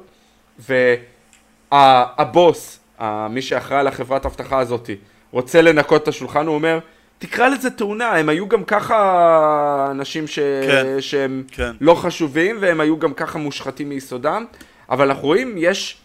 והבוס, 1.72 2.80
מי 3.30 3.42
שאחראי 3.42 3.80
על 3.80 3.88
החברת 3.88 4.26
אבטחה 4.26 4.60
הזאת, 4.60 4.90
רוצה 5.32 5.62
לנקות 5.62 6.04
את 6.04 6.08
השולחן, 6.08 6.48
הוא 6.48 6.56
אומר, 6.56 6.80
תקרא 7.18 7.48
לזה 7.48 7.70
תאונה, 7.70 8.12
הם 8.12 8.30
היו 8.30 8.48
גם 8.48 8.64
ככה 8.64 9.88
אנשים 9.92 10.28
ש... 10.28 10.40
כן, 10.40 11.02
שהם 11.02 11.44
כן. 11.52 11.72
לא 11.82 11.96
חשובים, 11.96 12.58
והם 12.60 12.80
היו 12.80 13.00
גם 13.00 13.14
ככה 13.14 13.40
מושחתים 13.40 13.90
מיסודם, 13.90 14.46
אבל 14.90 15.08
אנחנו 15.08 15.28
רואים, 15.28 15.56
יש 15.58 15.98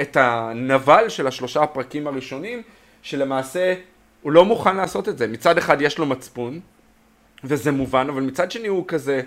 את 0.00 0.16
הנבל 0.16 1.08
של 1.08 1.26
השלושה 1.26 1.62
הפרקים 1.62 2.06
הראשונים, 2.06 2.62
שלמעשה 3.02 3.74
הוא 4.22 4.32
לא 4.32 4.44
מוכן 4.44 4.76
לעשות 4.76 5.08
את 5.08 5.18
זה. 5.18 5.26
מצד 5.26 5.58
אחד 5.58 5.82
יש 5.82 5.98
לו 5.98 6.06
מצפון, 6.06 6.60
וזה 7.44 7.72
מובן, 7.72 8.06
אבל 8.08 8.22
מצד 8.22 8.50
שני 8.50 8.68
הוא 8.68 8.84
כזה 8.88 9.22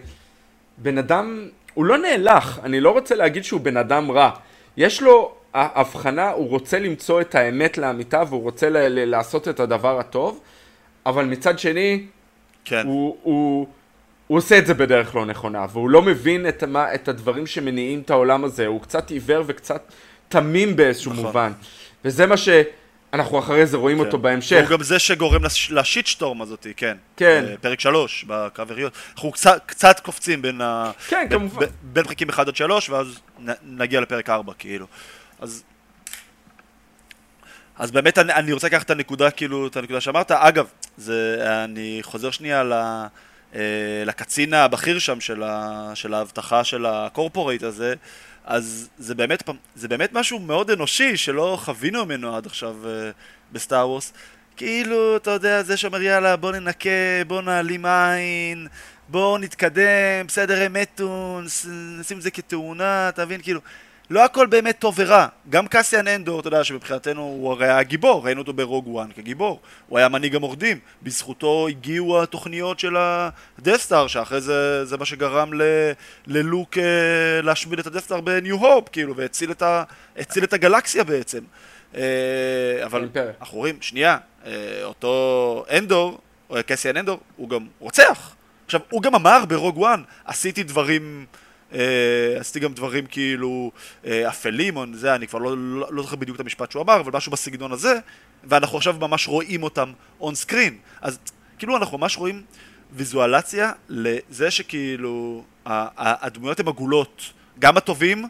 בן 0.78 0.98
אדם, 0.98 1.50
הוא 1.74 1.86
לא 1.86 1.98
נאלח, 1.98 2.60
אני 2.64 2.80
לא 2.80 2.92
רוצה 2.92 3.16
להגיד 3.16 3.44
שהוא 3.44 3.62
בן 3.62 3.78
אדם 3.78 4.12
רע. 4.12 4.30
יש 4.78 5.02
לו 5.02 5.36
הבחנה, 5.54 6.30
הוא 6.32 6.50
רוצה 6.50 6.80
למצוא 6.80 7.22
את 7.22 7.36
האמת 7.36 7.78
לאמיתה 7.78 8.24
והוא 8.30 8.42
רוצה 8.44 8.70
ל- 8.70 8.78
ל- 8.78 9.06
לעשות 9.10 9.48
את 9.48 9.60
הדבר 9.60 10.00
הטוב, 10.00 10.40
אבל 11.06 11.26
מצד 11.26 11.60
שני, 11.60 12.04
כן. 12.66 12.84
הוא, 12.86 13.18
הוא, 13.24 13.68
הוא 14.28 14.38
עושה 14.38 14.58
את 14.58 14.66
זה 14.66 14.74
בדרך 14.74 15.16
לא 15.16 15.26
נכונה, 15.26 15.66
והוא 15.72 15.90
לא 15.90 16.02
מבין 16.02 16.48
את, 16.48 16.64
מה, 16.64 16.94
את 16.96 17.08
הדברים 17.08 17.48
שמניעים 17.48 18.00
את 18.06 18.10
העולם 18.10 18.44
הזה, 18.44 18.66
הוא 18.68 18.82
קצת 18.82 19.10
עיוור 19.10 19.44
וקצת 19.48 19.92
תמים 20.30 20.76
באיזשהו 20.76 21.12
נכון. 21.14 21.26
מובן. 21.26 21.52
וזה 22.06 22.26
מה 22.26 22.36
שאנחנו 22.38 23.40
אחרי 23.40 23.66
זה 23.66 23.78
רואים 23.78 24.00
אותו 24.00 24.18
בהמשך. 24.18 24.60
הוא 24.70 24.78
גם 24.78 24.84
זה 24.84 25.00
שגורם 25.00 25.44
לש- 25.44 25.72
לשיטשטורם 25.72 26.42
הזאתי, 26.42 26.74
כן. 26.78 26.98
כן. 27.18 27.46
אה, 27.50 27.56
פרק 27.62 27.80
שלוש, 27.80 28.26
בקרב 28.28 28.72
יריות. 28.72 28.94
אנחנו 29.16 29.32
קצת, 29.32 29.62
קצת 29.66 30.00
קופצים 30.00 30.42
בין, 30.42 30.62
ה... 30.62 30.92
כן, 31.08 31.28
כמובן. 31.30 31.60
בין, 31.60 31.70
בין 31.84 32.04
פרקים 32.04 32.30
1 32.30 32.48
עד 32.48 32.56
3, 32.56 32.90
ואז 32.90 33.20
נ, 33.40 33.50
נגיע 33.64 34.02
לפרק 34.02 34.30
4, 34.30 34.54
כאילו. 34.60 34.86
אז... 35.44 35.64
אז 37.78 37.92
באמת 37.92 38.18
אני, 38.18 38.34
אני 38.34 38.54
רוצה 38.54 38.68
לקחת 38.68 38.86
את 38.86 38.90
הנקודה, 38.90 39.32
כאילו, 39.32 39.68
את 39.68 39.78
הנקודה 39.78 40.02
שאמרת. 40.02 40.32
אגב, 40.32 40.68
זה, 40.98 41.44
אני 41.64 42.00
חוזר 42.02 42.32
שנייה 42.32 42.64
ל, 42.64 42.74
אה, 43.56 44.04
לקצין 44.06 44.54
הבכיר 44.54 45.00
שם 45.00 45.22
של, 45.22 45.44
ה, 45.44 45.92
של 45.96 46.14
האבטחה 46.14 46.64
של 46.64 46.86
ה 46.86 46.94
corporate 46.94 47.64
הזה, 47.64 47.94
אז 48.46 48.90
זה 48.98 49.16
באמת, 49.16 49.50
זה 49.76 49.88
באמת 49.88 50.14
משהו 50.14 50.40
מאוד 50.40 50.72
אנושי 50.72 51.18
שלא 51.18 51.58
חווינו 51.62 52.06
ממנו 52.06 52.36
עד 52.36 52.46
עכשיו 52.46 52.76
אה, 52.86 53.12
ב 53.52 53.60
Star 53.60 53.90
Wars. 53.90 54.14
כאילו, 54.58 55.16
אתה 55.18 55.32
יודע, 55.32 55.64
זה 55.64 55.78
שאומר 55.78 56.02
יאללה 56.02 56.36
בוא 56.36 56.52
ננקה, 56.52 57.24
בוא 57.28 57.42
נעלים 57.42 57.86
עין, 57.86 58.68
בוא 59.10 59.40
נתקדם, 59.40 60.28
בסדר 60.28 60.62
הם 60.62 60.74
מתו, 60.74 61.40
נשים 62.00 62.18
את 62.18 62.22
זה 62.22 62.32
כתאונה, 62.32 63.10
אתה 63.10 63.26
מבין? 63.26 63.42
כאילו, 63.42 63.62
לא 64.10 64.26
הכל 64.26 64.48
באמת 64.48 64.80
טוב 64.80 64.96
ורע. 64.98 65.28
גם 65.50 65.68
קסיאן 65.68 66.08
אנדור, 66.08 66.40
אתה 66.40 66.48
יודע 66.48 66.64
שמבחינתנו 66.64 67.22
הוא 67.22 67.52
הרי 67.52 67.66
היה 67.66 67.84
גיבור, 67.84 68.26
ראינו 68.26 68.42
אותו 68.42 68.54
ב 68.54 68.60
Rogue 68.60 68.88
One 68.88 69.08
כגיבור. 69.16 69.60
הוא 69.88 69.98
היה 69.98 70.10
מנהיג 70.10 70.36
המורדים. 70.36 70.80
בזכותו 71.04 71.68
הגיעו 71.68 72.24
התוכניות 72.24 72.80
של 72.80 72.96
הדסטאר, 72.98 74.08
שאחרי 74.08 74.42
זה, 74.42 74.86
זה 74.86 74.98
מה 74.98 75.06
שגרם 75.06 75.54
ל, 75.54 75.62
ללוק 76.28 76.78
אה, 76.78 77.42
להשמיד 77.42 77.80
את 77.80 77.88
הדסטאר 77.88 78.22
בניו 78.22 78.56
הופ, 78.56 78.90
כאילו, 78.92 79.16
והציל 79.16 79.52
את, 79.52 79.62
ה, 79.62 79.84
הציל 80.18 80.44
את 80.44 80.54
הגלקסיה 80.54 81.04
בעצם. 81.04 81.40
אה, 81.96 82.02
אבל. 82.84 83.10
אנחנו 83.40 83.58
רואים, 83.58 83.78
שנייה, 83.82 84.18
אה, 84.46 84.52
אותו 84.84 85.66
אנדור, 85.78 86.20
או 86.50 86.56
קסיאן 86.66 86.98
אנדור, 86.98 87.20
הוא 87.36 87.50
גם 87.50 87.68
רוצח. 87.80 88.36
עכשיו, 88.66 88.82
הוא 88.90 89.02
גם 89.02 89.16
אמר 89.16 89.46
ברוג 89.46 89.78
וואן, 89.78 90.04
עשיתי 90.26 90.64
דברים, 90.64 91.26
עשיתי 92.40 92.60
גם 92.60 92.74
דברים 92.74 93.06
כאילו 93.06 93.72
אה, 94.06 94.30
אפלים, 94.30 94.78
או 94.78 94.86
זה, 94.94 95.16
אני 95.16 95.28
כבר 95.28 95.40
לא, 95.40 95.58
לא, 95.58 95.88
לא 95.92 96.04
זוכר 96.04 96.16
בדיוק 96.16 96.36
את 96.36 96.42
המשפט 96.42 96.72
שהוא 96.72 96.84
אמר, 96.84 97.00
אבל 97.00 97.12
משהו 97.16 97.32
בסגנון 97.32 97.72
הזה, 97.72 98.00
ואנחנו 98.44 98.78
עכשיו 98.78 98.96
ממש 99.00 99.28
רואים 99.28 99.64
אותם 99.64 99.92
און 100.20 100.36
סקרין. 100.36 100.78
אז 101.02 101.20
כאילו 101.58 101.78
אנחנו 101.78 101.98
ממש 101.98 102.18
רואים 102.18 102.42
ויזואלציה 102.92 103.72
לזה 103.90 104.52
שכאילו 104.52 105.44
הדמויות 105.66 106.60
הן 106.60 106.68
עגולות, 106.68 107.34
גם 107.60 107.78
הטובים 107.78 108.26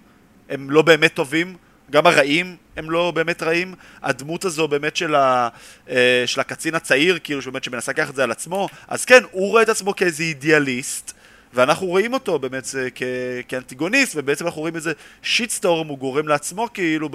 הם 0.49 0.69
לא 0.69 0.81
באמת 0.81 1.13
טובים, 1.13 1.55
גם 1.91 2.07
הרעים 2.07 2.55
הם 2.77 2.91
לא 2.91 3.11
באמת 3.11 3.43
רעים, 3.43 3.75
הדמות 4.01 4.45
הזו 4.45 4.67
באמת 4.67 4.95
של, 4.95 5.15
ה, 5.15 5.49
אה, 5.89 6.23
של 6.25 6.41
הקצין 6.41 6.75
הצעיר, 6.75 7.19
כאילו 7.23 7.41
שבאמת 7.41 7.63
שמנסה 7.63 7.91
לקחת 7.91 8.09
את 8.09 8.15
זה 8.15 8.23
על 8.23 8.31
עצמו, 8.31 8.69
אז 8.87 9.05
כן, 9.05 9.23
הוא 9.31 9.49
רואה 9.49 9.61
את 9.61 9.69
עצמו 9.69 9.95
כאיזה 9.95 10.23
אידיאליסט, 10.23 11.13
ואנחנו 11.53 11.87
רואים 11.87 12.13
אותו 12.13 12.39
באמת 12.39 12.65
זה, 12.65 12.89
כ, 12.95 13.03
כאנטיגוניסט, 13.47 14.13
ובעצם 14.15 14.45
אנחנו 14.45 14.61
רואים 14.61 14.75
איזה 14.75 14.93
שיטסטורם 15.21 15.87
הוא 15.87 15.97
גורם 15.97 16.27
לעצמו 16.27 16.67
כאילו, 16.73 17.09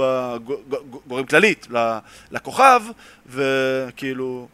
גורם 1.06 1.26
כללית 1.26 1.66
לכוכב, 2.30 2.82
וכאילו... 3.26 4.48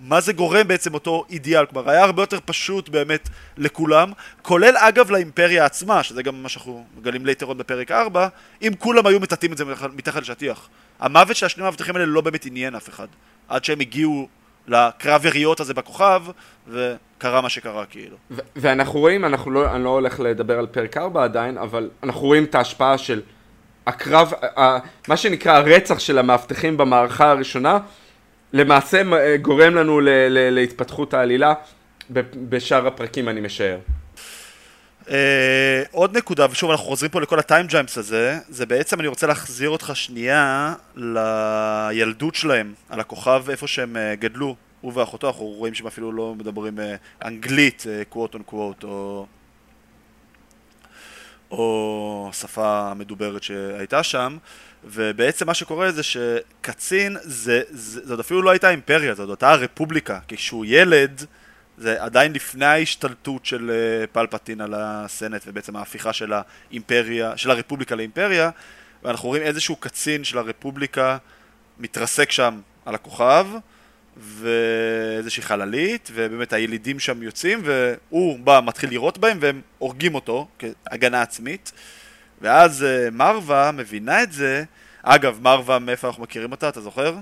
מה 0.00 0.20
זה 0.20 0.32
גורם 0.32 0.68
בעצם 0.68 0.94
אותו 0.94 1.24
אידיאל, 1.30 1.66
כלומר 1.66 1.90
היה 1.90 2.04
הרבה 2.04 2.22
יותר 2.22 2.38
פשוט 2.44 2.88
באמת 2.88 3.28
לכולם, 3.56 4.12
כולל 4.42 4.74
אגב 4.78 5.10
לאימפריה 5.10 5.64
עצמה, 5.64 6.02
שזה 6.02 6.22
גם 6.22 6.42
מה 6.42 6.48
שאנחנו 6.48 6.84
מגלים 6.98 7.26
ליתר 7.26 7.46
עוד 7.46 7.58
בפרק 7.58 7.90
4, 7.90 8.28
אם 8.62 8.72
כולם 8.78 9.06
היו 9.06 9.20
מטאטאים 9.20 9.52
את 9.52 9.58
זה 9.58 9.64
מתחת- 9.94 10.22
לשטיח. 10.22 10.68
המוות 11.00 11.36
של 11.36 11.46
השני 11.46 11.62
המאבטחים 11.62 11.96
האלה 11.96 12.06
לא 12.06 12.20
באמת 12.20 12.46
עניין 12.46 12.74
אף 12.74 12.88
אחד, 12.88 13.06
עד 13.48 13.64
שהם 13.64 13.80
הגיעו 13.80 14.28
לקרב 14.68 15.26
יריות 15.26 15.60
הזה 15.60 15.74
בכוכב, 15.74 16.22
וקרה 16.68 17.40
מה 17.40 17.48
שקרה 17.48 17.86
כאילו. 17.86 18.16
ו- 18.30 18.40
ואנחנו 18.56 19.00
רואים, 19.00 19.24
אנחנו 19.24 19.50
לא, 19.50 19.74
אני 19.74 19.84
לא 19.84 19.88
הולך 19.88 20.20
לדבר 20.20 20.58
על 20.58 20.66
פרק 20.66 20.96
4 20.96 21.24
עדיין, 21.24 21.58
אבל 21.58 21.90
אנחנו 22.02 22.20
רואים 22.20 22.44
את 22.44 22.54
ההשפעה 22.54 22.98
של 22.98 23.20
הקרב, 23.86 24.32
מה 25.08 25.16
שנקרא 25.16 25.52
הרצח 25.52 25.98
של 25.98 26.18
המאבטחים 26.18 26.76
במערכה 26.76 27.30
הראשונה, 27.30 27.78
למעשה 28.52 29.02
גורם 29.36 29.74
לנו 29.74 30.00
להתפתחות 30.30 31.14
העלילה 31.14 31.54
בשאר 32.48 32.86
הפרקים 32.86 33.28
אני 33.28 33.40
משער. 33.40 33.78
Uh, 35.06 35.10
עוד 35.90 36.16
נקודה, 36.16 36.46
ושוב 36.50 36.70
אנחנו 36.70 36.86
חוזרים 36.86 37.10
פה 37.10 37.20
לכל 37.20 37.38
הטיים 37.38 37.66
ג'יימס 37.66 37.98
הזה, 37.98 38.38
זה 38.48 38.66
בעצם 38.66 39.00
אני 39.00 39.08
רוצה 39.08 39.26
להחזיר 39.26 39.70
אותך 39.70 39.92
שנייה 39.94 40.74
לילדות 40.96 42.34
שלהם, 42.34 42.74
על 42.88 43.00
הכוכב 43.00 43.44
איפה 43.50 43.66
שהם 43.66 43.96
uh, 43.96 44.20
גדלו, 44.20 44.56
הוא 44.80 44.92
ואחותו, 44.94 45.26
אנחנו 45.26 45.44
רואים 45.44 45.74
שהם 45.74 45.86
אפילו 45.86 46.12
לא 46.12 46.34
מדברים 46.34 46.78
uh, 46.78 47.26
אנגלית, 47.26 47.84
קוואט 48.08 48.34
און 48.34 48.42
קוואט, 48.42 48.84
או... 48.84 49.26
או 51.50 52.30
שפה 52.32 52.94
מדוברת 52.94 53.42
שהייתה 53.42 54.02
שם, 54.02 54.36
ובעצם 54.84 55.46
מה 55.46 55.54
שקורה 55.54 55.92
זה 55.92 56.02
שקצין, 56.02 57.16
זה, 57.22 57.62
זה, 57.70 58.06
זאת 58.06 58.20
אפילו 58.20 58.42
לא 58.42 58.50
הייתה 58.50 58.70
אימפריה, 58.70 59.14
זאת 59.14 59.28
הייתה 59.28 59.52
הרפובליקה, 59.52 60.18
כשהוא 60.28 60.64
ילד, 60.68 61.26
זה 61.84 62.02
עדיין 62.02 62.32
לפני 62.32 62.66
ההשתלטות 62.66 63.46
של 63.46 63.70
אה, 63.70 64.06
פלפטין 64.06 64.60
על 64.60 64.74
הסנט 64.76 65.42
ובעצם 65.46 65.76
ההפיכה 65.76 66.12
של 66.12 66.32
האימפריה, 66.32 67.36
של 67.36 67.50
הרפובליקה 67.50 67.94
לאימפריה 67.94 68.50
ואנחנו 69.02 69.28
רואים 69.28 69.42
איזשהו 69.42 69.76
קצין 69.76 70.24
של 70.24 70.38
הרפובליקה 70.38 71.16
מתרסק 71.78 72.30
שם 72.30 72.60
על 72.86 72.94
הכוכב 72.94 73.46
ואיזושהי 74.16 75.42
חללית 75.42 76.10
ובאמת 76.14 76.52
הילידים 76.52 76.98
שם 76.98 77.22
יוצאים 77.22 77.62
והוא 77.64 78.38
בא, 78.38 78.60
מתחיל 78.64 78.90
לירות 78.90 79.18
בהם 79.18 79.38
והם 79.40 79.60
הורגים 79.78 80.14
אותו 80.14 80.48
כהגנה 80.58 81.22
עצמית. 81.22 81.72
ואז 82.40 82.84
אה, 82.84 83.08
מרווה 83.12 83.72
מבינה 83.72 84.22
את 84.22 84.32
זה. 84.32 84.64
אגב, 85.02 85.38
מרווה, 85.42 85.78
מאיפה 85.78 86.08
אנחנו 86.08 86.22
מכירים 86.22 86.50
אותה, 86.50 86.68
אתה 86.68 86.80
זוכר? 86.80 87.14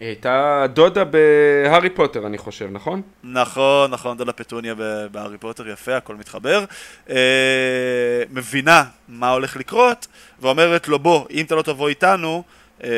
היא 0.00 0.08
הייתה 0.08 0.66
דודה 0.72 1.04
בהארי 1.04 1.90
פוטר, 1.90 2.26
אני 2.26 2.38
חושב, 2.38 2.68
נכון? 2.72 3.02
נכון, 3.24 3.90
נכון, 3.90 4.16
דודה 4.16 4.32
פטוניה 4.32 4.74
בהארי 5.10 5.38
פוטר, 5.38 5.68
יפה, 5.68 5.96
הכל 5.96 6.16
מתחבר. 6.16 6.64
אה, 7.10 8.22
מבינה 8.30 8.84
מה 9.08 9.30
הולך 9.30 9.56
לקרות, 9.56 10.06
ואומרת 10.40 10.88
לו, 10.88 10.98
בוא, 10.98 11.26
אם 11.30 11.44
אתה 11.44 11.54
לא 11.54 11.62
תבוא 11.62 11.88
איתנו, 11.88 12.42
אה, 12.84 12.88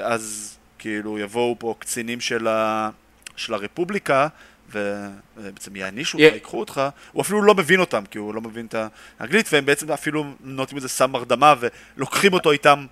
אז 0.00 0.56
כאילו 0.78 1.18
יבואו 1.18 1.56
פה 1.58 1.74
קצינים 1.78 2.20
של, 2.20 2.46
ה, 2.46 2.90
של 3.36 3.54
הרפובליקה, 3.54 4.28
ובעצם 4.72 5.76
יענישו 5.76 6.18
אותך, 6.18 6.34
ייקחו 6.34 6.60
אותך, 6.60 6.82
הוא 7.12 7.22
אפילו 7.22 7.42
לא 7.42 7.54
מבין 7.54 7.80
אותם, 7.80 8.02
כי 8.10 8.18
הוא 8.18 8.34
לא 8.34 8.40
מבין 8.40 8.66
את 8.66 8.74
האנגלית, 9.20 9.48
והם 9.52 9.66
בעצם 9.66 9.92
אפילו 9.92 10.24
נותנים 10.40 10.76
איזה 10.76 10.88
סם 10.88 11.14
הרדמה 11.14 11.54
ולוקחים 11.96 12.32
אותו 12.32 12.52
איתם. 12.52 12.86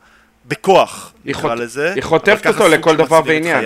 בכוח, 0.49 1.13
נקרא 1.25 1.55
לזה. 1.55 1.93
היא 1.95 2.03
חוטפת 2.03 2.47
אותו 2.47 2.69
לכל 2.69 2.97
דבר 2.97 3.21
ועניין. 3.27 3.65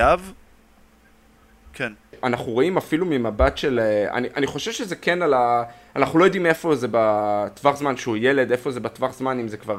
כן. 1.72 1.93
אנחנו 2.22 2.53
רואים 2.53 2.76
אפילו 2.76 3.07
ממבט 3.07 3.59
של... 3.59 3.81
אה, 3.83 4.14
אני, 4.14 4.28
אני 4.37 4.47
חושב 4.47 4.72
שזה 4.72 4.97
כן 4.97 5.22
על 5.22 5.35
ה... 5.35 5.62
אנחנו 5.97 6.18
לא 6.18 6.24
יודעים 6.24 6.47
איפה 6.47 6.74
זה 6.74 6.87
בטווח 6.91 7.76
זמן 7.76 7.97
שהוא 7.97 8.16
ילד, 8.16 8.53
איפה 8.53 8.70
זה 8.70 8.81
בטווח 8.81 9.12
זמן, 9.14 9.39
אם 9.39 9.49
זה 9.49 9.57
כבר 9.57 9.78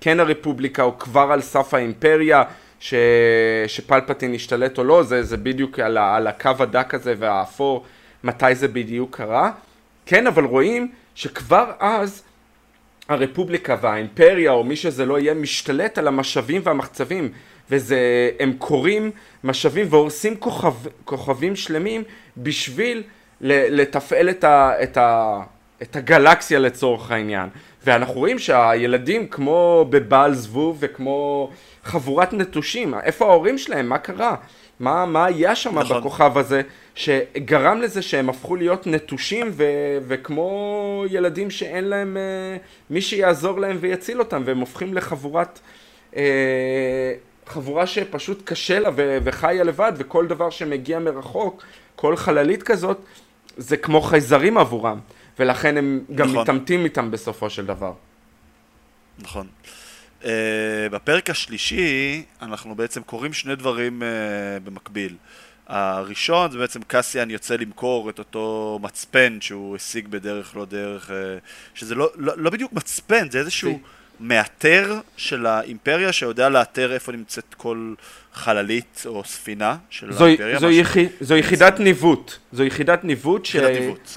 כן 0.00 0.20
הרפובליקה 0.20 0.82
או 0.82 0.98
כבר 0.98 1.28
על 1.32 1.40
סף 1.40 1.74
האימפריה, 1.74 2.42
ש... 2.80 2.94
שפלפטין 3.66 4.34
השתלט 4.34 4.78
או 4.78 4.84
לא, 4.84 5.02
זה, 5.02 5.22
זה 5.22 5.36
בדיוק 5.36 5.78
על, 5.78 5.96
ה... 5.96 6.16
על 6.16 6.26
הקו 6.26 6.50
הדק 6.58 6.94
הזה 6.94 7.14
והאפור, 7.18 7.84
מתי 8.24 8.54
זה 8.54 8.68
בדיוק 8.68 9.16
קרה. 9.16 9.50
כן, 10.06 10.26
אבל 10.26 10.44
רואים 10.44 10.92
שכבר 11.14 11.72
אז 11.78 12.22
הרפובליקה 13.08 13.76
והאימפריה 13.80 14.50
או 14.50 14.64
מי 14.64 14.76
שזה 14.76 15.06
לא 15.06 15.18
יהיה 15.18 15.34
משתלט 15.34 15.98
על 15.98 16.08
המשאבים 16.08 16.62
והמחצבים. 16.64 17.30
וזה 17.70 18.30
הם 18.40 18.52
קוראים 18.58 19.10
משאבים 19.44 19.86
והורסים 19.90 20.36
כוכב, 20.36 20.74
כוכבים 21.04 21.56
שלמים 21.56 22.02
בשביל 22.36 23.02
לתפעל 23.40 24.30
את, 24.30 24.44
ה, 24.44 24.72
את, 24.82 24.96
ה, 24.96 25.38
את 25.82 25.96
הגלקסיה 25.96 26.58
לצורך 26.58 27.10
העניין. 27.10 27.48
ואנחנו 27.84 28.14
רואים 28.14 28.38
שהילדים 28.38 29.26
כמו 29.26 29.86
בבעל 29.90 30.34
זבוב 30.34 30.76
וכמו 30.80 31.50
חבורת 31.84 32.32
נטושים 32.32 32.94
איפה 32.94 33.24
ההורים 33.24 33.58
שלהם? 33.58 33.88
מה 33.88 33.98
קרה? 33.98 34.34
מה, 34.80 35.06
מה 35.06 35.24
היה 35.24 35.54
שם 35.54 35.78
נכון. 35.78 35.98
בכוכב 35.98 36.38
הזה 36.38 36.62
שגרם 36.96 37.80
לזה 37.80 38.02
שהם 38.02 38.28
הפכו 38.28 38.56
להיות 38.56 38.86
נטושים 38.86 39.50
ו- 39.52 39.98
וכמו 40.08 41.04
ילדים 41.10 41.50
שאין 41.50 41.84
להם 41.84 42.16
uh, 42.16 42.62
מי 42.90 43.00
שיעזור 43.00 43.60
להם 43.60 43.76
ויציל 43.80 44.18
אותם 44.18 44.42
והם 44.46 44.58
הופכים 44.58 44.94
לחבורת 44.94 45.60
uh, 46.12 46.16
חבורה 47.46 47.86
שפשוט 47.86 48.42
קשה 48.44 48.78
לה 48.78 48.90
ו- 48.96 49.18
וחיה 49.24 49.64
לבד 49.64 49.92
וכל 49.96 50.26
דבר 50.26 50.50
שמגיע 50.50 50.98
מרחוק 50.98 51.62
כל 51.96 52.16
חללית 52.16 52.62
כזאת 52.62 52.98
זה 53.56 53.76
כמו 53.76 54.00
חייזרים 54.00 54.58
עבורם 54.58 55.00
ולכן 55.38 55.76
הם 55.76 56.04
גם 56.14 56.28
נכון. 56.28 56.40
מתעמתים 56.40 56.84
איתם 56.84 57.10
בסופו 57.10 57.50
של 57.50 57.66
דבר. 57.66 57.92
נכון. 59.18 59.46
Uh, 60.22 60.26
בפרק 60.90 61.30
השלישי 61.30 62.22
אנחנו 62.42 62.74
בעצם 62.74 63.02
קוראים 63.02 63.32
שני 63.32 63.56
דברים 63.56 64.02
uh, 64.02 64.04
במקביל. 64.64 65.16
הראשון 65.66 66.50
זה 66.50 66.58
בעצם 66.58 66.80
קסיאן 66.86 67.30
יוצא 67.30 67.56
למכור 67.56 68.10
את 68.10 68.18
אותו 68.18 68.78
מצפן 68.82 69.38
שהוא 69.40 69.76
השיג 69.76 70.08
בדרך 70.08 70.56
לא 70.56 70.64
דרך, 70.64 71.10
uh, 71.10 71.12
שזה 71.74 71.94
לא, 71.94 72.10
לא, 72.16 72.32
לא 72.36 72.50
בדיוק 72.50 72.72
מצפן, 72.72 73.30
זה 73.30 73.38
איזשהו 73.38 73.80
מאתר 74.20 75.00
של 75.16 75.46
האימפריה 75.46 76.12
שיודע 76.12 76.48
לאתר 76.48 76.92
איפה 76.92 77.12
נמצאת 77.12 77.54
כל 77.56 77.94
חללית 78.32 79.02
או 79.06 79.24
ספינה 79.24 79.76
של 79.90 80.12
זו, 80.12 80.24
האימפריה. 80.24 80.58
זו, 80.58 80.70
יח... 80.70 80.96
זו 81.20 81.36
יחידת 81.36 81.80
ניווט, 81.80 82.32
זו 82.52 82.64
יחידת 82.64 83.04
ניווט, 83.04 83.46
ש... 83.46 83.56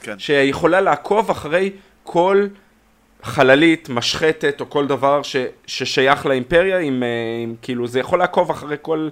כן. 0.01 0.19
שיכולה 0.19 0.81
לעקוב 0.81 1.29
אחרי 1.29 1.71
כל 2.03 2.47
חללית, 3.23 3.89
משחטת 3.89 4.61
או 4.61 4.69
כל 4.69 4.87
דבר 4.87 5.23
ש, 5.23 5.35
ששייך 5.67 6.25
לאימפריה, 6.25 6.79
עם, 6.79 7.03
אה, 7.03 7.07
עם, 7.43 7.55
כאילו 7.61 7.87
זה 7.87 7.99
יכול 7.99 8.19
לעקוב 8.19 8.49
אחרי 8.51 8.77
כל, 8.81 9.09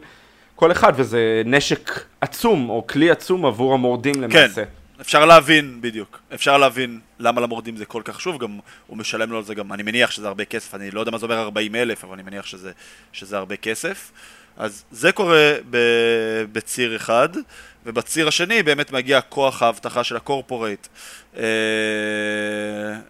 כל 0.58 0.72
אחד 0.72 0.94
וזה 0.96 1.42
נשק 1.46 2.06
עצום 2.22 2.70
או 2.70 2.88
כלי 2.88 3.12
עצום 3.12 3.46
עבור 3.46 3.74
המורדים 3.74 4.14
כן, 4.14 4.22
למעשה. 4.22 4.66
כן, 4.66 4.72
אפשר 5.02 5.26
להבין, 5.26 5.78
בדיוק, 5.82 6.20
אפשר 6.34 6.58
להבין 6.58 7.00
למה 7.20 7.42
למורדים 7.42 7.78
זה 7.78 7.86
כל 7.86 8.02
כך 8.06 8.16
חשוב, 8.16 8.38
גם 8.38 8.60
הוא 8.88 8.98
משלם 8.98 9.32
לו 9.32 9.38
על 9.38 9.44
זה 9.44 9.56
גם, 9.56 9.74
אני 9.74 9.84
מניח 9.84 10.12
שזה 10.12 10.28
הרבה 10.28 10.46
כסף, 10.46 10.76
אני 10.76 10.92
לא 10.92 11.00
יודע 11.00 11.12
מה 11.12 11.18
זה 11.18 11.26
אומר 11.26 11.40
40 11.40 11.76
אלף, 11.76 12.04
אבל 12.04 12.14
אני 12.14 12.24
מניח 12.24 12.46
שזה, 12.46 12.72
שזה 13.14 13.38
הרבה 13.38 13.56
כסף. 13.56 14.12
אז 14.58 14.84
זה 14.92 15.12
קורה 15.12 15.54
בציר 16.52 16.96
אחד, 16.96 17.30
ובציר 17.86 18.28
השני 18.28 18.64
באמת 18.64 18.92
מגיע 18.92 19.22
כוח 19.22 19.64
האבטחה 19.64 20.04
של 20.04 20.16
הקורפורייט 20.16 20.88
אה, 21.38 21.44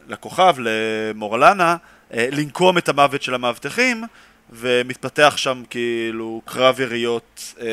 לכוכב, 0.08 0.56
למורלנה, 0.60 1.76
אה, 2.14 2.28
לנקום 2.32 2.78
את 2.78 2.89
המוות 2.89 3.22
של 3.22 3.34
המאבטחים, 3.34 4.04
ומתפתח 4.50 5.34
שם 5.38 5.64
כאילו 5.70 6.41
קרב 6.45 6.80
יריות 6.80 7.54
אה, 7.62 7.66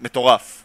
מטורף. 0.00 0.64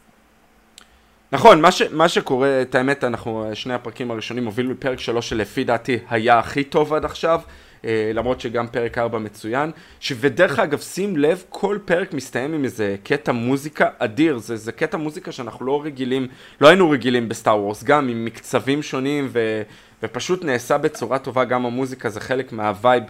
נכון, 1.31 1.61
מה, 1.61 1.71
ש, 1.71 1.81
מה 1.81 2.09
שקורה, 2.09 2.61
את 2.61 2.75
האמת, 2.75 3.03
אנחנו, 3.03 3.49
שני 3.53 3.73
הפרקים 3.73 4.11
הראשונים 4.11 4.45
הובילו 4.45 4.71
לפרק 4.71 4.99
שלוש 4.99 5.29
שלפי 5.29 5.63
דעתי 5.63 5.99
היה 6.09 6.39
הכי 6.39 6.63
טוב 6.63 6.93
עד 6.93 7.05
עכשיו. 7.05 7.41
אה, 7.85 8.11
למרות 8.13 8.41
שגם 8.41 8.67
פרק 8.67 8.97
4 8.97 9.19
מצוין, 9.19 9.71
ודרך 10.19 10.59
אגב 10.59 10.79
שים 10.79 11.17
לב 11.17 11.43
כל 11.49 11.77
פרק 11.85 12.13
מסתיים 12.13 12.53
עם 12.53 12.63
איזה 12.63 12.95
קטע 13.03 13.31
מוזיקה 13.31 13.89
אדיר, 13.97 14.37
זה, 14.37 14.55
זה 14.55 14.71
קטע 14.71 14.97
מוזיקה 14.97 15.31
שאנחנו 15.31 15.65
לא 15.65 15.81
רגילים, 15.83 16.27
לא 16.61 16.67
היינו 16.67 16.89
רגילים 16.89 17.29
ב 17.29 17.35
Star 17.35 17.59
Wars, 17.59 17.83
גם 17.83 18.09
עם 18.09 18.25
מקצבים 18.25 18.83
שונים 18.83 19.27
ו, 19.31 19.61
ופשוט 20.03 20.43
נעשה 20.43 20.77
בצורה 20.77 21.19
טובה 21.19 21.43
גם 21.43 21.65
המוזיקה 21.65 22.09
זה 22.09 22.19
חלק 22.19 22.51
מה 22.51 22.66
vibe, 22.66 23.03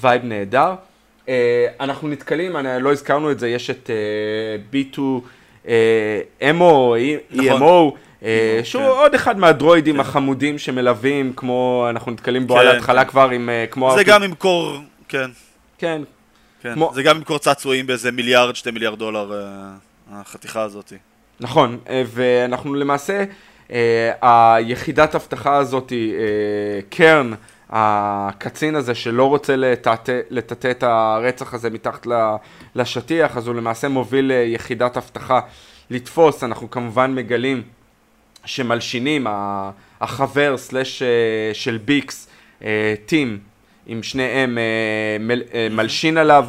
vibe 0.00 0.24
נהדר. 0.24 0.74
אה, 1.26 1.30
אנחנו 1.80 2.08
נתקלים, 2.08 2.56
אני, 2.56 2.82
לא 2.82 2.92
הזכרנו 2.92 3.30
את 3.30 3.38
זה, 3.38 3.48
יש 3.48 3.70
את 3.70 3.90
אה, 3.90 4.74
B2 4.74 4.98
אה, 5.64 5.68
EMO, 6.40 6.94
EMO, 7.34 7.96
אה, 8.22 8.60
שהוא 8.64 8.82
כן. 8.82 8.88
עוד 8.88 9.14
אחד 9.14 9.38
מהדרואידים 9.38 9.94
כן. 9.94 10.00
החמודים 10.00 10.58
שמלווים, 10.58 11.32
כמו 11.36 11.86
אנחנו 11.90 12.12
נתקלים 12.12 12.46
בו 12.46 12.58
על 12.58 12.66
כן, 12.66 12.74
ההתחלה 12.74 13.04
כבר 13.04 13.30
עם 13.30 13.48
אה, 13.48 13.64
כמו... 13.70 13.94
זה 13.96 14.04
גם 14.04 14.22
ימכור, 14.22 14.76
כן. 15.08 15.30
כן. 15.78 16.02
זה 16.92 17.02
גם 17.02 17.16
ימכור 17.16 17.38
צעצועים 17.38 17.86
באיזה 17.86 18.12
מיליארד, 18.12 18.56
שתי 18.56 18.70
מיליארד 18.70 18.98
דולר, 18.98 19.32
אה, 19.32 19.72
החתיכה 20.10 20.62
הזאת. 20.62 20.92
נכון, 21.40 21.78
ואנחנו 22.06 22.74
למעשה, 22.74 23.24
היחידת 24.22 25.14
אבטחה 25.14 25.56
הזאת, 25.56 25.92
קרן, 26.90 27.32
הקצין 27.70 28.74
הזה 28.74 28.94
שלא 28.94 29.24
רוצה 29.24 29.54
לטאטא 30.30 30.70
את 30.70 30.82
הרצח 30.82 31.54
הזה 31.54 31.70
מתחת 31.70 32.06
לשטיח, 32.74 33.36
אז 33.36 33.46
הוא 33.46 33.54
למעשה 33.54 33.88
מוביל 33.88 34.30
יחידת 34.30 34.96
אבטחה 34.96 35.40
לתפוס, 35.90 36.44
אנחנו 36.44 36.70
כמובן 36.70 37.14
מגלים 37.14 37.62
שמלשינים, 38.44 39.26
החבר 40.00 40.56
סלאש 40.56 41.02
אה, 41.02 41.08
של 41.52 41.78
ביקס, 41.84 42.28
אה, 42.64 42.94
טים, 43.06 43.38
עם 43.86 44.02
שניהם 44.02 44.58
מל, 45.20 45.42
מלשין 45.70 46.18
עליו, 46.18 46.46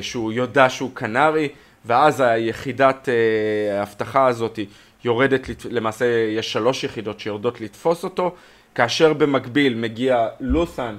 שהוא 0.00 0.32
יודע 0.32 0.70
שהוא 0.70 0.90
קנרי, 0.94 1.48
ואז 1.84 2.20
היחידת 2.20 3.08
האבטחה 3.80 4.26
הזאת 4.26 4.58
יורדת, 5.04 5.64
למעשה 5.70 6.04
יש 6.36 6.52
שלוש 6.52 6.84
יחידות 6.84 7.20
שיורדות 7.20 7.60
לתפוס 7.60 8.04
אותו, 8.04 8.34
כאשר 8.76 9.12
במקביל 9.12 9.74
מגיע 9.74 10.28
לות'ן, 10.40 10.96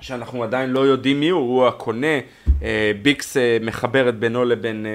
שאנחנו 0.00 0.42
עדיין 0.42 0.70
לא 0.70 0.80
יודעים 0.80 1.20
מי 1.20 1.28
הוא, 1.28 1.40
הוא 1.40 1.66
הקונה, 1.66 2.06
ביקס 3.02 3.36
מחברת 3.60 4.18
בינו 4.18 4.44
לבין 4.44 4.86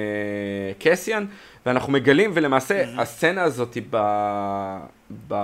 קסיאן, 0.79 1.25
ואנחנו 1.65 1.93
מגלים, 1.93 2.31
ולמעשה 2.33 2.83
mm-hmm. 2.83 3.01
הסצנה 3.01 3.43
הזאת 3.43 3.77
ב... 3.89 3.97
ב... 5.27 5.35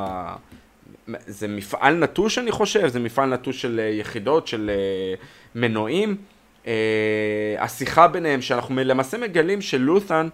זה 1.28 1.48
מפעל 1.48 1.96
נטוש 1.96 2.38
אני 2.38 2.52
חושב, 2.52 2.88
זה 2.88 3.00
מפעל 3.00 3.34
נטוש 3.34 3.62
של 3.62 3.80
אה, 3.80 3.90
יחידות, 3.90 4.48
של 4.48 4.72
אה, 4.74 5.14
מנועים. 5.56 6.18
השיחה 7.60 8.08
ביניהם, 8.08 8.42
שאנחנו 8.42 8.76
למעשה 8.76 9.18
מגלים 9.18 9.62
שלות'ן 9.62 10.28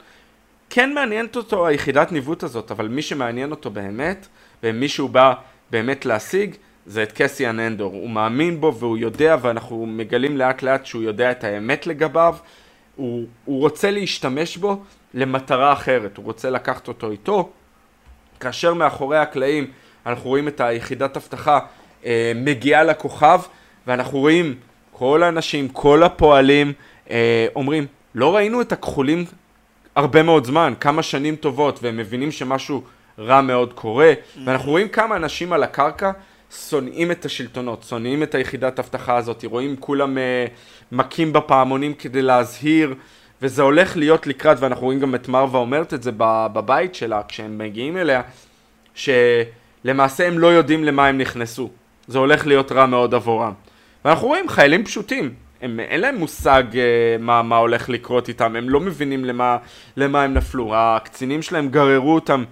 כן 0.70 0.93
מעניינת 0.93 1.36
אותו 1.36 1.68
היחידת 1.68 2.12
ניווט 2.12 2.43
הזאת, 2.43 2.72
אבל 2.72 2.88
מי 2.88 3.01
שמעניין 3.01 3.51
אותו 3.51 3.70
באמת, 3.70 4.28
ומי 4.64 4.88
שהוא 4.88 5.10
בא 5.10 5.34
באמת 5.72 6.05
להשיג, 6.05 6.55
זה 6.86 7.03
את 7.03 7.11
קסיאן 7.11 7.59
אנדור. 7.59 7.93
הוא 7.93 8.09
מאמין 8.09 8.61
בו 8.61 8.76
והוא 8.76 8.97
יודע, 8.97 9.36
ואנחנו 9.41 9.86
מגלים 9.86 10.38
לאט 10.38 10.61
לאט 10.61 10.86
שהוא 10.86 11.03
יודע 11.03 11.32
את 11.32 11.43
האמת 11.43 11.88
לגביו. 11.88 12.36
הוא, 12.95 13.26
הוא 13.45 13.59
רוצה 13.59 13.91
להשתמש 13.91 14.57
בו 14.57 14.84
למטרה 15.13 15.74
אחרת, 15.74 16.17
הוא 16.17 16.26
רוצה 16.26 16.49
לקחת 16.49 16.88
אותו 16.88 17.11
איתו, 17.11 17.49
כאשר 18.39 18.74
מאחורי 18.74 19.17
הקלעים 19.17 19.72
אנחנו 20.05 20.30
רואים 20.30 20.47
את 20.47 20.61
היחידת 20.61 21.17
אבטחה 21.17 21.59
אה, 22.05 22.32
מגיעה 22.36 22.84
לכוכב, 22.84 23.41
ואנחנו 23.88 24.20
רואים 24.20 24.55
כל 24.91 25.24
האנשים, 25.24 25.67
כל 25.67 26.03
הפועלים 26.03 26.74
אה, 27.09 27.47
אומרים, 27.55 27.86
לא 28.15 28.36
ראינו 28.36 28.61
את 28.61 28.72
הכחולים 28.72 29.26
הרבה 29.95 30.24
מאוד 30.24 30.45
זמן, 30.45 30.74
כמה 30.80 31.03
שנים 31.03 31.36
טובות, 31.36 31.80
והם 31.84 31.97
מבינים 31.97 32.32
שמשהו 32.32 32.84
רע 33.20 33.41
מאוד 33.41 33.74
קורה, 33.74 34.13
mm-hmm. 34.13 34.39
ואנחנו 34.45 34.72
רואים 34.72 34.88
כמה 34.88 35.15
אנשים 35.15 35.53
על 35.53 35.63
הקרקע 35.63 36.11
שונאים 36.70 37.11
את 37.11 37.26
השלטונות, 37.26 37.86
שונאים 37.89 38.24
את 38.24 38.36
היחידת 38.36 38.80
אבטחה 38.80 39.17
הזאת, 39.17 39.45
רואים 39.45 39.76
כולם 39.80 40.17
אה, 40.17 40.45
מכים 40.91 41.34
בפעמונים 41.34 41.93
כדי 41.93 42.22
להזהיר, 42.22 42.95
וזה 43.41 43.61
הולך 43.61 43.97
להיות 43.97 44.28
לקראת, 44.28 44.57
ואנחנו 44.59 44.86
רואים 44.86 44.99
גם 44.99 45.15
את 45.15 45.28
מרווה 45.28 45.59
אומרת 45.59 45.93
את 45.93 46.03
זה 46.03 46.11
בבית 46.53 46.95
שלה, 46.95 47.22
כשהם 47.28 47.57
מגיעים 47.57 47.97
אליה, 47.97 48.22
שלמעשה 48.95 50.28
הם 50.28 50.39
לא 50.39 50.47
יודעים 50.47 50.84
למה 50.84 51.07
הם 51.07 51.17
נכנסו. 51.17 51.70
זה 52.07 52.17
הולך 52.17 52.47
להיות 52.47 52.72
רע 52.72 52.86
מאוד 52.86 53.13
עבורם. 53.13 53.53
ואנחנו 54.05 54.28
רואים 54.28 54.49
חיילים 54.49 54.86
פשוטים, 54.86 55.34
הם, 55.61 55.80
אין 55.80 56.01
להם 56.01 56.15
מושג 56.15 56.63
uh, 56.72 56.76
מה, 57.22 57.41
מה 57.41 57.57
הולך 57.57 57.89
לקרות 57.89 58.28
איתם, 58.28 58.55
הם 58.55 58.70
לא 58.70 58.80
מבינים 58.80 59.26
למה, 59.26 59.57
למה 59.97 60.24
הם 60.24 60.34
נפלו. 60.34 60.72
הקצינים 60.76 61.41
שלהם 61.41 61.70
גררו 61.70 62.15
אותם 62.15 62.43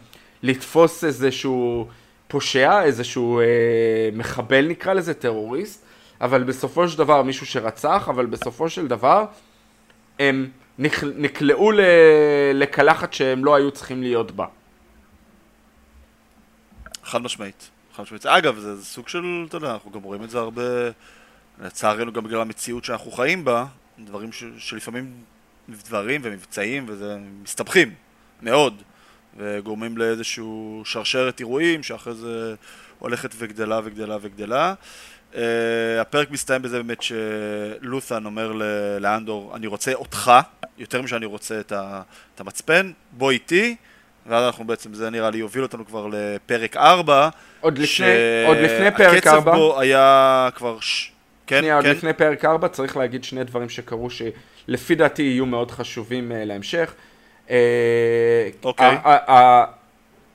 לתפוס 0.48 1.04
איזשהו 1.04 1.88
פושע, 2.28 2.84
איזשהו 2.84 3.42
uh, 3.42 4.16
מחבל 4.16 4.68
נקרא 4.68 4.94
לזה, 4.94 5.14
טרוריסט, 5.14 5.86
אבל 6.22 6.44
בסופו 6.44 6.88
של 6.88 6.98
דבר 6.98 7.24
מישהו 7.24 7.46
שרצח, 7.46 8.10
אבל 8.10 8.26
בסופו 8.26 8.70
של 8.70 8.88
דבר 8.88 9.26
הם 10.20 10.50
נקלעו 11.18 11.72
לקלחת 12.54 13.14
שהם 13.14 13.46
לא 13.46 13.56
היו 13.56 13.72
צריכים 13.72 14.04
להיות 14.04 14.32
בה. 14.32 14.46
חד 17.04 17.22
משמעית. 17.22 17.70
חד 17.96 18.04
משמעית. 18.04 18.26
אגב, 18.26 18.58
זה, 18.58 18.76
זה 18.76 18.86
סוג 18.86 19.08
של, 19.08 19.46
אתה 19.48 19.58
יודע, 19.58 19.72
אנחנו 19.74 19.92
גם 19.92 20.04
רואים 20.04 20.24
את 20.24 20.30
זה 20.30 20.40
הרבה, 20.40 20.64
לצערנו 21.62 22.14
גם 22.14 22.24
בגלל 22.24 22.42
המציאות 22.42 22.84
שאנחנו 22.84 23.12
חיים 23.12 23.46
בה, 23.46 23.66
דברים 24.00 24.32
ש, 24.32 24.44
שלפעמים 24.58 25.14
דברים 25.70 26.22
ומבצעים 26.24 26.86
וזה 26.88 27.18
מסתבכים 27.44 27.94
מאוד, 28.42 28.84
וגורמים 29.38 29.98
לאיזשהו 29.98 30.82
שרשרת 30.86 31.40
אירועים 31.40 31.84
שאחרי 31.84 32.14
זה 32.14 32.56
הולכת 33.00 33.30
וגדלה 33.38 33.80
וגדלה 33.84 34.18
וגדלה. 34.22 34.74
Uh, 35.34 35.38
הפרק 36.02 36.32
מסתיים 36.32 36.62
בזה 36.62 36.78
באמת 36.78 37.02
שלות'ן 37.02 38.26
אומר 38.26 38.52
לאנדור, 39.00 39.56
אני 39.56 39.68
רוצה 39.68 39.94
אותך, 39.94 40.32
יותר 40.78 41.02
משאני 41.02 41.26
רוצה 41.26 41.60
את, 41.60 41.72
ה, 41.72 42.02
את 42.36 42.40
המצפן, 42.40 42.92
בוא 43.12 43.32
איתי, 43.32 43.76
ואז 44.28 44.46
אנחנו 44.46 44.66
בעצם, 44.68 44.94
זה 44.94 45.10
נראה 45.10 45.30
לי 45.30 45.38
יוביל 45.38 45.64
אותנו 45.64 45.86
כבר 45.86 46.08
לפרק 46.12 46.78
4. 46.78 47.30
עוד 47.60 47.78
לפני, 47.78 48.08
עוד 48.48 48.58
לפני 48.58 48.92
פרק 48.92 49.28
4. 49.28 49.40
הקצב 49.40 49.56
בו 49.56 49.80
היה 49.80 50.50
כבר... 50.56 50.80
ש... 50.80 51.12
כן, 51.48 51.60
שנייה, 51.60 51.82
כן. 51.82 51.88
עוד 51.88 51.98
לפני 51.98 52.14
פרק 52.14 52.46
4 52.46 52.68
צריך 52.68 52.98
להגיד 52.98 53.24
שני 53.24 53.44
דברים 53.44 53.70
שקרו 53.70 54.10
שלפי 54.10 54.96
דעתי 54.96 55.22
יהיו 55.22 55.46
מאוד 55.46 55.72
חשובים 55.72 56.32
uh, 56.32 56.36
להמשך. 56.36 56.94
Uh, 57.48 57.52
אוקיי. 58.64 58.98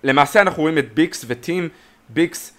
למעשה 0.05 0.41
אנחנו 0.41 0.63
רואים 0.63 0.79
את 0.79 0.95
ביקס 0.95 1.25
וטים, 1.29 1.69
ביקס 2.09 2.53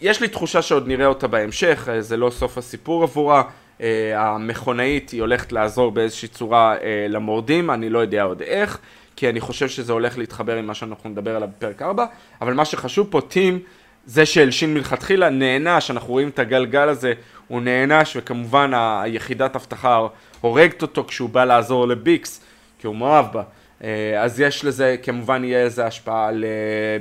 יש 0.00 0.20
לי 0.20 0.28
תחושה 0.28 0.62
שעוד 0.62 0.88
נראה 0.88 1.06
אותה 1.06 1.26
בהמשך, 1.26 1.88
אה, 1.92 2.00
זה 2.00 2.16
לא 2.16 2.30
סוף 2.30 2.58
הסיפור 2.58 3.02
עבורה. 3.02 3.42
Uh, 3.78 3.82
המכונאית 4.16 5.10
היא 5.10 5.20
הולכת 5.20 5.52
לעזור 5.52 5.90
באיזושהי 5.90 6.28
צורה 6.28 6.74
למורדים, 7.08 7.70
אני 7.70 7.90
לא 7.90 7.98
יודע 7.98 8.22
עוד 8.22 8.42
איך, 8.42 8.78
כי 9.16 9.28
אני 9.28 9.40
חושב 9.40 9.68
שזה 9.68 9.92
הולך 9.92 10.18
להתחבר 10.18 10.56
עם 10.56 10.66
מה 10.66 10.74
שאנחנו 10.74 11.10
נדבר 11.10 11.36
עליו 11.36 11.48
בפרק 11.58 11.82
4, 11.82 12.06
אבל 12.40 12.54
מה 12.54 12.64
שחשוב 12.64 13.06
פה, 13.10 13.20
טים, 13.20 13.58
זה 14.06 14.26
שהלשין 14.26 14.74
מלכתחילה 14.74 15.30
נענש, 15.30 15.90
אנחנו 15.90 16.08
רואים 16.08 16.28
את 16.28 16.38
הגלגל 16.38 16.88
הזה, 16.88 17.12
הוא 17.48 17.60
נענש, 17.60 18.16
וכמובן 18.16 18.70
היחידת 18.74 19.56
אבטחה 19.56 20.06
הורגת 20.40 20.82
אותו 20.82 21.04
כשהוא 21.04 21.30
בא 21.30 21.44
לעזור 21.44 21.88
לביקס, 21.88 22.44
כי 22.78 22.86
הוא 22.86 22.96
מאוהב 22.96 23.32
בה. 23.32 23.42
Uh, 23.82 23.84
אז 24.18 24.40
יש 24.40 24.64
לזה, 24.64 24.96
כמובן 25.02 25.44
יהיה 25.44 25.62
איזה 25.62 25.86
השפעה 25.86 26.28
על 26.28 26.44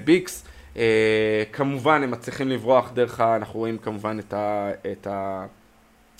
ביקס. 0.04 0.46
Uh, 0.76 0.78
כמובן 1.54 2.04
הם 2.04 2.12
מצליחים 2.12 2.50
לברוח 2.50 2.92
דרך 2.94 3.20
ה... 3.20 3.36
אנחנו 3.36 3.60
רואים 3.60 3.78
כמובן 3.78 4.20
את 4.20 4.34
ה... 4.34 4.72
את 4.92 5.08
ה... 5.08 5.46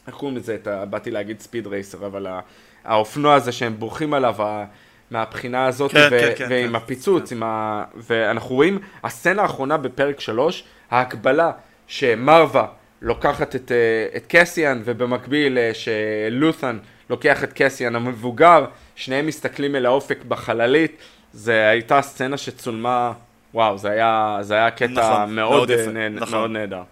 איך 0.08 0.16
קוראים 0.16 0.38
לזה? 0.38 0.56
את 0.56 0.68
ה... 0.68 0.86
באתי 0.86 1.12
להגיד 1.12 1.40
ספיד 1.40 1.68
רייסר, 1.68 2.06
אבל 2.06 2.28
ה... 2.28 2.40
האופנוע 2.84 3.36
הזה 3.36 3.52
שהם 3.52 3.80
בורחים 3.80 4.14
עליו, 4.14 4.42
ה... 4.42 4.66
מהבחינה 5.12 5.66
הזאת, 5.66 5.92
כן, 5.92 6.08
ו... 6.12 6.20
כן, 6.20 6.32
כן, 6.36 6.48
ועם 6.50 6.70
כן, 6.70 6.76
הפיצוץ, 6.76 7.30
כן. 7.30 7.36
עם 7.36 7.44
ה... 7.44 7.84
ואנחנו 7.96 8.56
רואים, 8.56 8.80
הסצנה 9.04 9.42
האחרונה 9.42 9.78
בפרק 9.78 10.20
3, 10.20 10.64
ההקבלה 10.92 11.52
שמרווה 11.88 12.66
לוקחת 13.02 13.56
את, 13.56 13.72
אה, 13.72 14.18
את 14.18 14.26
קסיאן, 14.28 14.82
ובמקביל 14.86 15.58
אה, 15.58 15.72
שלות'ן 15.74 16.78
לוקח 17.10 17.44
את 17.44 17.54
קסיאן 17.54 17.96
המבוגר, 17.96 18.66
שניהם 19.02 19.28
מסתכלים 19.28 19.76
אל 19.76 19.86
האופק 19.86 20.24
בחללית, 20.28 20.98
זה 21.34 21.68
הייתה 21.68 22.02
סצנה 22.02 22.38
שצולמה 22.38 23.14
וואו, 23.54 23.78
זה 23.78 23.90
היה, 23.92 24.38
זה 24.42 24.54
היה 24.54 24.72
קטע 24.72 24.88
נכון, 24.88 25.36
מאוד, 25.36 25.70
מאוד, 25.70 25.72
נ, 25.72 26.16
נכון. 26.16 26.40
מאוד 26.40 26.52
נהדר. 26.52 26.84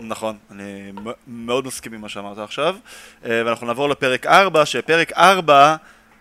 נכון, 0.00 0.36
אני 0.50 0.92
מאוד 1.26 1.66
מסכים 1.66 1.94
עם 1.94 2.00
מה 2.00 2.08
שאמרת 2.08 2.38
עכשיו. 2.38 2.76
אה, 3.24 3.42
ואנחנו 3.46 3.66
נעבור 3.66 3.88
לפרק 3.88 4.26
4, 4.26 4.66
שפרק 4.66 5.12
4, 5.12 5.76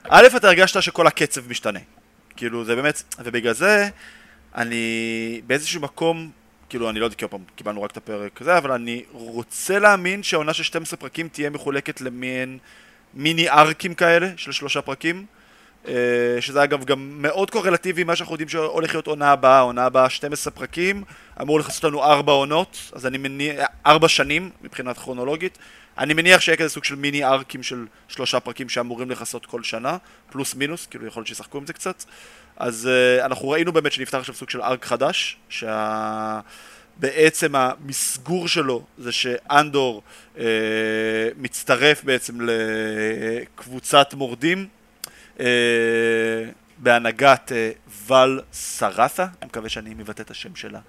א', 0.09 0.27
אתה 0.37 0.47
הרגשת 0.47 0.81
שכל 0.81 1.07
הקצב 1.07 1.49
משתנה. 1.49 1.79
כאילו, 2.35 2.65
זה 2.65 2.75
באמת, 2.75 3.03
ובגלל 3.19 3.53
זה, 3.53 3.89
אני 4.55 5.41
באיזשהו 5.47 5.81
מקום, 5.81 6.31
כאילו, 6.69 6.89
אני 6.89 6.99
לא 6.99 7.05
יודע, 7.05 7.15
כי 7.15 7.27
פעם 7.27 7.43
קיבלנו 7.55 7.81
רק 7.81 7.91
את 7.91 7.97
הפרק 7.97 8.41
הזה, 8.41 8.57
אבל 8.57 8.71
אני 8.71 9.03
רוצה 9.11 9.79
להאמין 9.79 10.23
שהעונה 10.23 10.53
של 10.53 10.63
12 10.63 10.99
פרקים 10.99 11.27
תהיה 11.27 11.49
מחולקת 11.49 12.01
למין 12.01 12.57
מיני 13.13 13.49
ארקים 13.49 13.93
כאלה, 13.93 14.29
של 14.37 14.51
שלושה 14.51 14.81
פרקים. 14.81 15.25
אה, 15.87 15.93
שזה 16.39 16.63
אגב 16.63 16.83
גם 16.83 17.21
מאוד 17.21 17.49
קורלטיבי 17.49 18.03
מה 18.03 18.15
שאנחנו 18.15 18.33
יודעים 18.33 18.49
שהולך 18.49 18.93
להיות 18.93 19.07
עונה 19.07 19.31
הבאה, 19.31 19.59
עונה 19.59 19.85
הבאה 19.85 20.09
12 20.09 20.53
פרקים, 20.53 21.03
אמור 21.41 21.59
לכסות 21.59 21.83
לנו 21.83 22.03
4 22.03 22.31
עונות, 22.33 22.91
אז 22.93 23.05
אני 23.05 23.17
מניח, 23.17 23.65
4 23.85 24.07
שנים 24.07 24.49
מבחינת 24.61 24.97
כרונולוגית, 24.97 25.57
אני 25.97 26.13
מניח 26.13 26.41
שיהיה 26.41 26.57
כזה 26.57 26.69
סוג 26.69 26.83
של 26.83 26.95
מיני 26.95 27.23
ארקים 27.23 27.63
של 27.63 27.85
שלושה 28.07 28.39
פרקים 28.39 28.69
שאמורים 28.69 29.11
לכסות 29.11 29.45
כל 29.45 29.63
שנה, 29.63 29.97
פלוס 30.31 30.55
מינוס, 30.55 30.85
כאילו 30.85 31.07
יכול 31.07 31.21
להיות 31.21 31.27
שישחקו 31.27 31.57
עם 31.57 31.65
זה 31.65 31.73
קצת, 31.73 32.03
אז 32.57 32.89
uh, 32.89 33.25
אנחנו 33.25 33.49
ראינו 33.49 33.71
באמת 33.71 33.91
שנפתח 33.91 34.17
עכשיו 34.17 34.35
סוג 34.35 34.49
של 34.49 34.61
ארק 34.61 34.85
חדש, 34.85 35.37
שה... 35.49 36.39
בעצם 36.99 37.55
המסגור 37.55 38.47
שלו 38.47 38.81
זה 38.97 39.11
שאנדור 39.11 40.01
אה, 40.37 40.45
מצטרף 41.37 42.03
בעצם 42.03 42.37
לקבוצת 42.41 44.13
מורדים 44.13 44.67
אה, 45.39 45.45
בהנהגת 46.77 47.51
אה, 47.51 47.71
ואל 48.07 48.39
סרסה, 48.53 49.23
אני 49.23 49.47
מקווה 49.47 49.69
שאני 49.69 49.93
מבטא 49.93 50.21
את 50.21 50.31
השם 50.31 50.55
שלה 50.55 50.79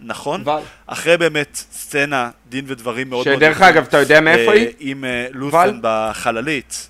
נכון, 0.00 0.42
ואל. 0.44 0.62
אחרי 0.86 1.16
באמת 1.16 1.54
סצנה, 1.54 2.30
דין 2.48 2.64
ודברים 2.68 3.10
מאוד 3.10 3.26
מאוד... 3.28 3.38
שדרך 3.38 3.62
אגב, 3.62 3.86
אתה 3.88 3.98
יודע 3.98 4.20
מאיפה 4.20 4.52
היא? 4.52 4.66
אה, 4.66 4.72
עם 4.78 5.04
לות'ן 5.32 5.78
בחללית. 5.82 6.88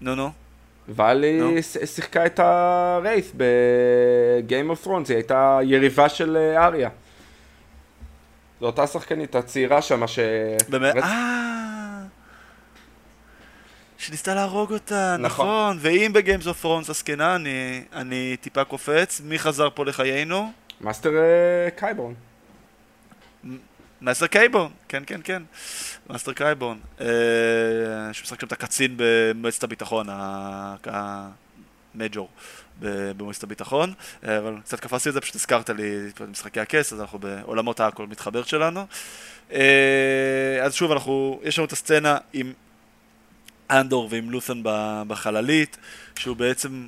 נו 0.00 0.14
נו. 0.14 0.30
וול 0.88 1.22
היא 1.22 1.62
שיחקה 1.84 2.26
את 2.26 2.40
הרייס 2.42 3.32
ב 3.36 3.63
Game 3.63 4.70
of 4.70 4.84
Thrones, 4.84 5.08
היא 5.08 5.16
הייתה 5.16 5.58
יריבה 5.62 6.08
של 6.08 6.36
אריה. 6.56 6.88
זו 8.60 8.66
אותה 8.66 8.86
שחקנית 8.86 9.34
הצעירה 9.34 9.82
שמה 9.82 10.08
ש... 10.08 10.18
באמת? 10.68 10.94
רצ- 10.96 11.02
אה... 11.02 12.02
שניסתה 13.98 14.34
להרוג 14.34 14.72
אותה, 14.72 15.16
נכון. 15.18 15.46
נכון. 15.46 15.78
ואם 15.80 16.12
ב 16.14 16.20
Game 16.20 16.46
of 16.46 16.60
Thrones 16.60 16.90
עסקינן, 16.90 17.36
אני, 17.36 17.84
אני 17.92 18.36
טיפה 18.40 18.64
קופץ. 18.64 19.20
מי 19.24 19.38
חזר 19.38 19.68
פה 19.74 19.84
לחיינו? 19.84 20.52
מאסטר 20.80 21.10
אה, 21.16 21.70
קייבורן. 21.76 22.14
מאסטר 24.00 24.26
קייבורן, 24.26 24.72
כן, 24.88 25.02
כן, 25.06 25.20
כן. 25.24 25.42
מאסטר 26.10 26.32
קייבורן. 26.32 26.78
אה, 27.00 27.06
שמשחק 28.12 28.40
שם 28.40 28.46
את 28.46 28.52
הקצין 28.52 28.94
במועצת 28.96 29.64
הביטחון, 29.64 30.06
ה 31.94 32.00
major 32.00 32.28
במועצת 32.80 33.42
הביטחון. 33.42 33.92
אה, 34.24 34.38
אבל 34.38 34.54
קצת 34.64 34.80
קפצתי 34.80 35.08
את 35.08 35.14
זה, 35.14 35.20
פשוט 35.20 35.34
הזכרת 35.34 35.70
לי 35.70 35.96
את 36.14 36.20
משחקי 36.20 36.60
הכס, 36.60 36.92
אז 36.92 37.00
אנחנו 37.00 37.18
בעולמות 37.18 37.80
הכל 37.80 38.06
מתחבר 38.06 38.42
שלנו. 38.42 38.86
אה, 39.52 40.58
אז 40.62 40.74
שוב, 40.74 40.92
אנחנו, 40.92 41.40
יש 41.42 41.58
לנו 41.58 41.66
את 41.66 41.72
הסצנה 41.72 42.18
עם 42.32 42.52
אנדור 43.70 44.08
ועם 44.10 44.30
לות'ן 44.30 44.60
בחללית, 45.06 45.76
שהוא 46.18 46.36
בעצם 46.36 46.86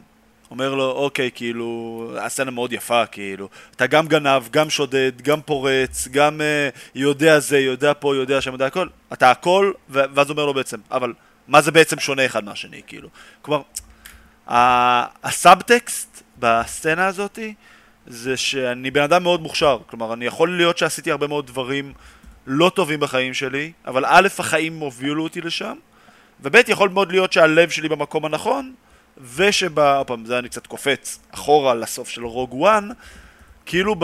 אומר 0.50 0.74
לו, 0.74 0.90
אוקיי, 0.90 1.30
כאילו, 1.34 2.12
הסצנה 2.20 2.50
מאוד 2.50 2.72
יפה, 2.72 3.06
כאילו, 3.06 3.48
אתה 3.76 3.86
גם 3.86 4.06
גנב, 4.06 4.48
גם 4.50 4.70
שודד, 4.70 5.12
גם 5.22 5.40
פורץ, 5.42 6.08
גם 6.08 6.40
uh, 6.40 6.78
יודע 6.94 7.40
זה, 7.40 7.58
יודע 7.58 7.92
פה, 7.98 8.16
יודע 8.16 8.40
שם, 8.40 8.52
יודע 8.52 8.66
הכל, 8.66 8.88
אתה 9.12 9.30
הכל, 9.30 9.72
ואז 9.88 10.28
הוא 10.28 10.34
אומר 10.34 10.46
לו 10.46 10.54
בעצם, 10.54 10.76
אבל 10.90 11.12
מה 11.48 11.60
זה 11.60 11.70
בעצם 11.70 11.98
שונה 11.98 12.26
אחד 12.26 12.44
מהשני, 12.44 12.80
כאילו? 12.86 13.08
כלומר, 13.42 13.62
הסאבטקסט 14.50 16.22
בסצנה 16.38 17.06
הזאתי 17.06 17.54
זה 18.06 18.36
שאני 18.36 18.90
בן 18.90 19.02
אדם 19.02 19.22
מאוד 19.22 19.42
מוכשר, 19.42 19.78
כלומר, 19.86 20.12
אני 20.12 20.26
יכול 20.26 20.56
להיות 20.56 20.78
שעשיתי 20.78 21.10
הרבה 21.10 21.26
מאוד 21.26 21.46
דברים 21.46 21.92
לא 22.46 22.70
טובים 22.74 23.00
בחיים 23.00 23.34
שלי, 23.34 23.72
אבל 23.86 24.04
א', 24.06 24.28
החיים 24.38 24.78
הובילו 24.78 25.22
אותי 25.22 25.40
לשם, 25.40 25.74
וב', 26.40 26.56
יכול 26.68 26.88
מאוד 26.88 27.12
להיות 27.12 27.32
שהלב 27.32 27.70
שלי 27.70 27.88
במקום 27.88 28.24
הנכון, 28.24 28.74
ושבה, 29.36 30.02
פעם, 30.06 30.24
זה 30.24 30.38
אני 30.38 30.48
קצת 30.48 30.66
קופץ 30.66 31.18
אחורה 31.34 31.74
לסוף 31.74 32.08
של 32.08 32.24
Rogue 32.24 32.54
One, 32.54 32.88
כאילו 33.66 33.96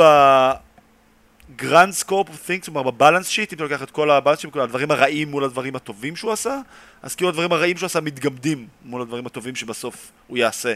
ב 1.51 1.58
grand 1.58 1.93
scope 1.93 2.29
of 2.29 2.51
things, 2.51 2.65
כלומר 2.65 2.83
ב 2.83 2.89
balance 2.89 3.29
sheet, 3.29 3.53
אם 3.53 3.57
אתה 3.57 3.65
לוקח 3.65 3.83
את 3.83 3.91
כל 3.91 4.11
ה 4.11 4.14
balance 4.14 4.39
sheet, 4.39 4.57
הדברים 4.57 4.91
הרעים 4.91 5.31
מול 5.31 5.45
הדברים 5.45 5.77
הטובים 5.77 6.17
שהוא 6.17 6.33
עשה, 6.33 6.59
אז 7.03 7.15
כאילו 7.15 7.29
הדברים 7.29 7.53
הרעים 7.53 7.77
שהוא 7.77 7.87
עשה 7.87 8.01
מתגמדים 8.01 8.67
מול 8.85 9.03
הדברים 9.03 9.27
הטובים 9.27 9.57
שבסוף 9.57 10.13
הוא 10.27 10.39
יעשה 10.39 10.75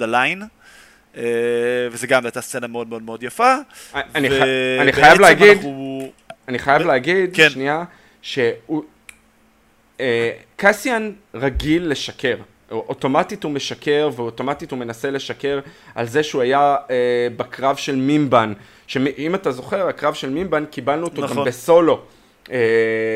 down 0.00 0.03
the 0.03 0.06
line. 0.12 0.42
אה, 1.14 1.18
וזה 1.90 2.06
גם 2.06 2.24
הייתה 2.24 2.40
סצנה 2.40 2.66
מאוד 2.66 2.88
מאוד 2.88 3.02
מאוד 3.02 3.22
יפה. 3.22 3.54
אני 3.94 4.28
ו- 4.30 4.78
אני 4.80 4.92
חייב 4.92 5.20
להגיד, 5.20 5.56
אנחנו- 5.56 6.12
אני 6.48 6.58
חייב 6.58 6.82
ו- 6.82 6.84
להגיד, 6.84 7.30
כן. 7.36 7.50
שנייה, 7.50 7.84
שהוא... 8.22 8.84
אה, 10.00 10.30
קסיאן 10.56 11.12
רגיל 11.34 11.88
לשקר. 11.90 12.36
אוטומטית 12.70 13.44
הוא 13.44 13.52
משקר 13.52 14.10
ואוטומטית 14.16 14.70
הוא 14.70 14.78
מנסה 14.78 15.10
לשקר 15.10 15.60
על 15.94 16.06
זה 16.06 16.22
שהוא 16.22 16.42
היה 16.42 16.76
אה, 16.90 16.96
בקרב 17.36 17.76
של 17.76 17.96
מימבן. 17.96 18.52
שאם 18.86 19.34
אתה 19.34 19.52
זוכר, 19.52 19.88
הקרב 19.88 20.14
של 20.14 20.30
מימבן 20.30 20.64
קיבלנו 20.64 21.04
אותו 21.04 21.22
נכון. 21.22 21.36
גם 21.36 21.44
בסולו. 21.44 22.00
אה, 22.52 22.58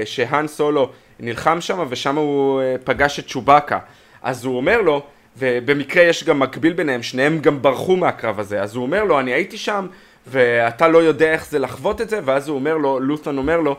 שהאן 0.05 0.47
סולו 0.47 0.91
נלחם 1.21 1.61
שם 1.61 1.87
ושם 1.89 2.17
הוא 2.17 2.61
אה, 2.61 2.77
פגש 2.85 3.19
את 3.19 3.27
צ'ובאקה. 3.27 3.79
אז 4.23 4.45
הוא 4.45 4.57
אומר 4.57 4.81
לו, 4.81 5.03
ובמקרה 5.37 6.03
יש 6.03 6.25
גם 6.25 6.39
מקביל 6.39 6.73
ביניהם, 6.73 7.03
שניהם 7.03 7.39
גם 7.39 7.63
ברחו 7.63 7.97
מהקרב 7.97 8.41
הזה, 8.41 8.63
אז 8.63 8.75
הוא 8.75 8.83
אומר 8.83 9.05
לו, 9.05 9.21
אני 9.21 9.33
הייתי 9.33 9.59
שם 9.59 9.87
ואתה 10.27 10.89
לא 10.89 10.99
יודע 10.99 11.33
איך 11.33 11.47
זה 11.47 11.59
לחוות 11.59 12.01
את 12.01 12.09
זה, 12.09 12.21
ואז 12.25 12.49
הוא 12.49 12.55
אומר 12.55 12.77
לו, 12.77 13.01
לות'ן 13.01 13.39
אומר 13.39 13.61
לו, 13.61 13.77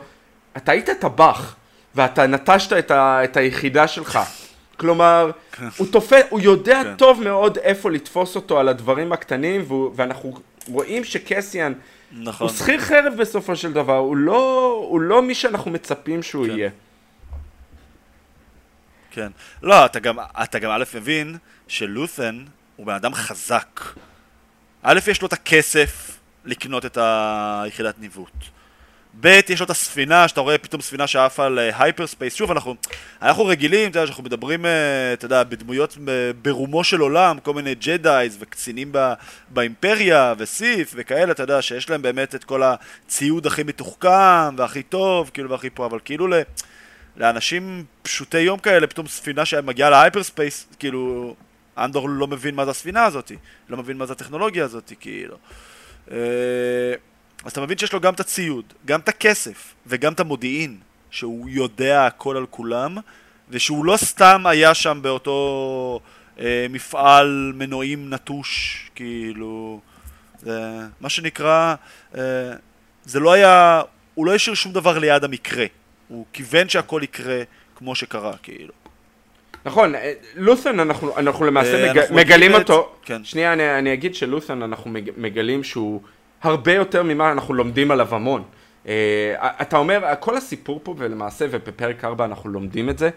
אתה 0.56 0.72
היית 0.72 0.90
טבח, 1.00 1.54
ואתה 1.94 2.26
נטשת 2.26 2.72
את, 2.72 2.90
ה, 2.90 3.24
את 3.24 3.36
היחידה 3.36 3.88
שלך. 3.88 4.18
כלומר, 4.82 5.30
הוא 5.76 5.86
תופס, 5.90 6.22
הוא 6.30 6.40
יודע 6.40 6.82
כן. 6.84 6.96
טוב 6.96 7.22
מאוד 7.22 7.58
איפה 7.58 7.90
לתפוס 7.90 8.36
אותו 8.36 8.60
על 8.60 8.68
הדברים 8.68 9.12
הקטנים, 9.12 9.64
והוא, 9.66 9.92
ואנחנו 9.96 10.34
רואים 10.68 11.04
שקסיאן 11.04 11.72
נכון. 12.12 12.46
הוא 12.48 12.56
שכיר 12.56 12.80
חרב 12.80 13.14
בסופו 13.18 13.56
של 13.56 13.72
דבר, 13.72 13.96
הוא 13.96 14.16
לא, 14.16 14.72
הוא 14.88 15.00
לא 15.00 15.22
מי 15.22 15.34
שאנחנו 15.34 15.70
מצפים 15.70 16.22
שהוא 16.22 16.46
כן. 16.46 16.50
יהיה. 16.50 16.70
כן. 19.10 19.32
לא, 19.62 19.86
אתה 19.86 20.00
גם, 20.00 20.16
אתה 20.42 20.58
גם 20.58 20.70
א' 20.70 20.84
מבין 20.94 21.36
שלות'ן 21.68 22.44
הוא 22.76 22.86
בן 22.86 22.94
אדם 22.94 23.14
חזק. 23.14 23.80
א', 24.82 24.98
יש 25.06 25.22
לו 25.22 25.28
את 25.28 25.32
הכסף 25.32 26.18
לקנות 26.44 26.86
את 26.86 26.98
היחידת 27.00 27.94
ניווט. 27.98 28.44
ב', 29.20 29.40
יש 29.48 29.60
לו 29.60 29.64
את 29.64 29.70
הספינה, 29.70 30.28
שאתה 30.28 30.40
רואה 30.40 30.58
פתאום 30.58 30.82
ספינה 30.82 31.06
שעפה 31.06 31.46
על 31.46 31.58
hyperspace. 31.58 32.34
שוב, 32.34 32.50
אנחנו, 32.50 32.74
אנחנו 33.22 33.46
רגילים, 33.46 33.90
אתה 33.90 33.98
יודע, 33.98 34.06
שאנחנו 34.06 34.24
מדברים, 34.24 34.66
אה, 34.66 35.12
אתה 35.12 35.24
יודע, 35.24 35.44
בדמויות 35.44 35.96
ב- 36.04 36.30
ברומו 36.42 36.84
של 36.84 37.00
עולם, 37.00 37.38
כל 37.42 37.54
מיני 37.54 37.74
Jedis 37.74 38.36
וקצינים 38.40 38.88
ב, 38.92 39.12
באימפריה 39.48 40.34
ו 40.38 40.49
Sith 40.49 40.92
וכאלה, 40.96 41.32
אתה 41.32 41.42
יודע, 41.42 41.62
שיש 41.62 41.90
להם 41.90 42.02
באמת 42.02 42.34
את 42.34 42.44
כל 42.44 42.62
הציוד 42.62 43.46
הכי 43.46 43.62
מתוחכם 43.62 44.54
והכי 44.56 44.82
טוב, 44.82 45.30
כאילו, 45.34 45.50
והכי 45.50 45.70
פה, 45.70 45.86
אבל 45.86 45.98
כאילו 46.04 46.26
ל... 46.28 46.34
לאנשים 47.16 47.84
פשוטי 48.02 48.40
יום 48.40 48.58
כאלה, 48.58 48.86
פתאום 48.86 49.06
ספינה 49.06 49.44
שמגיעה 49.44 49.90
ל 49.90 50.22
hyperspace, 50.22 50.66
כאילו, 50.78 51.34
אנדור 51.78 52.08
לא 52.08 52.26
מבין 52.26 52.54
מה 52.54 52.64
זה 52.64 52.70
הספינה 52.70 53.04
הזאת, 53.04 53.32
לא 53.68 53.76
מבין 53.76 53.96
מה 53.96 54.06
זה 54.06 54.12
הטכנולוגיה 54.12 54.64
הזאת, 54.64 54.92
כאילו. 55.00 55.36
אז 57.44 57.52
אתה 57.52 57.60
מבין 57.60 57.78
שיש 57.78 57.92
לו 57.92 58.00
גם 58.00 58.14
את 58.14 58.20
הציוד, 58.20 58.64
גם 58.84 59.00
את 59.00 59.08
הכסף, 59.08 59.74
וגם 59.86 60.12
את 60.12 60.20
המודיעין, 60.20 60.76
שהוא 61.10 61.48
יודע 61.48 62.06
הכל 62.06 62.36
על 62.36 62.46
כולם, 62.50 62.96
ושהוא 63.50 63.84
לא 63.84 63.96
סתם 63.96 64.42
היה 64.46 64.74
שם 64.74 64.98
באותו 65.02 66.00
אה, 66.40 66.66
מפעל 66.70 67.52
מנועים 67.56 68.10
נטוש, 68.14 68.90
כאילו, 68.94 69.80
זה 70.40 70.60
מה 71.00 71.08
שנקרא, 71.08 71.74
אה, 72.16 72.22
זה 73.04 73.20
לא 73.20 73.32
היה, 73.32 73.82
הוא 74.14 74.26
לא 74.26 74.34
השאיר 74.34 74.54
שום 74.54 74.72
דבר 74.72 74.98
ליד 74.98 75.24
המקרה, 75.24 75.66
הוא 76.08 76.24
כיוון 76.32 76.68
שהכל 76.68 77.00
יקרה 77.04 77.42
כמו 77.76 77.94
שקרה, 77.94 78.32
כאילו. 78.42 78.72
נכון, 79.64 79.94
אה, 79.94 80.12
לות'ן 80.36 80.80
אנחנו, 80.80 81.18
אנחנו 81.18 81.44
למעשה 81.44 81.84
אה, 81.86 81.90
מג, 81.92 81.98
אנחנו 81.98 82.14
מגלים 82.14 82.42
יודעים 82.50 82.62
אותו, 82.62 82.80
את- 83.00 83.06
כן. 83.06 83.24
שנייה 83.24 83.52
אני, 83.52 83.78
אני 83.78 83.92
אגיד 83.92 84.14
שלות'ן 84.14 84.62
אנחנו 84.62 84.90
מג, 84.90 85.10
מגלים 85.16 85.64
שהוא 85.64 86.02
הרבה 86.42 86.74
יותר 86.74 87.02
ממה 87.02 87.32
אנחנו 87.32 87.54
לומדים 87.54 87.90
עליו 87.90 88.14
המון. 88.14 88.42
אה, 88.86 89.34
אתה 89.62 89.76
אומר, 89.76 90.04
כל 90.20 90.36
הסיפור 90.36 90.80
פה 90.82 90.94
ולמעשה 90.98 91.46
ובפרק 91.50 92.04
4 92.04 92.24
אנחנו 92.24 92.50
לומדים 92.50 92.90
את 92.90 92.98
זה, 92.98 93.10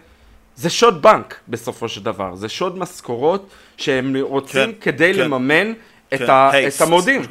זה 0.56 0.70
שוד 0.70 1.02
בנק 1.02 1.40
בסופו 1.48 1.88
של 1.88 2.02
דבר, 2.02 2.34
זה 2.34 2.48
שוד 2.48 2.78
משכורות 2.78 3.50
שהם 3.76 4.16
רוצים 4.20 4.72
כן, 4.72 4.80
כדי 4.80 5.14
כן. 5.14 5.20
לממן 5.20 5.72
את, 6.14 6.18
כן, 6.18 6.30
ה, 6.30 6.50
הייסט, 6.50 6.82
את 6.82 6.86
המורדים. 6.86 7.22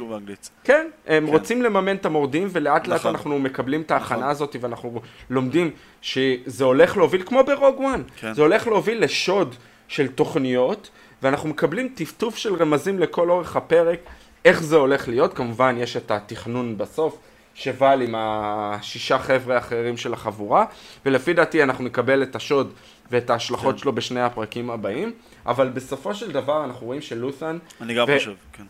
כן, 0.64 0.86
הם 1.06 1.26
כן. 1.26 1.32
רוצים 1.32 1.62
לממן 1.62 1.96
את 1.96 2.06
המורדים, 2.06 2.48
ולאט 2.52 2.86
לאט 2.86 3.00
נכון. 3.00 3.10
אנחנו 3.10 3.38
מקבלים 3.38 3.80
את 3.80 3.90
ההכנה 3.90 4.18
נכון. 4.18 4.30
הזאת, 4.30 4.56
ואנחנו 4.60 5.00
לומדים 5.30 5.70
שזה 6.02 6.64
הולך 6.64 6.96
להוביל, 6.96 7.22
כמו 7.22 7.44
ברוג 7.44 7.80
וואן, 7.80 8.02
כן. 8.20 8.34
זה 8.34 8.42
הולך 8.42 8.66
להוביל 8.66 9.04
לשוד 9.04 9.54
של 9.88 10.08
תוכניות, 10.08 10.90
ואנחנו 11.22 11.48
מקבלים 11.48 11.88
טפטוף 11.94 12.36
של 12.36 12.54
רמזים 12.54 12.98
לכל 12.98 13.30
אורך 13.30 13.56
הפרק, 13.56 13.98
איך 14.46 14.62
זה 14.62 14.76
הולך 14.76 15.08
להיות, 15.08 15.34
כמובן 15.34 15.76
יש 15.78 15.96
את 15.96 16.10
התכנון 16.10 16.78
בסוף. 16.78 17.18
שוואל 17.54 18.02
עם 18.02 18.14
השישה 18.18 19.18
חבר'ה 19.18 19.54
האחרים 19.54 19.96
של 19.96 20.12
החבורה, 20.12 20.64
ולפי 21.06 21.32
דעתי 21.32 21.62
אנחנו 21.62 21.84
נקבל 21.84 22.22
את 22.22 22.36
השוד 22.36 22.72
ואת 23.10 23.30
ההשלכות 23.30 23.74
כן. 23.74 23.78
שלו 23.78 23.92
בשני 23.92 24.20
הפרקים 24.20 24.70
הבאים, 24.70 25.12
אבל 25.46 25.68
בסופו 25.68 26.14
של 26.14 26.32
דבר 26.32 26.64
אנחנו 26.64 26.86
רואים 26.86 27.00
שלות'ן 27.00 27.58
אני 27.80 27.94
גם 27.94 28.06
ו- 28.08 28.18
חושב, 28.18 28.32
כן. 28.52 28.62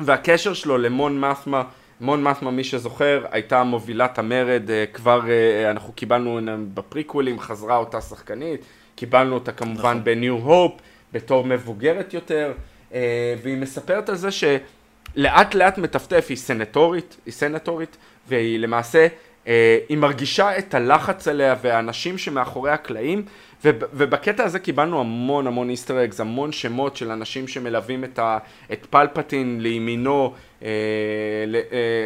והקשר 0.00 0.54
שלו 0.54 0.78
למון 0.78 1.20
מסמה, 1.20 1.62
מון 2.00 2.22
מסמה 2.22 2.50
מי 2.50 2.64
שזוכר, 2.64 3.24
הייתה 3.30 3.62
מובילת 3.62 4.18
המרד, 4.18 4.70
אה, 4.70 4.84
כבר 4.92 5.20
אה, 5.30 5.70
אנחנו 5.70 5.92
קיבלנו 5.92 6.40
בפריקוולים, 6.74 7.40
חזרה 7.40 7.76
אותה 7.76 8.00
שחקנית, 8.00 8.60
קיבלנו 8.94 9.34
אותה 9.34 9.52
כמובן 9.52 9.90
נכון. 9.90 10.04
בניו 10.04 10.34
הופ, 10.34 10.72
בתור 11.12 11.44
מבוגרת 11.44 12.14
יותר, 12.14 12.52
אה, 12.94 13.34
והיא 13.42 13.56
מספרת 13.56 14.08
על 14.08 14.16
זה 14.16 14.30
שלאט 14.30 14.62
לאט 15.16 15.78
מטפטף, 15.78 16.26
היא 16.28 16.36
סנטורית, 16.36 17.16
היא 17.26 17.32
סנטורית, 17.34 17.96
והיא 18.28 18.58
למעשה, 18.58 19.06
אה, 19.48 19.78
היא 19.88 19.98
מרגישה 19.98 20.58
את 20.58 20.74
הלחץ 20.74 21.28
עליה 21.28 21.54
והאנשים 21.62 22.18
שמאחורי 22.18 22.70
הקלעים, 22.70 23.22
וב- 23.64 23.82
ובקטע 23.94 24.44
הזה 24.44 24.58
קיבלנו 24.58 25.00
המון 25.00 25.46
המון 25.46 25.70
איסטר 25.70 26.04
אגס, 26.04 26.20
המון 26.20 26.52
שמות 26.52 26.96
של 26.96 27.10
אנשים 27.10 27.48
שמלווים 27.48 28.04
את, 28.04 28.18
ה, 28.18 28.38
את 28.72 28.86
פלפטין 28.90 29.58
לימינו, 29.60 30.32
אה, 30.62 30.68
ל- 31.46 31.56
אה, 31.56 31.60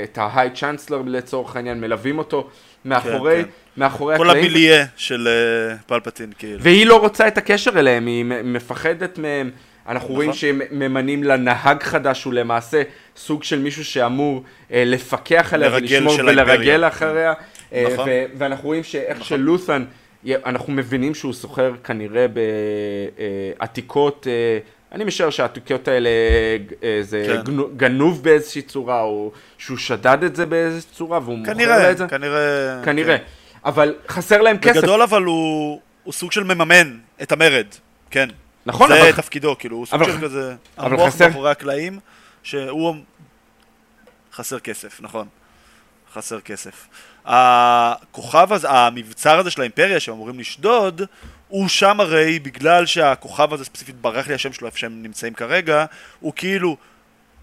את 0.05 0.19
ההיי 0.19 0.51
צ'אנסלר 0.55 1.03
לצורך 1.07 1.57
העניין, 1.57 1.81
מלווים 1.81 2.19
אותו 2.19 2.49
מאחורי, 2.85 3.37
כן, 3.37 3.43
כן. 3.43 3.49
מאחורי 3.77 4.17
כל 4.17 4.31
הקלעים. 4.31 4.47
המיליה 4.47 4.85
של 4.97 5.29
אה, 5.29 5.77
פלפטין, 5.87 6.33
כאילו. 6.39 6.63
והיא 6.63 6.87
לא 6.87 6.97
רוצה 7.01 7.29
את 7.29 7.39
הקשר 7.39 7.79
אליהם, 7.79 8.07
היא 8.07 8.25
מפחדת 8.25 9.19
מהם, 9.19 9.51
אנחנו 9.89 10.07
נכון. 10.09 10.17
רואים 10.17 10.33
שהם 10.33 10.61
ממנים 10.71 11.23
לה 11.25 11.37
נהג 11.37 11.83
חדש, 11.83 12.25
הוא 12.25 12.33
למעשה 12.33 12.83
סוג 13.17 13.43
של 13.45 13.59
מישהו 13.59 13.85
שאמור 13.85 14.43
אה, 14.73 14.83
לפקח 14.87 15.51
עליה 15.55 15.71
ולשמור 15.73 16.15
ולרגל. 16.19 16.89
אחריה. 16.89 17.33
אה, 17.73 17.85
נכון. 17.93 18.09
ו- 18.09 18.25
ואנחנו 18.39 18.67
רואים 18.69 18.83
שאיך 18.83 19.17
נכון. 19.19 19.27
שלות'ן, 19.39 19.85
אנחנו 20.47 20.73
מבינים 20.73 21.15
שהוא 21.15 21.33
סוחר 21.33 21.73
כנראה 21.85 22.27
בעתיקות, 23.59 24.27
אה, 24.31 24.59
אני 24.93 25.05
משער 25.05 25.31
שהעתיקות 25.31 25.89
האלה 25.89 26.09
אה, 26.83 26.99
זה 27.03 27.25
כן. 27.27 27.43
גנו- 27.43 27.69
גנוב 27.77 28.23
באיזושהי 28.23 28.63
צורה, 28.63 29.03
או 29.03 29.33
שהוא 29.59 29.79
שדד 29.79 30.19
את 30.25 30.37
זה 30.37 30.47
באיזושהי 30.47 30.91
צורה 30.93 31.19
והוא 31.25 31.39
מוכר 31.39 31.53
לה 31.67 31.91
את 31.91 31.99
זה. 31.99 32.07
כנראה. 32.09 32.81
כנראה. 32.85 33.19
כן. 33.19 33.25
אבל 33.65 33.95
חסר 34.09 34.41
להם 34.43 34.59
כסף. 34.59 34.77
בגדול 34.77 35.03
אבל 35.03 35.23
הוא, 35.23 35.81
הוא 36.05 36.13
סוג 36.13 36.33
של 36.33 36.45
מממן 36.45 36.97
את 37.23 37.33
המרד, 37.33 37.67
כן. 38.11 38.29
נכון, 38.67 38.89
זה 38.89 39.03
אבל- 39.03 39.13
תפקידו, 39.13 39.57
כאילו, 39.59 39.77
הוא 39.77 39.87
סוג 39.87 40.05
של 40.05 40.21
כזה, 40.21 40.55
המוח 40.77 41.09
חסר- 41.15 41.27
מאחורי 41.29 41.51
הקלעים, 41.51 42.01
שהוא 42.43 42.95
חסר 44.33 44.59
כסף, 44.59 45.01
נכון. 45.01 45.29
חסר 46.15 46.41
כסף. 46.41 46.87
הכוכב 47.25 48.53
הזה, 48.53 48.71
המבצר 48.71 49.39
הזה 49.39 49.51
של 49.51 49.61
האימפריה 49.61 50.01
שהם 50.01 50.15
אמורים 50.15 50.39
לשדוד, 50.41 51.03
הוא 51.49 51.69
שם 51.69 52.01
הרי 52.01 52.39
בגלל 52.39 52.87
שהכוכב 52.87 53.53
הזה 53.55 53.65
ספציפית 53.65 53.97
ברח 54.01 54.29
לי 54.29 54.35
השם 54.35 54.53
שלו 54.53 54.67
איפה 54.67 54.79
שהם 54.79 55.03
נמצאים 55.03 55.35
כרגע, 55.35 55.85
הוא 56.21 56.33
כאילו 56.37 56.77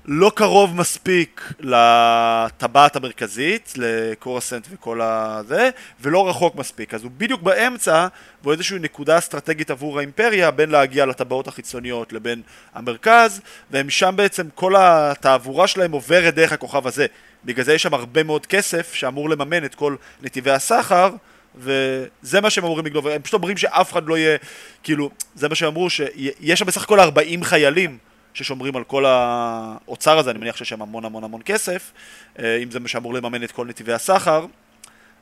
לא 0.07 0.31
קרוב 0.35 0.75
מספיק 0.75 1.53
לטבעת 1.59 2.95
המרכזית, 2.95 3.73
לקורסנט 3.77 4.67
וכל 4.71 5.01
הזה, 5.01 5.69
ולא 6.01 6.29
רחוק 6.29 6.55
מספיק. 6.55 6.93
אז 6.93 7.03
הוא 7.03 7.11
בדיוק 7.17 7.41
באמצע, 7.41 8.07
והוא 8.43 8.53
איזושהי 8.53 8.79
נקודה 8.79 9.17
אסטרטגית 9.17 9.71
עבור 9.71 9.97
האימפריה, 9.99 10.51
בין 10.51 10.69
להגיע 10.69 11.05
לטבעות 11.05 11.47
החיצוניות 11.47 12.13
לבין 12.13 12.41
המרכז, 12.75 13.41
והם 13.71 13.89
שם 13.89 14.13
בעצם, 14.17 14.47
כל 14.55 14.73
התעבורה 14.77 15.67
שלהם 15.67 15.91
עוברת 15.91 16.35
דרך 16.35 16.51
הכוכב 16.51 16.87
הזה. 16.87 17.05
בגלל 17.45 17.65
זה 17.65 17.73
יש 17.73 17.83
שם 17.83 17.93
הרבה 17.93 18.23
מאוד 18.23 18.45
כסף 18.45 18.93
שאמור 18.93 19.29
לממן 19.29 19.65
את 19.65 19.75
כל 19.75 19.95
נתיבי 20.21 20.51
הסחר, 20.51 21.09
וזה 21.55 22.41
מה 22.41 22.49
שהם 22.49 22.65
אמורים 22.65 22.85
לגנוב, 22.85 23.07
הם 23.07 23.21
פשוט 23.21 23.33
אומרים 23.33 23.57
שאף 23.57 23.91
אחד 23.91 24.07
לא 24.07 24.17
יהיה, 24.17 24.37
כאילו, 24.83 25.09
זה 25.35 25.49
מה 25.49 25.55
שהם 25.55 25.67
אמרו, 25.67 25.89
שיש 25.89 26.59
שם 26.59 26.65
בסך 26.65 26.83
הכל 26.83 26.99
40 26.99 27.43
חיילים 27.43 27.97
ששומרים 28.33 28.75
על 28.75 28.83
כל 28.83 29.05
האוצר 29.05 30.17
הזה, 30.17 30.31
אני 30.31 30.39
מניח 30.39 30.55
שיש 30.55 30.69
שם 30.69 30.81
המון 30.81 31.05
המון 31.05 31.23
המון 31.23 31.41
כסף, 31.45 31.91
אה, 32.39 32.57
אם 32.63 32.71
זה 32.71 32.79
מה 32.79 32.87
שאמור 32.87 33.13
לממן 33.13 33.43
את 33.43 33.51
כל 33.51 33.65
נתיבי 33.65 33.93
הסחר, 33.93 34.45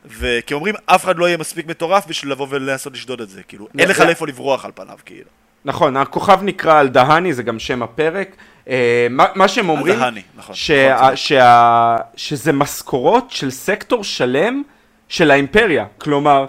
וכי 0.06 0.54
אומרים, 0.54 0.76
אף 0.86 1.04
אחד 1.04 1.18
לא 1.18 1.26
יהיה 1.26 1.38
מספיק 1.38 1.68
מטורף 1.68 2.08
בשביל 2.08 2.32
לבוא 2.32 2.48
ולנסות 2.50 2.94
לשדוד 2.94 3.22
את 3.22 3.30
זה, 3.30 3.44
כאילו, 3.44 3.68
אין 3.80 3.90
לך 3.90 4.00
לאיפה 4.00 4.28
לברוח 4.28 4.66
על 4.66 4.72
פניו, 4.76 4.98
כאילו. 5.06 5.30
נכון, 5.66 5.98
הכוכב 5.98 6.40
נקרא 6.44 6.80
על 6.80 6.88
דהני, 6.88 7.34
זה 7.34 7.44
גם 7.44 7.60
שם 7.60 7.84
הפרק. 7.84 8.36
אה, 8.70 9.08
מה, 9.10 9.26
מה 9.36 9.48
שהם 9.48 9.70
אומרים, 9.70 10.00
דהני, 10.00 10.22
נכון. 10.36 10.56
שה, 10.56 10.96
נכון, 10.96 11.16
שה, 11.16 11.98
שזה 12.16 12.52
משכורות 12.52 13.32
של 13.32 13.52
סקטור 13.52 14.04
שלם 14.04 14.64
של 15.10 15.32
האימפריה. 15.32 15.86
כלומר, 15.98 16.46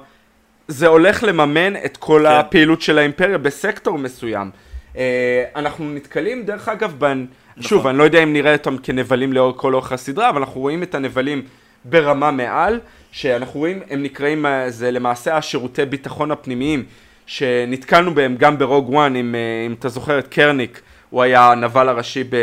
זה 0.68 0.86
הולך 0.86 1.22
לממן 1.22 1.76
את 1.84 1.96
כל, 1.96 2.24
כן. 2.28 2.32
הפעילות 2.32 2.82
של 2.82 2.98
האימפריה 2.98 3.38
בסקטור 3.38 3.98
מסוים. 3.98 4.50
אה, 4.96 5.44
אנחנו 5.56 5.94
נתקלים, 5.94 6.42
דרך 6.42 6.68
אגב, 6.68 6.94
בנ... 6.98 7.26
נכון. 7.56 7.68
שוב, 7.68 7.86
אני 7.86 7.98
לא 7.98 8.02
יודע 8.02 8.22
אם 8.22 8.32
נראה 8.32 8.52
אותם 8.52 8.78
כנבלים 8.78 9.32
לאור 9.32 9.56
כל 9.56 9.74
אורך 9.74 9.92
הסדרה, 9.92 10.28
אבל 10.28 10.38
אנחנו 10.40 10.60
רואים 10.60 10.82
את 10.82 10.94
הנבלים 10.94 11.42
ברמה 11.84 12.30
מעל, 12.30 12.80
שאנחנו 13.12 13.60
רואים, 13.60 13.80
הם 13.90 14.02
נקראים, 14.02 14.46
אה, 14.46 14.70
זה 14.70 14.90
למעשה 14.90 15.36
השירותי 15.36 15.84
ביטחון 15.84 16.30
הפנימיים, 16.30 16.84
שנתקלנו 17.26 18.14
בהם 18.14 18.36
גם 18.38 18.58
ב-Rogue 18.58 18.90
One, 18.90 19.16
אם, 19.16 19.34
אה, 19.34 19.66
אם 19.66 19.72
אתה 19.72 19.88
זוכר 19.88 20.18
את 20.18 20.28
קרניק, 20.28 20.80
הוא 21.10 21.22
היה 21.22 21.52
הנבל 21.52 21.88
הראשי 21.88 22.24
ב... 22.24 22.36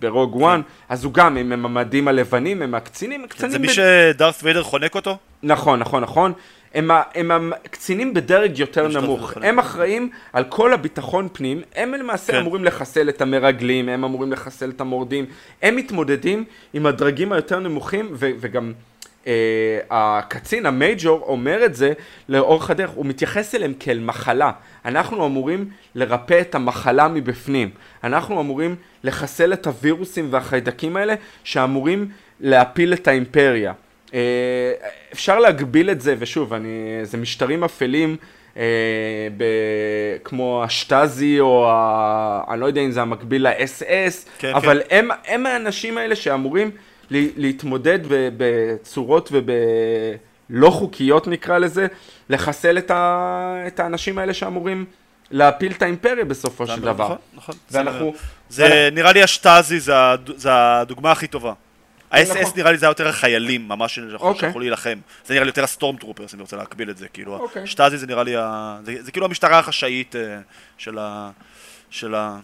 Rogue 0.00 0.36
One, 0.36 0.60
אז 0.88 1.04
הוא 1.04 1.12
גם, 1.12 1.36
הם 1.36 1.52
הממדים 1.52 2.08
הלבנים, 2.08 2.62
הם 2.62 2.74
הקצינים, 2.74 3.20
כן, 3.20 3.24
הקצינים 3.24 3.50
זה 3.52 3.58
מי 3.58 3.66
ב- 3.66 3.70
שדארת 3.70 4.34
ויידר 4.42 4.62
חונק 4.62 4.94
אותו? 4.94 5.16
נכון, 5.42 5.78
נכון, 5.78 6.02
נכון. 6.02 6.32
הם, 6.76 6.90
ה- 6.90 7.02
הם 7.14 7.52
הקצינים 7.64 8.14
בדרג 8.14 8.58
יותר 8.58 8.88
נמוך. 8.88 9.32
הם 9.42 9.58
אחראים 9.58 10.10
על 10.32 10.44
כל 10.44 10.72
הביטחון 10.72 11.28
פנים, 11.32 11.62
הם 11.76 11.94
למעשה 11.94 12.32
כן. 12.32 12.38
אמורים 12.38 12.64
לחסל 12.64 13.08
את 13.08 13.22
המרגלים, 13.22 13.88
הם 13.88 14.04
אמורים 14.04 14.32
לחסל 14.32 14.70
את 14.70 14.80
המורדים. 14.80 15.26
הם 15.62 15.76
מתמודדים 15.76 16.44
עם 16.74 16.86
הדרגים 16.86 17.32
היותר 17.32 17.58
נמוכים, 17.60 18.08
ו- 18.12 18.30
וגם 18.40 18.72
אה, 19.26 19.32
הקצין, 19.90 20.66
המייג'ור, 20.66 21.20
אומר 21.26 21.64
את 21.64 21.74
זה 21.74 21.92
לאורך 22.28 22.70
הדרך, 22.70 22.90
הוא 22.90 23.06
מתייחס 23.06 23.54
אליהם 23.54 23.72
כאל 23.80 23.98
מחלה. 23.98 24.50
אנחנו 24.84 25.26
אמורים 25.26 25.68
לרפא 25.94 26.40
את 26.40 26.54
המחלה 26.54 27.08
מבפנים. 27.08 27.70
אנחנו 28.04 28.40
אמורים 28.40 28.74
לחסל 29.04 29.52
את 29.52 29.66
הווירוסים 29.66 30.28
והחיידקים 30.30 30.96
האלה 30.96 31.14
שאמורים 31.44 32.08
להפיל 32.40 32.92
את 32.92 33.08
האימפריה. 33.08 33.72
אה, 34.14 34.72
אפשר 35.12 35.38
להגביל 35.38 35.90
את 35.90 36.00
זה, 36.00 36.14
ושוב, 36.18 36.52
אני, 36.52 37.00
זה 37.02 37.16
משטרים 37.16 37.64
אפלים 37.64 38.16
אה, 38.56 38.62
ב, 39.36 39.44
כמו 40.24 40.62
השטאזי 40.64 41.40
או 41.40 41.70
ה, 41.70 42.40
אני 42.48 42.60
לא 42.60 42.66
יודע 42.66 42.80
אם 42.80 42.90
זה 42.90 43.02
המקביל 43.02 43.48
ל-SS, 43.48 44.28
כן, 44.38 44.54
אבל 44.54 44.82
הם, 44.90 45.08
הם 45.26 45.46
האנשים 45.46 45.98
האלה 45.98 46.16
שאמורים 46.16 46.70
ל- 47.10 47.28
להתמודד 47.36 47.98
בצורות 48.08 49.30
ובלא 49.32 50.70
חוקיות 50.70 51.26
נקרא 51.28 51.58
לזה, 51.58 51.86
לחסל 52.30 52.78
את, 52.78 52.90
ה, 52.90 53.64
את 53.66 53.80
האנשים 53.80 54.18
האלה 54.18 54.34
שאמורים 54.34 54.84
להפיל 55.30 55.72
את 55.72 55.82
האימפריה 55.82 56.24
בסופו 56.24 56.66
של 56.66 56.80
דבר. 56.80 57.04
נכון, 57.04 57.16
נכון. 57.34 57.54
ואנחנו... 57.70 58.14
זה 58.48 58.88
נראה 58.92 59.12
לי 59.12 59.22
השטאזי, 59.22 59.80
זה 59.80 60.50
הדוגמה 60.52 61.12
הכי 61.12 61.26
טובה. 61.26 61.52
נכון. 62.12 62.36
ה-SS 62.36 62.56
נראה 62.56 62.72
לי 62.72 62.78
זה 62.78 62.86
היה 62.86 62.90
יותר 62.90 63.08
החיילים, 63.08 63.68
ממש 63.68 63.98
אוקיי. 64.14 64.40
שיכולו 64.48 64.60
להילחם. 64.60 64.98
זה 65.24 65.34
נראה 65.34 65.44
לי 65.44 65.48
יותר 65.48 65.64
הסטורם 65.64 65.96
טרופרס, 65.96 66.34
אני 66.34 66.42
רוצה 66.42 66.56
להקביל 66.56 66.90
את 66.90 66.96
זה, 66.96 67.08
כאילו. 67.08 67.36
אוקיי. 67.36 67.62
השטאזי 67.62 67.98
זה 67.98 68.06
נראה 68.06 68.22
לי, 68.22 68.34
זה 69.00 69.12
כאילו 69.12 69.26
המשטרה 69.26 69.58
החשאית 69.58 70.16
אה, 70.16 70.38
של 70.78 70.98
ה... 70.98 71.30
של 71.90 72.14
ה... 72.14 72.38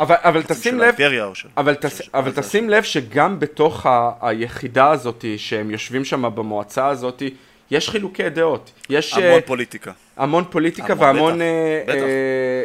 אבל, 0.00 0.42
תשים 0.42 0.78
לב, 0.78 0.94
של... 1.34 1.48
אבל, 1.56 1.74
של- 1.74 1.80
תס, 1.80 1.98
של- 1.98 2.10
אבל 2.14 2.34
של- 2.34 2.40
תשים 2.42 2.70
לב 2.70 2.82
שגם 2.82 3.40
בתוך 3.40 3.86
ה, 3.86 4.10
היחידה 4.20 4.90
הזאת, 4.90 5.24
שהם 5.36 5.70
יושבים 5.70 6.04
שם 6.04 6.22
במועצה 6.34 6.86
הזאת, 6.86 7.22
יש 7.72 7.90
חילוקי 7.90 8.28
דעות. 8.28 8.72
יש 8.90 9.14
המון 9.14 9.24
אה, 9.24 9.40
פוליטיקה. 9.40 9.92
המון 10.16 10.44
פוליטיקה 10.50 10.92
המון, 10.92 11.04
והמון... 11.06 11.32
בטח, 11.34 11.42
אה, 11.42 11.82
בטח. 11.86 11.94
אה, 11.94 12.02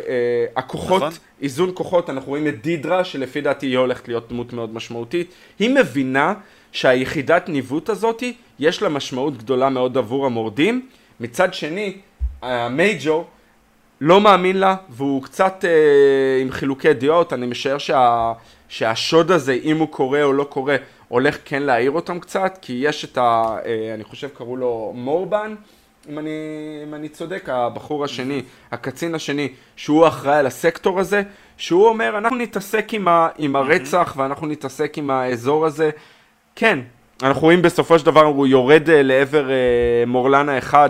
אה, 0.07 0.45
הכוחות, 0.55 1.01
נכון. 1.03 1.13
איזון 1.41 1.71
כוחות, 1.73 2.09
אנחנו 2.09 2.29
רואים 2.29 2.47
את 2.47 2.61
דידרה, 2.61 3.03
שלפי 3.03 3.41
דעתי 3.41 3.65
היא 3.65 3.77
הולכת 3.77 4.07
להיות 4.07 4.29
דמות 4.29 4.53
מאוד 4.53 4.73
משמעותית. 4.73 5.31
היא 5.59 5.69
מבינה 5.69 6.33
שהיחידת 6.71 7.49
ניווט 7.49 7.89
הזאת, 7.89 8.23
יש 8.59 8.81
לה 8.81 8.89
משמעות 8.89 9.37
גדולה 9.37 9.69
מאוד 9.69 9.97
עבור 9.97 10.25
המורדים. 10.25 10.87
מצד 11.19 11.53
שני, 11.53 11.97
המייג'ור 12.41 13.27
לא 14.01 14.21
מאמין 14.21 14.57
לה, 14.57 14.75
והוא 14.89 15.23
קצת 15.23 15.65
אה, 15.67 16.41
עם 16.41 16.51
חילוקי 16.51 16.93
דעות, 16.93 17.33
אני 17.33 17.45
משער 17.45 17.77
שה, 17.77 18.33
שהשוד 18.69 19.31
הזה, 19.31 19.57
אם 19.63 19.77
הוא 19.77 19.87
קורה 19.87 20.23
או 20.23 20.33
לא 20.33 20.43
קורה, 20.43 20.75
הולך 21.07 21.37
כן 21.45 21.63
להעיר 21.63 21.91
אותם 21.91 22.19
קצת, 22.19 22.57
כי 22.61 22.73
יש 22.73 23.05
את 23.05 23.17
ה... 23.17 23.57
אה, 23.65 23.93
אני 23.93 24.03
חושב 24.03 24.27
קראו 24.27 24.57
לו 24.57 24.91
מורבן, 24.95 25.55
אם 26.09 26.19
אני, 26.19 26.29
אם 26.83 26.93
אני 26.93 27.09
צודק, 27.09 27.49
הבחור 27.49 28.03
השני, 28.03 28.41
הקצין 28.71 29.15
השני, 29.15 29.49
שהוא 29.75 30.07
אחראי 30.07 30.37
על 30.37 30.45
הסקטור 30.45 30.99
הזה, 30.99 31.23
שהוא 31.57 31.87
אומר, 31.87 32.17
אנחנו 32.17 32.37
נתעסק 32.37 32.93
עם, 32.93 33.07
ה, 33.07 33.27
עם 33.37 33.55
הרצח 33.55 34.13
ואנחנו 34.17 34.47
נתעסק 34.47 34.97
עם 34.97 35.09
האזור 35.09 35.65
הזה. 35.65 35.89
כן, 36.55 36.79
אנחנו 37.23 37.41
רואים 37.41 37.61
בסופו 37.61 37.99
של 37.99 38.05
דבר, 38.05 38.23
הוא 38.23 38.47
יורד 38.47 38.89
אה, 38.89 39.03
לעבר 39.03 39.49
אה, 39.49 39.55
מורלנה 40.07 40.57
אחד, 40.57 40.89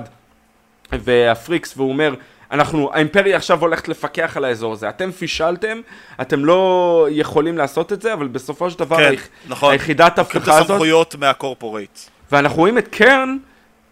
והפריקס, 0.91 1.77
והוא 1.77 1.89
אומר, 1.89 2.13
אנחנו, 2.51 2.89
האימפריה 2.93 3.35
עכשיו 3.37 3.61
הולכת 3.61 3.87
לפקח 3.87 4.37
על 4.37 4.45
האזור 4.45 4.73
הזה. 4.73 4.89
אתם 4.89 5.11
פישלתם, 5.11 5.77
אתם 6.21 6.45
לא 6.45 7.07
יכולים 7.11 7.57
לעשות 7.57 7.93
את 7.93 8.01
זה, 8.01 8.13
אבל 8.13 8.27
בסופו 8.27 8.69
של 8.71 8.79
דבר, 8.79 8.97
כן, 8.97 9.03
היח- 9.11 9.27
נכון. 9.47 9.71
היחידת 9.71 10.17
לוקחים 10.17 10.41
את 10.41 10.47
ההפיכה 10.47 10.57
הזאת, 10.57 10.69
הסמכויות 10.69 11.15
מהקורפורייט. 11.15 11.99
ואנחנו 12.31 12.57
רואים 12.57 12.77
את 12.77 12.87
קרן, 12.87 13.37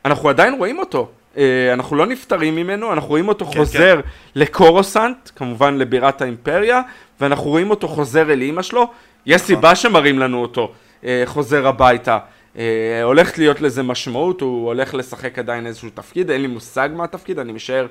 אנחנו 0.06 0.30
עדיין 0.30 0.54
רואים 0.58 0.80
אותו. 0.80 1.08
אה, 1.38 1.74
אנחנו 1.74 1.96
לא 1.96 2.06
נפטרים 2.06 2.56
ממנו, 2.56 2.94
אנחנו 2.94 3.10
רואים 3.10 3.28
אותו 3.28 3.46
כן, 3.46 3.58
חוזר 3.60 4.00
לקורוסנט, 4.36 5.30
כמובן 5.36 5.78
לבירת 5.78 6.22
האימפריה, 6.22 6.82
ואנחנו 7.22 7.44
רואים 7.50 7.70
אותו 7.70 7.88
חוזר 7.88 8.32
אל 8.34 8.42
אימא 8.42 8.62
שלו. 8.62 8.88
יש 9.26 9.36
נכון. 9.42 9.48
סיבה 9.56 9.76
שמראים 9.76 10.20
לנו 10.20 10.42
אותו 10.42 10.72
אה, 11.04 11.24
חוזר 11.26 11.68
הביתה. 11.68 12.18
אה, 12.58 12.64
הולכת 13.04 13.38
להיות 13.38 13.62
לזה 13.62 13.84
משמעות, 13.84 14.42
הוא 14.42 14.68
הולך 14.68 14.94
לשחק 14.94 15.40
עדיין 15.40 15.68
איזשהו 15.68 15.90
תפקיד, 15.94 16.32
אין 16.32 16.42
לי 16.42 16.48
מושג 16.48 16.90
מה 16.96 17.04
התפקיד, 17.04 17.40
אני 17.40 17.52
משער 17.52 17.88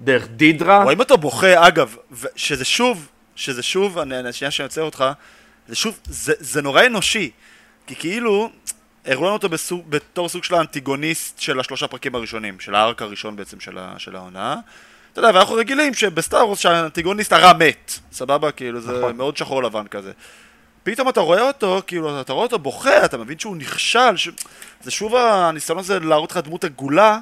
דרך 0.00 0.28
דידרה. 0.28 0.82
רואים 0.82 1.00
אותו 1.00 1.18
בוכה, 1.18 1.68
אגב, 1.68 1.96
שזה 2.36 2.64
שוב, 2.64 3.08
שזה 3.36 3.62
שוב, 3.62 3.98
אני, 3.98 4.18
אני- 4.20 4.32
שנייה 4.32 4.50
שאני 4.50 4.64
עוצר 4.64 4.82
אותך, 4.82 5.04
זה 5.68 5.74
שוב, 5.76 5.98
זה, 6.04 6.32
זה 6.38 6.62
נורא 6.62 6.86
אנושי. 6.86 7.30
כי 7.86 7.94
כאילו, 7.96 8.50
הראו 9.06 9.22
לנו 9.24 9.32
אותו 9.32 9.48
בסוג, 9.48 9.90
בתור 9.90 10.28
סוג 10.28 10.44
של 10.44 10.54
האנטיגוניסט 10.54 11.40
של 11.40 11.60
השלושה 11.60 11.86
פרקים 11.86 12.14
הראשונים, 12.14 12.60
של 12.60 12.74
הארק 12.74 13.02
הראשון 13.02 13.36
בעצם 13.36 13.60
של, 13.60 13.78
ה, 13.78 13.94
של 13.98 14.16
העונה, 14.16 14.56
אתה 15.12 15.20
יודע, 15.20 15.30
ואנחנו 15.34 15.54
רגילים 15.54 15.94
שבסטאר 15.94 16.46
וורס 16.46 16.58
שהאנטיגוניסט 16.58 17.32
הרע 17.32 17.52
מת, 17.52 17.92
סבבה? 18.12 18.50
כאילו, 18.52 18.80
זה 18.80 18.98
נכון. 18.98 19.16
מאוד 19.16 19.36
שחור 19.36 19.62
לבן 19.62 19.86
כזה. 19.86 20.12
פתאום 20.82 21.08
אתה 21.08 21.20
רואה 21.20 21.42
אותו, 21.48 21.82
כאילו, 21.86 22.20
אתה 22.20 22.32
רואה 22.32 22.42
אותו 22.44 22.58
בוכה, 22.58 23.04
אתה 23.04 23.18
מבין 23.18 23.38
שהוא 23.38 23.56
נכשל, 23.56 24.16
ש... 24.16 24.28
זה 24.82 24.90
שוב 24.90 25.16
הניסיון 25.16 25.78
הזה 25.78 26.00
להראות 26.00 26.30
לך 26.30 26.36
דמות 26.36 26.64
עגולה, 26.64 27.18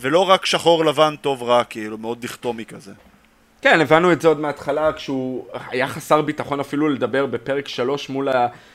ולא 0.00 0.28
רק 0.30 0.46
שחור 0.46 0.84
לבן 0.84 1.14
טוב 1.20 1.42
רע, 1.42 1.64
כאילו, 1.64 1.98
מאוד 1.98 2.20
דיכטומי 2.20 2.64
כזה. 2.64 2.92
כן, 3.62 3.80
הבנו 3.80 4.12
את 4.12 4.20
זה 4.20 4.28
עוד 4.28 4.40
מההתחלה, 4.40 4.92
כשהוא 4.92 5.46
היה 5.70 5.88
חסר 5.88 6.22
ביטחון 6.22 6.60
אפילו 6.60 6.88
לדבר 6.88 7.26
בפרק 7.26 7.68
3 7.68 8.08
מול 8.08 8.28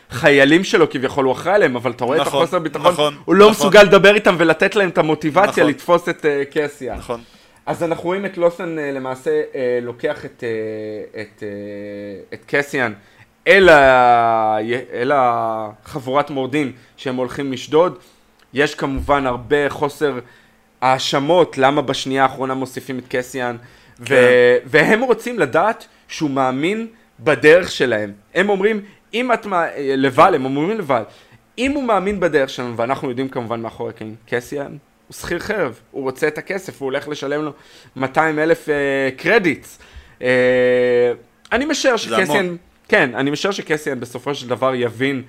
החיילים 0.10 0.64
שלו, 0.64 0.90
כביכול 0.90 1.26
הוא 1.26 1.34
אחראי 1.34 1.56
עליהם, 1.56 1.76
אבל 1.76 1.92
אתה 1.92 2.06
רואה 2.06 2.22
את 2.22 2.28
נכון, 2.28 2.42
החוסר 2.42 2.60
ביטחון, 2.60 2.92
נכון, 2.92 3.18
הוא 3.26 3.36
לא 3.36 3.50
נכון. 3.50 3.52
מסוגל 3.52 3.84
לדבר 3.84 4.16
איתם 4.16 4.36
ולתת 4.38 4.76
להם 4.76 4.90
את 4.90 4.98
המוטיבציה 4.98 5.64
נכון. 5.64 5.68
לתפוס 5.68 6.10
את 6.10 6.26
uh, 6.26 6.58
קסיה. 6.58 6.96
נכון. 6.96 7.22
אז 7.66 7.84
אנחנו 7.84 8.04
רואים 8.04 8.26
את 8.26 8.38
לוסן 8.38 8.80
אה, 8.80 8.92
למעשה 8.92 9.42
אה, 9.56 9.80
לוקח 9.82 10.26
את, 10.26 10.44
אה, 10.44 11.22
את, 11.22 11.44
אה, 11.44 11.48
את 12.34 12.46
קסיאן 12.48 12.94
אל, 13.48 13.70
ה... 13.70 14.58
אל 14.94 15.12
החבורת 15.16 16.30
מורדים 16.30 16.72
שהם 16.98 17.16
הולכים 17.16 17.52
לשדוד. 17.52 17.98
יש 18.54 18.76
כמובן 18.76 19.28
הרבה 19.28 19.70
חוסר 19.70 20.20
האשמות 20.86 21.58
למה 21.58 21.82
בשנייה 21.82 22.24
האחרונה 22.24 22.54
מוסיפים 22.54 23.00
את 23.00 23.04
קסיאן. 23.10 23.56
ו... 24.00 24.06
כן. 24.06 24.16
והם 24.66 25.02
רוצים 25.02 25.40
לדעת 25.40 25.88
שהוא 26.08 26.30
מאמין 26.30 26.88
בדרך 27.20 27.72
שלהם. 27.72 28.12
הם 28.36 28.50
אומרים, 28.50 28.82
אם 29.14 29.34
את... 29.34 29.46
מה... 29.46 29.66
לבל, 29.78 30.36
הם 30.36 30.46
אומרים 30.46 30.78
לבל, 30.78 31.04
אם 31.58 31.72
הוא 31.72 31.84
מאמין 31.84 32.20
בדרך 32.20 32.50
שלנו, 32.50 32.78
ואנחנו 32.78 33.10
יודעים 33.10 33.30
כמובן 33.30 33.62
מאחורי 33.62 33.90
הקלעים, 33.90 34.16
קסיאן 34.30 34.78
הוא 35.08 35.16
שכיר 35.16 35.40
חרב, 35.40 35.80
הוא 35.92 36.04
רוצה 36.04 36.28
את 36.28 36.38
הכסף, 36.38 36.82
הוא 36.82 36.86
הולך 36.86 37.08
לשלם 37.08 37.42
לו 37.42 37.52
200 37.96 38.40
אלף 38.40 38.70
אה, 38.70 39.10
קרדיטס. 39.18 39.80
אה, 40.22 40.28
אני 41.52 41.66
משער. 41.66 41.98
שקסיאן, 41.98 42.56
כן, 42.88 43.16
אני 43.16 43.32
משער 43.32 43.52
שקסיאן 43.52 44.00
בסופו 44.00 44.36
של 44.36 44.48
דבר 44.50 44.76
יבין 44.76 45.24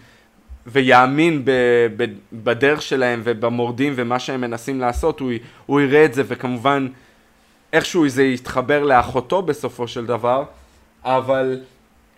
ויאמין 0.66 1.44
ב, 1.44 1.50
ב, 1.96 2.04
בדרך 2.32 2.82
שלהם 2.82 3.20
ובמורדים 3.24 3.92
ומה 3.96 4.18
שהם 4.18 4.40
מנסים 4.40 4.80
לעשות, 4.80 5.20
הוא, 5.20 5.32
הוא 5.66 5.80
יראה 5.80 6.04
את 6.04 6.14
זה 6.14 6.22
וכמובן 6.26 6.88
איכשהו 7.72 8.08
זה 8.08 8.22
יתחבר 8.22 8.82
לאחותו 8.82 9.42
בסופו 9.42 9.88
של 9.88 10.06
דבר, 10.06 10.44
אבל 11.04 11.60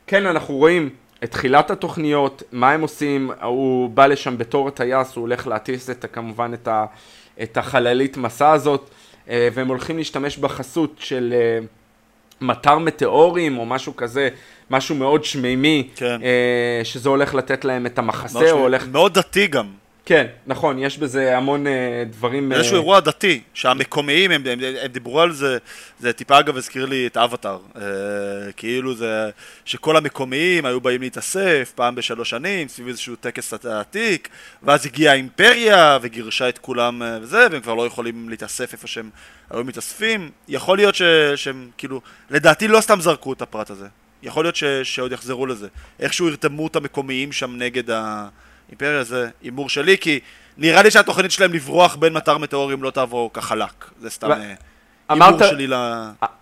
כן 0.07 0.27
אנחנו 0.27 0.55
רואים 0.55 0.91
את 1.25 1.31
תחילת 1.31 1.71
התוכניות, 1.71 2.43
מה 2.53 2.73
הם 2.73 2.81
עושים, 2.81 3.31
הוא 3.43 3.91
בא 3.91 4.07
לשם 4.07 4.39
בתור 4.39 4.69
הטייס, 4.69 5.17
הוא 5.17 5.23
הולך 5.23 5.47
להטיס 5.47 5.91
את, 5.91 6.05
כמובן 6.13 6.55
את, 6.55 6.69
ה, 6.69 6.87
את 7.43 7.57
החללית 7.57 8.17
מסע 8.17 8.53
הזאת, 8.53 8.91
אה, 9.29 9.49
והם 9.55 9.69
הולכים 9.69 9.99
להשתמש 9.99 10.39
בחסות 10.39 10.95
של 10.99 11.35
אה, 11.37 11.59
מטר 12.41 12.79
מטאורים 12.79 13.59
או 13.59 13.67
משהו 13.67 13.97
כזה, 13.97 14.29
משהו 14.71 14.95
מאוד 14.95 15.25
שמימי, 15.25 15.89
כן. 15.97 16.23
אה, 16.23 16.81
שזה 16.85 17.09
הולך 17.09 17.35
לתת 17.35 17.65
להם 17.65 17.87
את 17.87 17.99
המחסה, 17.99 18.39
מאוד 18.39 18.51
הולך... 18.51 18.87
מאוד 18.93 19.15
דתי 19.15 19.47
גם. 19.47 19.67
כן, 20.09 20.27
נכון, 20.47 20.79
יש 20.79 20.99
בזה 20.99 21.37
המון 21.37 21.67
אה, 21.67 22.03
דברים... 22.11 22.53
איזשהו 22.53 22.75
אה, 22.75 22.79
אירוע 22.79 23.01
דתי, 23.01 23.41
שהמקומיים, 23.55 24.31
הם, 24.31 24.43
הם, 24.47 24.59
הם 24.83 24.87
דיברו 24.93 25.21
על 25.21 25.33
זה, 25.33 25.59
זה 25.99 26.13
טיפה 26.13 26.39
אגב 26.39 26.57
הזכיר 26.57 26.87
לי 26.87 27.07
את 27.07 27.17
אבטאר, 27.17 27.59
אה, 27.77 27.83
כאילו 28.57 28.95
זה, 28.95 29.31
שכל 29.65 29.97
המקומיים 29.97 30.67
היו 30.67 30.81
באים 30.81 31.01
להתאסף 31.01 31.73
פעם 31.75 31.95
בשלוש 31.95 32.31
שנים, 32.31 32.69
סביב 32.69 32.89
איזשהו 32.89 33.17
טקס 33.17 33.55
עתיק, 33.65 34.29
ואז 34.63 34.87
הגיעה 34.87 35.13
האימפריה 35.13 35.99
וגירשה 36.03 36.49
את 36.49 36.59
כולם 36.59 37.03
אה, 37.03 37.19
וזה, 37.23 37.47
והם 37.51 37.61
כבר 37.61 37.75
לא 37.75 37.87
יכולים 37.87 38.29
להתאסף 38.29 38.73
איפה 38.73 38.87
שהם 38.87 39.11
היו 39.51 39.65
מתאספים, 39.65 40.31
יכול 40.49 40.79
להיות 40.79 40.95
ש, 40.95 41.03
שהם, 41.37 41.71
כאילו, 41.79 42.01
לדעתי 42.31 42.69
לא 42.69 42.81
סתם 42.81 43.01
זרקו 43.01 43.33
את 43.33 43.43
הפרט 43.43 43.71
הזה, 43.71 43.87
יכול 44.23 44.45
להיות 44.45 44.57
ש, 44.57 44.65
שעוד 44.65 45.13
יחזרו 45.13 45.47
לזה, 45.47 45.69
איכשהו 46.01 46.29
ירתמו 46.29 46.67
את 46.67 46.77
המקומיים 46.77 47.33
שם 47.33 47.57
נגד 47.57 47.91
ה... 47.91 48.29
אימפריה 48.69 49.05
זה 49.05 49.29
הימור 49.43 49.69
שלי, 49.69 49.99
כי 49.99 50.21
נראה 50.57 50.83
לי 50.83 50.91
שהתוכנית 50.91 51.31
שלהם 51.31 51.53
לברוח 51.53 51.97
בין 51.97 52.13
מטר 52.13 52.39
מטאורים 52.39 52.83
לא 52.83 52.91
תעבור 52.91 53.33
כחלק. 53.33 53.91
זה 54.01 54.11
סתם 54.11 54.33
אה, 54.33 54.55
הימור 55.09 55.45
שלי 55.49 55.67
ל... 55.67 55.75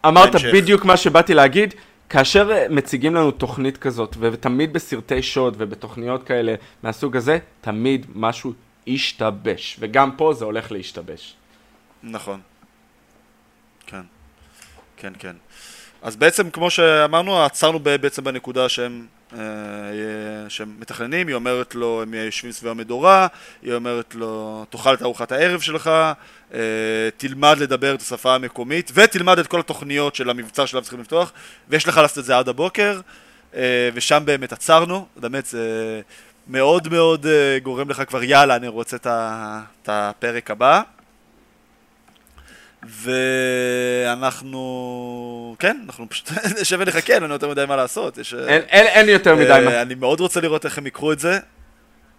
אמרת. 0.07 0.35
בדיוק 0.53 0.85
מה 0.85 0.97
שבאתי 0.97 1.35
להגיד, 1.35 1.75
כאשר 2.09 2.51
אה, 2.53 2.67
מציגים 2.71 3.15
לנו 3.15 3.31
תוכנית 3.31 3.77
כזאת, 3.77 4.17
ותמיד 4.21 4.73
בסרטי 4.73 5.23
שוד 5.23 5.55
ובתוכניות 5.59 6.23
כאלה 6.23 6.55
מהסוג 6.83 7.17
הזה, 7.17 7.39
תמיד 7.61 8.07
משהו 8.15 8.53
ישתבש, 8.87 9.77
וגם 9.81 10.11
פה 10.17 10.35
זה 10.35 10.45
הולך 10.45 10.73
להשתבש. 10.73 11.35
נכון. 12.03 12.41
כן. 13.87 14.01
כן, 14.97 15.13
כן. 15.19 15.37
אז 16.03 16.17
בעצם, 16.17 16.51
כמו 16.51 16.71
שאמרנו, 16.71 17.45
עצרנו 17.45 17.81
בעצם 17.81 18.25
בנקודה 18.25 18.69
שהם, 18.69 19.07
אה, 19.33 19.39
שהם 20.49 20.77
מתכננים, 20.79 21.29
היא 21.29 21.35
אומרת 21.35 21.75
לו, 21.75 22.03
הם 22.03 22.15
יושבים 22.15 22.53
סביב 22.53 22.71
המדורה, 22.71 23.27
היא 23.63 23.75
אומרת 23.75 24.15
לו, 24.15 24.65
תאכל 24.71 24.95
את 24.95 25.03
ארוחת 25.03 25.33
הערב 25.33 25.61
שלך, 25.61 25.91
אה, 26.55 26.59
תלמד 27.17 27.59
לדבר 27.59 27.95
את 27.95 28.01
השפה 28.01 28.35
המקומית, 28.35 28.91
ותלמד 28.95 29.39
את 29.39 29.47
כל 29.47 29.61
התוכניות 29.61 30.15
של 30.15 30.31
המבצע 30.31 30.67
שלהם 30.67 30.83
צריכים 30.83 31.01
לפתוח, 31.01 31.33
ויש 31.69 31.89
לך 31.89 31.97
לעשות 31.97 32.19
את 32.19 32.25
זה 32.25 32.39
עד 32.39 32.49
הבוקר, 32.49 33.01
אה, 33.55 33.89
ושם 33.95 34.23
באמת 34.25 34.53
עצרנו, 34.53 35.07
באמת 35.17 35.47
זה 35.47 36.01
מאוד 36.49 36.89
מאוד 36.89 37.27
גורם 37.63 37.91
לך 37.91 38.03
כבר, 38.09 38.23
יאללה, 38.23 38.57
אני 38.57 38.69
רוצה 38.69 38.97
את 38.97 39.89
הפרק 39.89 40.51
הבא. 40.51 40.83
ואנחנו, 42.89 44.57
כן, 45.59 45.77
אנחנו 45.87 46.09
פשוט 46.09 46.31
נשב 46.61 46.79
ונחכה, 46.81 47.15
אין 47.15 47.23
לנו 47.23 47.33
יותר 47.33 47.49
מדי 47.49 47.65
מה 47.69 47.77
לעשות. 47.77 48.19
יש, 48.19 48.35
אין, 48.35 48.63
אין, 48.69 48.87
אין 48.87 49.09
יותר 49.09 49.35
מדי 49.35 49.53
אה, 49.53 49.61
מה. 49.61 49.83
אני 49.83 49.95
מאוד 49.95 50.21
רוצה 50.21 50.41
לראות 50.41 50.65
איך 50.65 50.79
הם 50.79 50.87
יקחו 50.87 51.13
את 51.13 51.19
זה. 51.19 51.39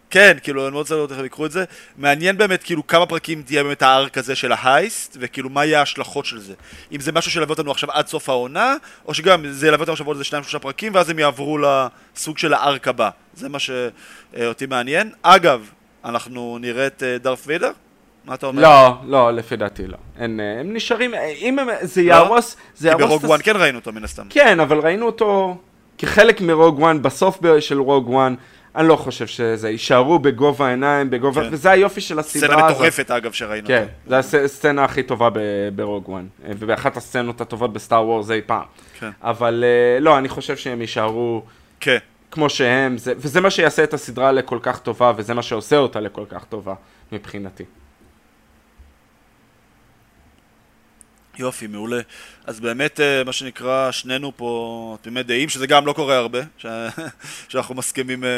כן, 0.09 0.37
כאילו, 0.43 0.63
אני 0.63 0.71
מאוד 0.71 0.81
רוצה 0.81 0.95
לראות 0.95 1.11
איך 1.11 1.19
הם 1.19 1.25
יקחו 1.25 1.45
את 1.45 1.51
זה. 1.51 1.63
מעניין 1.97 2.37
באמת, 2.37 2.63
כאילו, 2.63 2.87
כמה 2.87 3.05
פרקים 3.05 3.41
תהיה 3.41 3.63
באמת 3.63 3.81
הארק 3.81 4.17
הזה 4.17 4.35
של 4.35 4.51
ההייסט, 4.51 5.17
וכאילו, 5.19 5.49
מה 5.49 5.65
יהיה 5.65 5.79
ההשלכות 5.79 6.25
של 6.25 6.39
זה. 6.39 6.53
אם 6.91 6.99
זה 6.99 7.11
משהו 7.11 7.31
שילווה 7.31 7.51
אותנו 7.51 7.71
עכשיו 7.71 7.91
עד 7.91 8.07
סוף 8.07 8.29
העונה, 8.29 8.75
או 9.05 9.13
שגם 9.13 9.45
זה 9.49 9.67
ילווה 9.67 9.81
אותנו 9.81 9.93
עכשיו 9.93 10.07
עוד 10.07 10.15
איזה 10.15 10.23
שניים 10.23 10.43
שלושה 10.43 10.59
פרקים, 10.59 10.95
ואז 10.95 11.09
הם 11.09 11.19
יעברו 11.19 11.57
לסוג 11.57 12.37
של 12.37 12.53
הארק 12.53 12.87
הבא. 12.87 13.09
זה 13.33 13.49
מה 13.49 13.57
שאותי 13.59 14.65
מעניין. 14.65 15.11
אגב, 15.21 15.69
אנחנו 16.05 16.57
נראה 16.61 16.87
את 16.87 17.03
אה, 17.03 17.17
דארת' 17.17 17.43
ויידר? 17.47 17.71
מה 18.27 18.33
אתה 18.33 18.45
אומר? 18.47 18.61
לא, 18.61 18.93
לא, 19.05 19.31
לפי 19.31 19.55
דעתי 19.55 19.87
לא. 19.87 19.97
אין, 20.19 20.39
אה, 20.39 20.59
הם 20.59 20.73
נשארים, 20.73 21.13
אה, 21.13 21.25
אם 21.25 21.59
הם, 21.59 21.67
זה 21.81 22.01
יהרוס, 22.01 22.57
זה 22.75 22.89
לא? 22.89 22.95
כי 22.95 23.01
יהרוס... 23.01 23.17
ב-Rogue 23.17 23.29
One 23.29 23.39
כן 23.43 23.55
ראינו 23.55 23.77
אותו 23.79 23.91
מן 23.91 24.03
הסתם. 24.03 24.23
כן, 24.29 24.59
אבל 24.59 24.79
ראינו 24.79 25.05
אותו 25.05 25.57
כחלק 25.97 26.41
מ-Rogue 26.41 26.79
One, 26.79 27.01
בסוף 27.01 27.39
של 27.59 27.79
Rogue 27.79 28.09
One, 28.09 28.35
אני 28.75 28.87
לא 28.87 28.95
חושב 28.95 29.27
שזה, 29.27 29.69
יישארו 29.69 30.19
בגובה 30.19 30.67
העיניים, 30.67 31.09
בגובה, 31.09 31.41
כן. 31.43 31.49
וזה 31.51 31.71
היופי 31.71 32.01
של 32.01 32.19
הסדרה 32.19 32.47
סצנה 32.47 32.65
הזאת. 32.65 32.77
מטורפת 32.77 33.11
אגב 33.11 33.31
שראינו 33.31 33.67
כן. 33.67 33.85
זו 34.07 34.15
הסצנה 34.15 34.83
הכי 34.83 35.03
טובה 35.03 35.29
ב- 35.29 35.69
Rogue 35.75 36.09
One, 36.09 36.27
אה, 36.45 36.51
ואחת 36.59 36.97
הסצנות 36.97 37.41
הטובות 37.41 37.73
ב-Star 37.73 38.05
Wars 38.05 38.31
אי 38.31 38.41
פעם. 38.45 38.65
כן. 38.99 39.09
אבל 39.21 39.63
לא, 39.99 40.17
אני 40.17 40.29
חושב 40.29 40.57
שהם 40.57 40.81
יישארו 40.81 41.43
כן. 41.79 41.97
כמו 42.31 42.49
שהם, 42.49 42.97
זה, 42.97 43.13
וזה 43.17 43.41
מה 43.41 43.49
שיעשה 43.49 43.83
את 43.83 43.93
הסדרה 43.93 44.31
לכל 44.31 44.59
כך 44.61 44.79
טובה, 44.79 45.13
וזה 45.17 45.33
מה 45.33 45.41
שעושה 45.41 45.77
אותה 45.77 45.99
לכל 45.99 46.23
כך 46.29 46.43
טובה, 46.43 46.73
מבחינתי. 47.11 47.63
יופי, 51.39 51.67
מעולה. 51.67 52.01
אז 52.45 52.59
באמת, 52.59 52.99
אה, 52.99 53.23
מה 53.23 53.31
שנקרא, 53.31 53.91
שנינו 53.91 54.31
פה 54.35 54.97
תמימי 55.01 55.23
דעים, 55.23 55.49
שזה 55.49 55.67
גם 55.67 55.85
לא 55.85 55.93
קורה 55.93 56.17
הרבה, 56.17 56.39
ש... 56.57 56.65
שאנחנו 57.49 57.75
מסכימים 57.75 58.23
אה, 58.23 58.29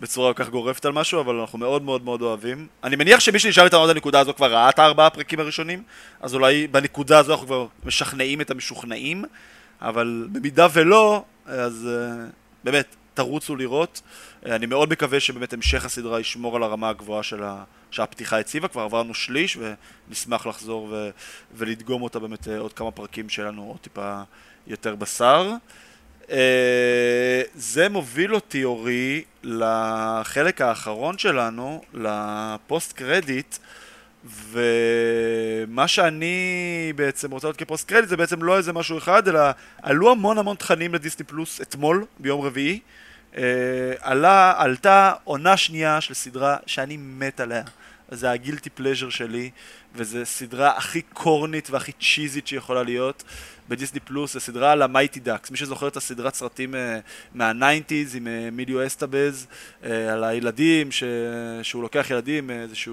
בצורה 0.00 0.34
כל 0.34 0.44
כך 0.44 0.50
גורפת 0.50 0.84
על 0.84 0.92
משהו, 0.92 1.20
אבל 1.20 1.34
אנחנו 1.34 1.58
מאוד 1.58 1.82
מאוד 1.82 2.04
מאוד 2.04 2.22
אוהבים. 2.22 2.66
אני 2.84 2.96
מניח 2.96 3.20
שמי 3.20 3.38
שנשאר 3.38 3.64
איתנו 3.64 3.84
עד 3.84 3.90
הנקודה 3.90 4.20
הזו 4.20 4.34
כבר 4.34 4.52
ראה 4.52 4.68
את 4.68 4.78
הארבעה 4.78 5.06
הפרקים 5.06 5.40
הראשונים, 5.40 5.82
אז 6.20 6.34
אולי 6.34 6.66
בנקודה 6.66 7.18
הזו 7.18 7.32
אנחנו 7.32 7.46
כבר 7.46 7.66
משכנעים 7.84 8.40
את 8.40 8.50
המשוכנעים, 8.50 9.24
אבל 9.82 10.26
במידה 10.32 10.66
ולא, 10.72 11.22
אז 11.46 11.88
אה, 11.90 12.24
באמת, 12.64 12.96
תרוצו 13.18 13.56
לראות. 13.56 14.00
אה, 14.46 14.56
אני 14.56 14.66
מאוד 14.66 14.90
מקווה 14.90 15.20
שבאמת 15.20 15.52
המשך 15.52 15.84
הסדרה 15.84 16.20
ישמור 16.20 16.56
על 16.56 16.62
הרמה 16.62 16.88
הגבוהה 16.88 17.22
של 17.22 17.42
ה... 17.42 17.64
שהפתיחה 17.90 18.38
הציבה, 18.38 18.68
כבר 18.68 18.82
עברנו 18.82 19.14
שליש 19.14 19.58
ונשמח 20.08 20.46
לחזור 20.46 20.88
ו... 20.90 21.10
ולדגום 21.54 22.02
אותה 22.02 22.18
באמת 22.18 22.48
אה, 22.48 22.58
עוד 22.58 22.72
כמה 22.72 22.90
פרקים 22.90 23.28
שלנו 23.28 23.64
עוד 23.64 23.78
טיפה 23.80 24.22
יותר 24.66 24.94
בשר. 24.94 25.52
אה, 26.30 27.42
זה 27.54 27.88
מוביל 27.88 28.34
אותי, 28.34 28.64
אורי, 28.64 29.24
לחלק 29.42 30.60
האחרון 30.60 31.18
שלנו, 31.18 31.82
לפוסט 31.94 32.92
קרדיט, 32.92 33.56
ומה 34.24 35.88
שאני 35.88 36.92
בעצם 36.96 37.30
רוצה 37.30 37.46
לראות 37.46 37.56
כפוסט 37.56 37.88
קרדיט 37.88 38.08
זה 38.08 38.16
בעצם 38.16 38.42
לא 38.42 38.56
איזה 38.56 38.72
משהו 38.72 38.98
אחד, 38.98 39.28
אלא 39.28 39.40
עלו 39.82 40.10
המון 40.10 40.38
המון 40.38 40.56
תכנים 40.56 40.94
לדיסני 40.94 41.24
פלוס 41.26 41.60
אתמול, 41.60 42.04
ביום 42.18 42.40
רביעי. 42.40 42.80
אה, 43.36 43.42
עלה, 44.00 44.54
עלתה 44.56 45.12
עונה 45.24 45.56
שנייה 45.56 46.00
של 46.00 46.14
סדרה 46.14 46.56
שאני 46.66 46.96
מת 46.96 47.40
עליה, 47.40 47.62
זה 48.10 48.30
ה-guilty 48.30 48.70
pleasure 48.70 49.10
שלי, 49.10 49.50
וזו 49.94 50.18
סדרה 50.24 50.76
הכי 50.76 51.02
קורנית 51.02 51.70
והכי 51.70 51.92
צ'יזית 51.92 52.46
שיכולה 52.46 52.82
להיות. 52.82 53.24
בדיסני 53.68 54.00
פלוס, 54.00 54.32
זו 54.32 54.40
סדרה 54.40 54.72
על 54.72 54.82
ה-Mighty 54.82 55.20
Ducks. 55.20 55.50
מי 55.50 55.56
שזוכר 55.56 55.88
את 55.88 55.96
הסדרת 55.96 56.34
סרטים 56.34 56.74
uh, 56.74 56.76
מה-nineties 57.34 58.16
עם 58.16 58.26
uh, 58.26 58.54
מיליו 58.54 58.86
אסטאבז, 58.86 59.46
uh, 59.82 59.86
על 60.12 60.24
הילדים, 60.24 60.92
ש... 60.92 61.02
שהוא 61.62 61.82
לוקח 61.82 62.10
ילדים 62.10 62.46
מאיזושהי 62.46 62.92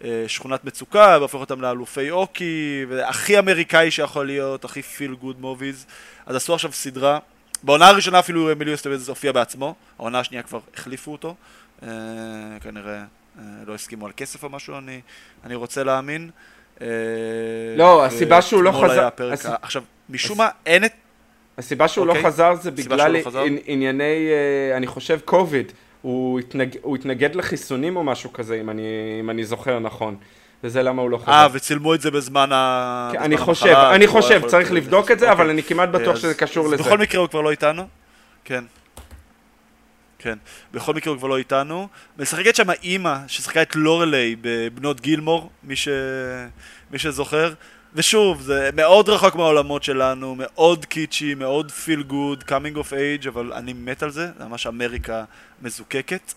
uh, 0.00 0.04
שכונת 0.26 0.64
מצוקה 0.64 1.16
והופך 1.18 1.34
אותם 1.34 1.60
לאלופי 1.60 2.10
הוקי, 2.10 2.86
והכי 2.88 3.38
אמריקאי 3.38 3.90
שיכול 3.90 4.26
להיות, 4.26 4.64
הכי 4.64 4.82
feel 4.82 5.14
good 5.14 5.40
movies. 5.40 5.86
אז 6.26 6.36
עשו 6.36 6.54
עכשיו 6.54 6.72
סדרה. 6.72 7.18
בעונה 7.64 7.88
הראשונה 7.88 8.18
אפילו 8.18 8.50
מיליו 8.58 8.74
אסטאבז 8.74 9.08
הופיע 9.08 9.32
בעצמו, 9.32 9.74
העונה 9.98 10.20
השנייה 10.20 10.42
כבר 10.42 10.60
החליפו 10.74 11.12
אותו. 11.12 11.34
Uh, 11.80 11.84
כנראה 12.60 13.02
uh, 13.36 13.40
לא 13.66 13.74
הסכימו 13.74 14.06
על 14.06 14.12
כסף 14.16 14.44
או 14.44 14.48
משהו, 14.48 14.78
אני, 14.78 15.00
אני 15.44 15.54
רוצה 15.54 15.84
להאמין. 15.84 16.30
לא, 17.76 18.04
הסיבה 18.04 18.42
שהוא 18.42 18.62
לא 18.62 18.72
חזר... 18.72 19.08
הס... 19.32 19.46
עכשיו, 19.62 19.82
משום 20.10 20.38
מה 20.38 20.48
אין 20.66 20.84
את... 20.84 20.92
הסיבה 21.58 21.88
שהוא. 21.88 22.06
לא 22.06 22.12
אוקיי. 22.12 22.24
חזר 22.24 22.54
זה 22.54 22.70
בגלל 22.70 23.12
לא? 23.12 23.44
ענייני, 23.64 24.30
אני 24.76 24.86
חושב, 24.86 25.20
קוביד. 25.24 25.72
הוא, 26.02 26.38
התנג... 26.40 26.76
הוא 26.82 26.96
התנגד 26.96 27.34
לחיסונים 27.34 27.96
או 27.96 28.04
משהו 28.04 28.32
כזה, 28.32 28.60
אם 28.60 28.70
אני, 28.70 28.82
אם 29.20 29.30
אני 29.30 29.44
זוכר 29.44 29.78
נכון. 29.78 30.16
וזה 30.64 30.82
למה 30.82 31.02
הוא 31.02 31.10
לא 31.10 31.18
חזר. 31.18 31.32
אה, 31.32 31.46
וצילמו 31.52 31.94
את 31.94 32.00
זה 32.00 32.10
בזמן 32.10 32.52
ה... 32.52 33.10
אני 33.18 33.36
חושב, 33.36 33.74
אני 33.74 34.06
חושב, 34.06 34.42
צריך 34.46 34.72
לבדוק 34.72 35.10
את 35.10 35.18
זה, 35.18 35.32
אבל 35.32 35.50
אני 35.50 35.62
כמעט 35.62 35.88
בטוח 35.88 36.16
שזה 36.16 36.34
קשור 36.34 36.68
לזה. 36.68 36.76
בכל 36.76 36.98
מקרה 36.98 37.20
הוא 37.20 37.28
כבר 37.28 37.40
לא 37.40 37.50
איתנו. 37.50 37.86
כן. 38.44 38.64
כן. 40.18 40.38
בכל 40.72 40.94
מקרה 40.94 41.10
הוא 41.10 41.18
כבר 41.18 41.28
לא 41.28 41.38
איתנו. 41.38 41.88
משחקת 42.18 42.56
שם 42.56 42.70
אימא 42.82 43.16
ששיחקה 43.28 43.62
את 43.62 43.76
לורלי 43.76 44.36
בבנות 44.40 45.00
גילמור, 45.00 45.50
מי, 45.62 45.76
ש... 45.76 45.88
מי 46.90 46.98
שזוכר. 46.98 47.52
ושוב, 47.94 48.40
זה 48.40 48.70
מאוד 48.76 49.08
רחוק 49.08 49.34
מהעולמות 49.34 49.82
שלנו, 49.82 50.34
מאוד 50.38 50.84
קיצ'י, 50.84 51.34
מאוד 51.34 51.70
feel 51.70 52.02
good, 52.02 52.42
coming 52.42 52.76
of 52.76 52.92
age, 52.92 53.28
אבל 53.28 53.52
אני 53.52 53.72
מת 53.72 54.02
על 54.02 54.10
זה, 54.10 54.28
זה 54.38 54.44
ממש 54.44 54.66
אמריקה 54.66 55.24
מזוקקת. 55.62 56.32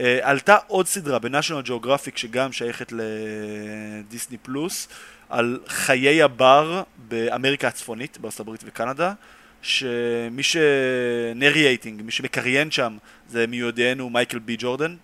Uh, 0.00 0.02
עלתה 0.22 0.56
עוד 0.66 0.86
סדרה 0.86 1.18
ב-National 1.18 1.62
Geographic 1.62 2.16
שגם 2.16 2.52
שייכת 2.52 2.92
לדיסני 2.92 4.36
פלוס, 4.38 4.88
על 5.28 5.60
חיי 5.66 6.22
הבר 6.22 6.82
באמריקה 7.08 7.68
הצפונית, 7.68 8.18
בארצות 8.18 8.40
הברית 8.40 8.60
וקנדה, 8.66 9.12
שמי 9.62 10.42
ש-narrating, 10.42 12.02
מי 12.02 12.12
שמקריין 12.12 12.70
שם, 12.70 12.96
זה 13.28 13.46
מיודענו 13.46 14.10
מייקל 14.10 14.38
בי 14.38 14.56
ג'ורדן, 14.58 14.96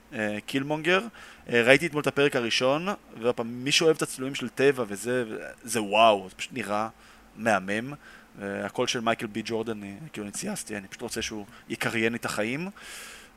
קילמונגר. 0.47 1.01
Uh, 1.01 1.51
ראיתי 1.52 1.86
אתמול 1.86 2.02
את 2.02 2.06
הפרק 2.06 2.36
הראשון, 2.36 2.89
ועוד 3.20 3.35
פעם, 3.35 3.64
מי 3.64 3.73
שאוהב 3.73 3.97
את 3.97 4.02
הצילומים 4.02 4.35
של 4.35 4.48
טבע 4.48 4.85
וזה, 4.89 5.24
זה 5.62 5.82
וואו, 5.82 6.27
זה 6.28 6.35
פשוט 6.35 6.52
נראה 6.52 6.89
מהמם. 7.36 7.93
Uh, 7.93 8.43
הקול 8.64 8.86
של 8.86 9.01
מייקל 9.01 9.27
בי 9.27 9.43
ג'ורדן, 9.44 9.81
כאילו 10.12 10.27
אני 10.27 10.77
אני 10.77 10.89
פשוט 10.89 11.02
רוצה 11.02 11.23
שהוא 11.23 11.47
יקריין 11.68 12.14
את 12.14 12.24
החיים. 12.24 12.68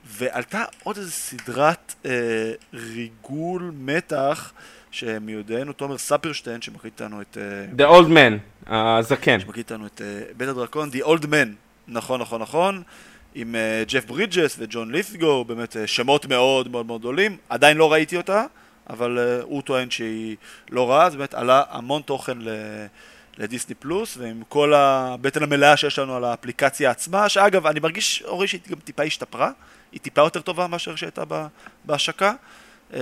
ועלתה 0.05 0.63
עוד 0.83 0.97
איזה 0.97 1.11
סדרת 1.11 1.93
uh, 2.03 2.07
ריגול 2.73 3.71
מתח 3.79 4.53
שמיודענו 4.91 5.73
תומר 5.73 5.97
ספרשטיין 5.97 6.61
שמקליט 6.61 7.01
איתנו 7.01 7.21
את... 7.21 7.37
Uh, 7.77 7.79
The 7.81 7.83
Old 7.83 8.07
Man, 8.07 8.69
הזקן. 8.73 9.39
שמקליט 9.39 9.71
איתנו 9.71 9.87
את 9.87 10.01
uh, 10.01 10.33
בית 10.37 10.49
הדרקון, 10.49 10.89
The 10.89 11.05
Old 11.05 11.23
Man, 11.23 11.47
נכון 11.87 12.21
נכון 12.21 12.41
נכון. 12.41 12.83
עם 13.35 13.55
uh, 13.55 13.91
ג'ף 13.91 14.05
ברידג'ס 14.05 14.55
וג'ון 14.59 14.91
לית'גו, 14.91 15.45
באמת 15.45 15.75
uh, 15.75 15.79
שמות 15.87 16.25
מאוד 16.25 16.71
מאוד 16.71 16.85
מאוד 16.85 17.01
גדולים. 17.01 17.37
עדיין 17.49 17.77
לא 17.77 17.91
ראיתי 17.91 18.17
אותה, 18.17 18.45
אבל 18.89 19.17
uh, 19.17 19.43
הוא 19.43 19.61
טוען 19.61 19.91
שהיא 19.91 20.35
לא 20.69 20.89
רעה, 20.89 21.05
אז 21.05 21.15
באמת 21.15 21.33
עלה 21.33 21.63
המון 21.69 22.01
תוכן 22.01 22.37
ל... 22.41 22.49
לדיסני 23.37 23.75
פלוס, 23.75 24.17
ועם 24.17 24.43
כל 24.49 24.73
הבטן 24.73 25.43
המלאה 25.43 25.77
שיש 25.77 25.99
לנו 25.99 26.15
על 26.15 26.23
האפליקציה 26.23 26.91
עצמה, 26.91 27.29
שאגב, 27.29 27.67
אני 27.67 27.79
מרגיש, 27.79 28.23
אורי, 28.25 28.47
שהיא 28.47 28.61
גם 28.69 28.79
טיפה 28.79 29.03
השתפרה, 29.03 29.51
היא 29.91 30.01
טיפה 30.01 30.21
יותר 30.21 30.41
טובה 30.41 30.67
מאשר 30.67 30.95
שהייתה 30.95 31.23
בהשקה. 31.85 32.33
Uh, 32.91 32.95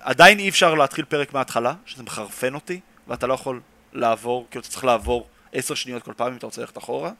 עדיין 0.00 0.38
אי 0.38 0.48
אפשר 0.48 0.74
להתחיל 0.74 1.04
פרק 1.04 1.32
מההתחלה, 1.32 1.74
שזה 1.86 2.02
מחרפן 2.02 2.54
אותי, 2.54 2.80
ואתה 3.08 3.26
לא 3.26 3.34
יכול 3.34 3.60
לעבור, 3.92 4.46
כאילו 4.50 4.60
אתה 4.60 4.68
צריך 4.68 4.84
לעבור 4.84 5.28
עשר 5.52 5.74
שניות 5.74 6.02
כל 6.02 6.12
פעם 6.16 6.32
אם 6.32 6.36
אתה 6.36 6.46
רוצה 6.46 6.60
ללכת 6.60 6.78
אחורה. 6.78 7.10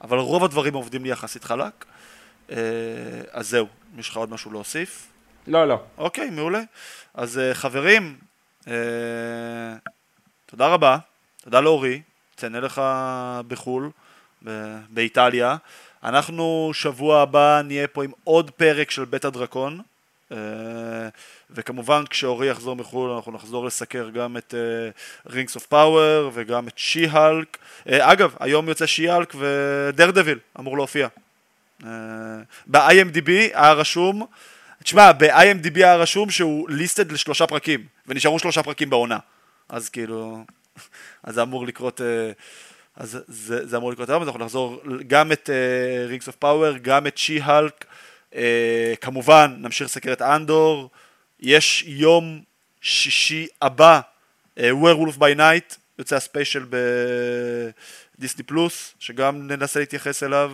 אבל 0.00 0.18
רוב 0.18 0.44
הדברים 0.44 0.74
עובדים 0.74 1.04
לי 1.04 1.10
יחסית 1.10 1.44
חלק. 1.44 1.84
אה, 2.50 2.56
אז 3.30 3.48
זהו, 3.48 3.66
יש 3.98 4.08
לך 4.08 4.16
עוד 4.16 4.30
משהו 4.30 4.52
להוסיף? 4.52 5.08
לא, 5.46 5.68
לא. 5.68 5.80
אוקיי, 5.98 6.30
מעולה. 6.30 6.62
אז 7.14 7.38
אה, 7.38 7.54
חברים, 7.54 8.18
אה, 8.68 8.72
תודה 10.46 10.66
רבה, 10.66 10.98
תודה 11.44 11.60
לאורי, 11.60 12.02
תהנה 12.34 12.60
לך 12.60 12.82
בחו"ל, 13.48 13.90
באיטליה. 14.90 15.56
אנחנו 16.04 16.70
שבוע 16.74 17.20
הבא 17.20 17.62
נהיה 17.64 17.88
פה 17.88 18.04
עם 18.04 18.10
עוד 18.24 18.50
פרק 18.50 18.90
של 18.90 19.04
בית 19.04 19.24
הדרקון. 19.24 19.80
אה, 20.32 20.36
וכמובן 21.50 22.04
כשאורי 22.10 22.50
יחזור 22.50 22.76
מחו"ל 22.76 23.10
אנחנו 23.10 23.32
נחזור 23.32 23.66
לסקר 23.66 24.08
גם 24.08 24.36
את 24.36 24.54
Rings 25.30 25.54
of 25.54 25.66
Power 25.66 26.30
וגם 26.34 26.68
את 26.68 26.78
She-Hulk. 26.78 27.58
אה, 27.88 28.12
אגב, 28.12 28.34
היום 28.40 28.68
יוצא 28.68 28.86
She-Hulk 28.86 29.34
ודרדוויל 29.38 30.38
אמור 30.58 30.76
להופיע. 30.76 31.08
אה, 31.84 31.90
ב-IMDB 32.66 33.28
היה 33.28 33.72
רשום, 33.72 34.26
תשמע, 34.82 35.12
ב-IMDB 35.12 35.76
היה 35.76 35.96
רשום 35.96 36.30
שהוא 36.30 36.70
listed 36.70 37.12
לשלושה 37.12 37.46
פרקים, 37.46 37.86
ונשארו 38.06 38.38
שלושה 38.38 38.62
פרקים 38.62 38.90
בעונה. 38.90 39.18
אז 39.68 39.88
כאילו, 39.88 40.44
אז 41.24 41.34
זה 41.34 41.42
אמור 41.42 41.66
לקרות... 41.66 42.00
אז 42.96 43.18
זה, 43.28 43.66
זה 43.66 43.76
אמור 43.76 43.92
לקרות 43.92 44.08
היום, 44.08 44.22
אז 44.22 44.28
אנחנו 44.28 44.44
נחזור 44.44 44.82
גם 45.06 45.32
את 45.32 45.50
Rings 46.08 46.26
of 46.26 46.36
Power, 46.36 46.76
גם 46.76 47.06
את 47.06 47.18
She-Hulk, 47.18 47.84
Uh, 48.32 48.34
כמובן, 49.00 49.54
נמשיך 49.58 49.86
לסקר 49.86 50.12
את 50.12 50.22
אנדור. 50.22 50.90
ויש 51.40 51.84
יום 51.86 52.42
שישי 52.80 53.46
הבא, 53.62 54.00
uh, 54.58 54.60
Werewolf 54.60 55.18
by 55.18 55.36
Night, 55.38 55.76
יוצא 55.98 56.16
הספיישל 56.16 56.66
בדיסני 58.18 58.44
פלוס, 58.44 58.94
שגם 58.98 59.46
ננסה 59.46 59.80
להתייחס 59.80 60.22
אליו. 60.22 60.52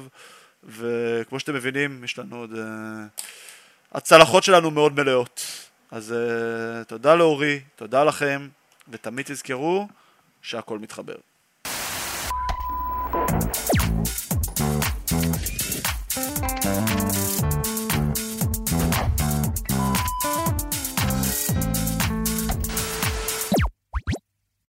וכמו 0.64 1.40
שאתם 1.40 1.54
מבינים, 1.54 2.04
יש 2.04 2.18
לנו 2.18 2.36
עוד... 2.36 2.52
Uh, 2.52 3.22
הצלחות 3.92 4.44
שלנו 4.44 4.70
מאוד 4.70 4.96
מלאות. 4.96 5.46
אז 5.90 6.14
uh, 6.14 6.84
תודה 6.84 7.14
לאורי, 7.14 7.60
תודה 7.76 8.04
לכם, 8.04 8.48
ותמיד 8.88 9.26
תזכרו 9.26 9.88
שהכל 10.42 10.78
מתחבר. 10.78 11.16